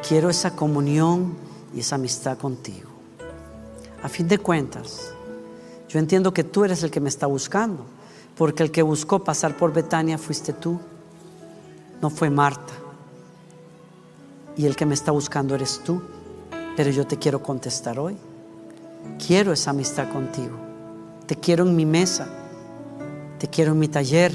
Quiero 0.08 0.30
esa 0.30 0.52
comunión 0.52 1.36
y 1.74 1.80
esa 1.80 1.96
amistad 1.96 2.38
contigo. 2.38 2.93
A 4.04 4.10
fin 4.10 4.28
de 4.28 4.38
cuentas, 4.38 5.14
yo 5.88 5.98
entiendo 5.98 6.34
que 6.34 6.44
tú 6.44 6.66
eres 6.66 6.84
el 6.84 6.92
que 6.92 7.00
me 7.00 7.08
está 7.08 7.26
buscando, 7.26 7.86
porque 8.36 8.62
el 8.62 8.70
que 8.70 8.82
buscó 8.82 9.24
pasar 9.24 9.56
por 9.56 9.72
Betania 9.72 10.18
fuiste 10.18 10.52
tú, 10.52 10.78
no 12.02 12.10
fue 12.10 12.30
Marta. 12.30 12.74
Y 14.58 14.66
el 14.66 14.76
que 14.76 14.86
me 14.86 14.94
está 14.94 15.12
buscando 15.12 15.56
eres 15.56 15.82
tú, 15.86 16.02
pero 16.76 16.90
yo 16.92 17.08
te 17.08 17.18
quiero 17.18 17.42
contestar 17.42 17.98
hoy. 17.98 18.18
Quiero 19.26 19.54
esa 19.54 19.70
amistad 19.70 20.12
contigo. 20.12 20.58
Te 21.26 21.38
quiero 21.38 21.66
en 21.66 21.74
mi 21.74 21.86
mesa, 21.86 22.28
te 23.40 23.48
quiero 23.48 23.72
en 23.72 23.80
mi 23.80 23.88
taller, 23.88 24.34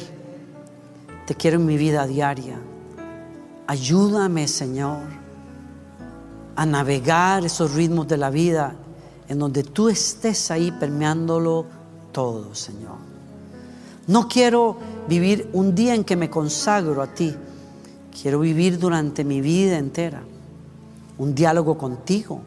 te 1.26 1.34
quiero 1.34 1.58
en 1.58 1.66
mi 1.66 1.76
vida 1.76 2.06
diaria. 2.06 2.58
Ayúdame, 3.66 4.48
Señor, 4.48 5.02
a 6.56 6.64
navegar 6.64 7.44
esos 7.44 7.74
ritmos 7.74 8.08
de 8.08 8.16
la 8.16 8.30
vida 8.30 8.74
en 9.29 9.39
donde 9.39 9.62
tú 9.62 9.89
estés 9.89 10.51
ahí 10.51 10.72
permeándolo 10.72 11.66
todo, 12.12 12.55
Señor. 12.55 12.97
No 14.07 14.26
quiero 14.26 14.79
vivir 15.07 15.51
un 15.53 15.74
día 15.74 15.95
en 15.95 16.05
que 16.05 16.16
me 16.16 16.31
consagro 16.31 17.03
a 17.03 17.09
ti. 17.09 17.35
Quiero 18.20 18.41
vivir 18.41 18.79
durante 18.79 19.22
mi 19.22 19.41
vida 19.41 19.76
entera 19.76 20.22
un 21.18 21.35
diálogo 21.35 21.76
contigo, 21.76 22.41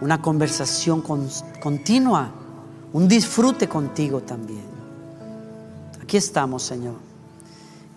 una 0.00 0.20
conversación 0.20 1.02
continua, 1.62 2.30
un 2.92 3.06
disfrute 3.06 3.68
contigo 3.68 4.20
también. 4.22 4.64
Aquí 6.02 6.16
estamos, 6.16 6.62
Señor. 6.62 6.94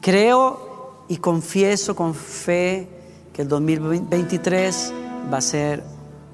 Creo 0.02 1.06
y 1.08 1.18
confieso 1.18 1.96
con 1.96 2.14
fe 2.14 2.90
que 3.34 3.42
el 3.42 3.48
2023 3.48 4.94
va 5.32 5.38
a 5.38 5.42
ser 5.42 5.84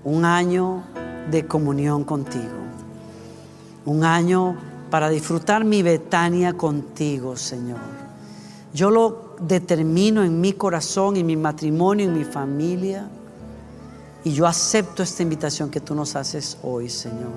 un 0.03 0.25
año 0.25 0.83
de 1.29 1.45
comunión 1.47 2.03
contigo. 2.03 2.63
Un 3.85 4.03
año 4.03 4.57
para 4.89 5.09
disfrutar 5.09 5.65
mi 5.65 5.81
Betania 5.81 6.53
contigo, 6.53 7.35
Señor. 7.35 7.79
Yo 8.73 8.89
lo 8.89 9.35
determino 9.39 10.23
en 10.23 10.39
mi 10.39 10.53
corazón, 10.53 11.17
en 11.17 11.25
mi 11.25 11.35
matrimonio, 11.35 12.05
en 12.07 12.17
mi 12.17 12.23
familia. 12.23 13.07
Y 14.23 14.31
yo 14.33 14.47
acepto 14.47 15.03
esta 15.03 15.21
invitación 15.21 15.69
que 15.69 15.79
tú 15.79 15.93
nos 15.95 16.15
haces 16.15 16.57
hoy, 16.63 16.89
Señor. 16.89 17.31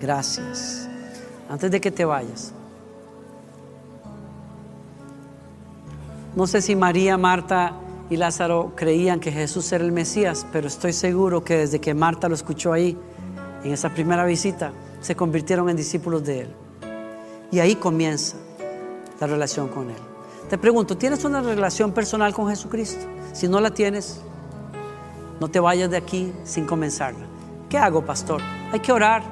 Gracias. 0.00 0.88
Antes 1.48 1.70
de 1.70 1.80
que 1.80 1.90
te 1.90 2.04
vayas, 2.04 2.52
no 6.36 6.46
sé 6.46 6.62
si 6.62 6.74
María, 6.74 7.16
Marta 7.16 7.74
y 8.10 8.16
Lázaro 8.16 8.72
creían 8.76 9.20
que 9.20 9.32
Jesús 9.32 9.72
era 9.72 9.84
el 9.84 9.92
Mesías, 9.92 10.46
pero 10.52 10.66
estoy 10.66 10.92
seguro 10.92 11.44
que 11.44 11.58
desde 11.58 11.80
que 11.80 11.94
Marta 11.94 12.28
lo 12.28 12.34
escuchó 12.34 12.72
ahí, 12.72 12.96
en 13.64 13.72
esa 13.72 13.88
primera 13.90 14.24
visita, 14.24 14.72
se 15.00 15.16
convirtieron 15.16 15.68
en 15.70 15.76
discípulos 15.76 16.24
de 16.24 16.40
Él. 16.40 16.48
Y 17.50 17.60
ahí 17.60 17.76
comienza 17.76 18.36
la 19.20 19.26
relación 19.26 19.68
con 19.68 19.90
Él. 19.90 19.96
Te 20.50 20.58
pregunto, 20.58 20.96
¿tienes 20.96 21.24
una 21.24 21.40
relación 21.40 21.92
personal 21.92 22.34
con 22.34 22.48
Jesucristo? 22.48 23.06
Si 23.32 23.48
no 23.48 23.60
la 23.60 23.72
tienes, 23.72 24.20
no 25.40 25.48
te 25.48 25.60
vayas 25.60 25.90
de 25.90 25.96
aquí 25.96 26.32
sin 26.44 26.66
comenzarla. 26.66 27.26
¿Qué 27.68 27.78
hago, 27.78 28.04
pastor? 28.04 28.40
Hay 28.70 28.80
que 28.80 28.92
orar, 28.92 29.22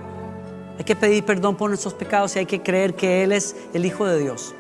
hay 0.79 0.85
que 0.85 0.97
pedir 0.97 1.25
perdón 1.25 1.57
por 1.57 1.69
nuestros 1.69 1.95
pecados 1.95 2.35
y 2.37 2.41
hay 2.41 2.47
que 2.47 2.63
creer 2.63 2.95
que 2.95 3.23
Él 3.23 3.33
es 3.33 3.55
el 3.75 3.85
Hijo 3.85 4.07
de 4.07 4.19
Dios, 4.19 4.55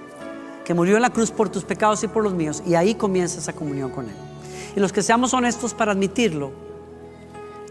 que 0.64 0.74
murió 0.74 0.96
en 0.96 1.02
la 1.02 1.10
cruz 1.10 1.30
por 1.30 1.48
tus 1.48 1.64
pecados 1.64 2.02
y 2.04 2.08
por 2.08 2.22
los 2.22 2.34
míos. 2.34 2.62
Y 2.66 2.74
ahí 2.74 2.94
comienza 2.94 3.38
esa 3.38 3.52
comunión 3.52 3.90
con 3.90 4.08
Él. 4.08 4.14
Y 4.76 4.80
los 4.80 4.92
que 4.92 5.02
seamos 5.02 5.34
honestos 5.34 5.74
para 5.74 5.92
admitirlo, 5.92 6.52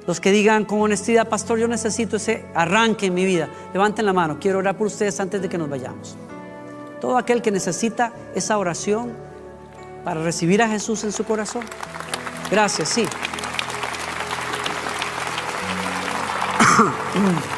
los 0.07 0.19
que 0.19 0.31
digan 0.31 0.65
con 0.65 0.81
honestidad, 0.81 1.29
pastor, 1.29 1.59
yo 1.59 1.67
necesito 1.67 2.17
ese 2.17 2.45
arranque 2.53 3.07
en 3.07 3.13
mi 3.13 3.25
vida, 3.25 3.49
levanten 3.73 4.05
la 4.05 4.13
mano, 4.13 4.37
quiero 4.39 4.59
orar 4.59 4.77
por 4.77 4.87
ustedes 4.87 5.19
antes 5.19 5.41
de 5.41 5.49
que 5.49 5.57
nos 5.57 5.69
vayamos. 5.69 6.15
Todo 6.99 7.17
aquel 7.17 7.41
que 7.41 7.51
necesita 7.51 8.13
esa 8.35 8.57
oración 8.57 9.11
para 10.03 10.23
recibir 10.23 10.61
a 10.61 10.67
Jesús 10.67 11.03
en 11.03 11.11
su 11.11 11.23
corazón. 11.23 11.63
Gracias, 12.49 12.89
sí. 12.89 13.05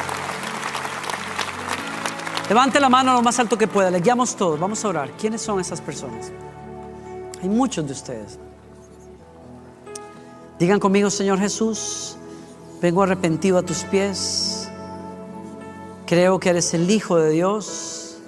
Levante 2.48 2.78
la 2.78 2.90
mano 2.90 3.14
lo 3.14 3.22
más 3.22 3.38
alto 3.38 3.56
que 3.56 3.66
pueda, 3.66 3.90
le 3.90 4.00
guiamos 4.00 4.36
todos, 4.36 4.60
vamos 4.60 4.84
a 4.84 4.88
orar. 4.88 5.10
¿Quiénes 5.12 5.40
son 5.40 5.60
esas 5.60 5.80
personas? 5.80 6.30
Hay 7.42 7.48
muchos 7.48 7.86
de 7.86 7.92
ustedes. 7.92 8.38
Digan 10.58 10.78
conmigo, 10.78 11.08
Señor 11.10 11.38
Jesús, 11.38 12.16
vengo 12.82 13.02
arrepentido 13.02 13.58
a 13.58 13.62
tus 13.62 13.84
pies. 13.84 14.68
Creo 16.06 16.38
que 16.38 16.50
eres 16.50 16.74
el 16.74 16.90
Hijo 16.90 17.16
de 17.16 17.30
Dios. 17.30 18.18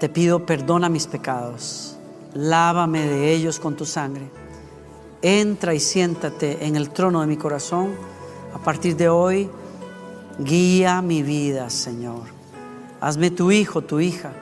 Te 0.00 0.08
pido 0.08 0.44
perdona 0.44 0.88
mis 0.88 1.06
pecados. 1.06 1.96
Lávame 2.34 3.06
de 3.06 3.32
ellos 3.32 3.60
con 3.60 3.76
tu 3.76 3.86
sangre. 3.86 4.30
Entra 5.22 5.74
y 5.74 5.80
siéntate 5.80 6.66
en 6.66 6.76
el 6.76 6.90
trono 6.90 7.20
de 7.20 7.26
mi 7.28 7.36
corazón 7.36 7.94
a 8.54 8.58
partir 8.58 8.96
de 8.96 9.08
hoy, 9.08 9.48
guía 10.38 11.02
mi 11.02 11.22
vida, 11.22 11.70
Señor. 11.70 12.37
Hazme 13.00 13.30
tu 13.30 13.50
hijo, 13.50 13.82
tu 13.82 14.00
hija, 14.00 14.32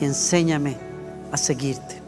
y 0.00 0.04
enséñame 0.04 0.76
a 1.30 1.36
seguirte. 1.36 2.00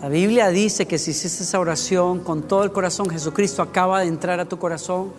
La 0.00 0.08
Biblia 0.08 0.48
dice 0.50 0.86
que 0.86 0.98
si 0.98 1.10
hiciste 1.10 1.42
esa 1.42 1.58
oración 1.58 2.20
con 2.20 2.42
todo 2.42 2.62
el 2.64 2.72
corazón, 2.72 3.10
Jesucristo 3.10 3.62
acaba 3.62 4.00
de 4.00 4.06
entrar 4.06 4.38
a 4.38 4.44
tu 4.44 4.58
corazón, 4.58 5.12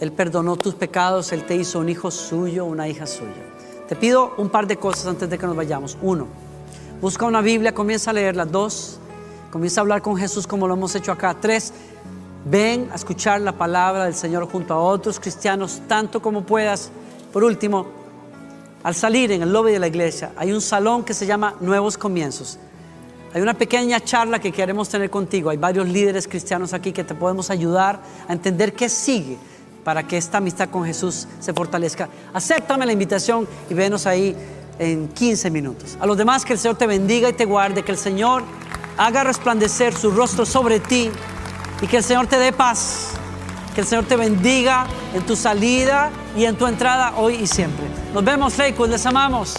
Él 0.00 0.12
perdonó 0.12 0.56
tus 0.56 0.74
pecados, 0.74 1.32
Él 1.32 1.44
te 1.44 1.56
hizo 1.56 1.78
un 1.78 1.88
hijo 1.88 2.10
suyo, 2.10 2.64
una 2.64 2.88
hija 2.88 3.06
suya. 3.06 3.42
Te 3.88 3.96
pido 3.96 4.32
un 4.38 4.48
par 4.48 4.66
de 4.66 4.76
cosas 4.76 5.06
antes 5.06 5.28
de 5.28 5.36
que 5.36 5.46
nos 5.46 5.56
vayamos. 5.56 5.98
Uno, 6.00 6.26
busca 7.00 7.26
una 7.26 7.42
Biblia, 7.42 7.74
comienza 7.74 8.10
a 8.10 8.14
leerla. 8.14 8.46
Dos, 8.46 8.98
comienza 9.50 9.80
a 9.80 9.82
hablar 9.82 10.00
con 10.00 10.16
Jesús 10.16 10.46
como 10.46 10.66
lo 10.66 10.74
hemos 10.74 10.94
hecho 10.94 11.12
acá. 11.12 11.36
Tres, 11.38 11.72
Ven 12.44 12.88
a 12.90 12.96
escuchar 12.96 13.40
la 13.40 13.52
palabra 13.52 14.04
del 14.04 14.14
Señor 14.14 14.50
junto 14.50 14.74
a 14.74 14.78
otros 14.78 15.20
cristianos 15.20 15.80
tanto 15.86 16.20
como 16.20 16.42
puedas. 16.42 16.90
Por 17.32 17.44
último, 17.44 17.86
al 18.82 18.94
salir 18.94 19.30
en 19.32 19.42
el 19.42 19.52
lobby 19.52 19.72
de 19.72 19.78
la 19.78 19.86
iglesia 19.86 20.32
hay 20.36 20.52
un 20.52 20.60
salón 20.60 21.04
que 21.04 21.14
se 21.14 21.26
llama 21.26 21.54
Nuevos 21.60 21.96
Comienzos. 21.96 22.58
Hay 23.34 23.40
una 23.40 23.54
pequeña 23.54 24.00
charla 24.00 24.38
que 24.40 24.52
queremos 24.52 24.88
tener 24.88 25.08
contigo. 25.08 25.50
Hay 25.50 25.56
varios 25.56 25.88
líderes 25.88 26.28
cristianos 26.28 26.74
aquí 26.74 26.92
que 26.92 27.04
te 27.04 27.14
podemos 27.14 27.48
ayudar 27.48 28.00
a 28.28 28.32
entender 28.32 28.74
qué 28.74 28.88
sigue 28.88 29.38
para 29.84 30.06
que 30.06 30.18
esta 30.18 30.38
amistad 30.38 30.68
con 30.68 30.84
Jesús 30.84 31.26
se 31.40 31.52
fortalezca. 31.52 32.08
Acéptame 32.34 32.84
la 32.84 32.92
invitación 32.92 33.48
y 33.70 33.74
venos 33.74 34.06
ahí 34.06 34.36
en 34.78 35.08
15 35.08 35.50
minutos. 35.50 35.96
A 36.00 36.06
los 36.06 36.16
demás 36.16 36.44
que 36.44 36.52
el 36.52 36.58
Señor 36.58 36.76
te 36.76 36.86
bendiga 36.86 37.28
y 37.28 37.32
te 37.32 37.44
guarde, 37.44 37.82
que 37.82 37.92
el 37.92 37.98
Señor 37.98 38.42
haga 38.96 39.24
resplandecer 39.24 39.94
su 39.94 40.10
rostro 40.10 40.44
sobre 40.44 40.80
ti 40.80 41.10
y 41.80 41.86
que 41.86 41.98
el 41.98 42.04
Señor 42.04 42.26
te 42.26 42.38
dé 42.38 42.52
paz. 42.52 43.21
Que 43.74 43.80
el 43.80 43.86
Señor 43.86 44.04
te 44.04 44.16
bendiga 44.16 44.86
en 45.14 45.24
tu 45.24 45.36
salida 45.36 46.10
y 46.36 46.44
en 46.44 46.56
tu 46.56 46.66
entrada 46.66 47.14
hoy 47.16 47.34
y 47.34 47.46
siempre. 47.46 47.86
Nos 48.12 48.24
vemos, 48.24 48.58
Lakewood. 48.58 48.90
Les 48.90 49.06
amamos. 49.06 49.56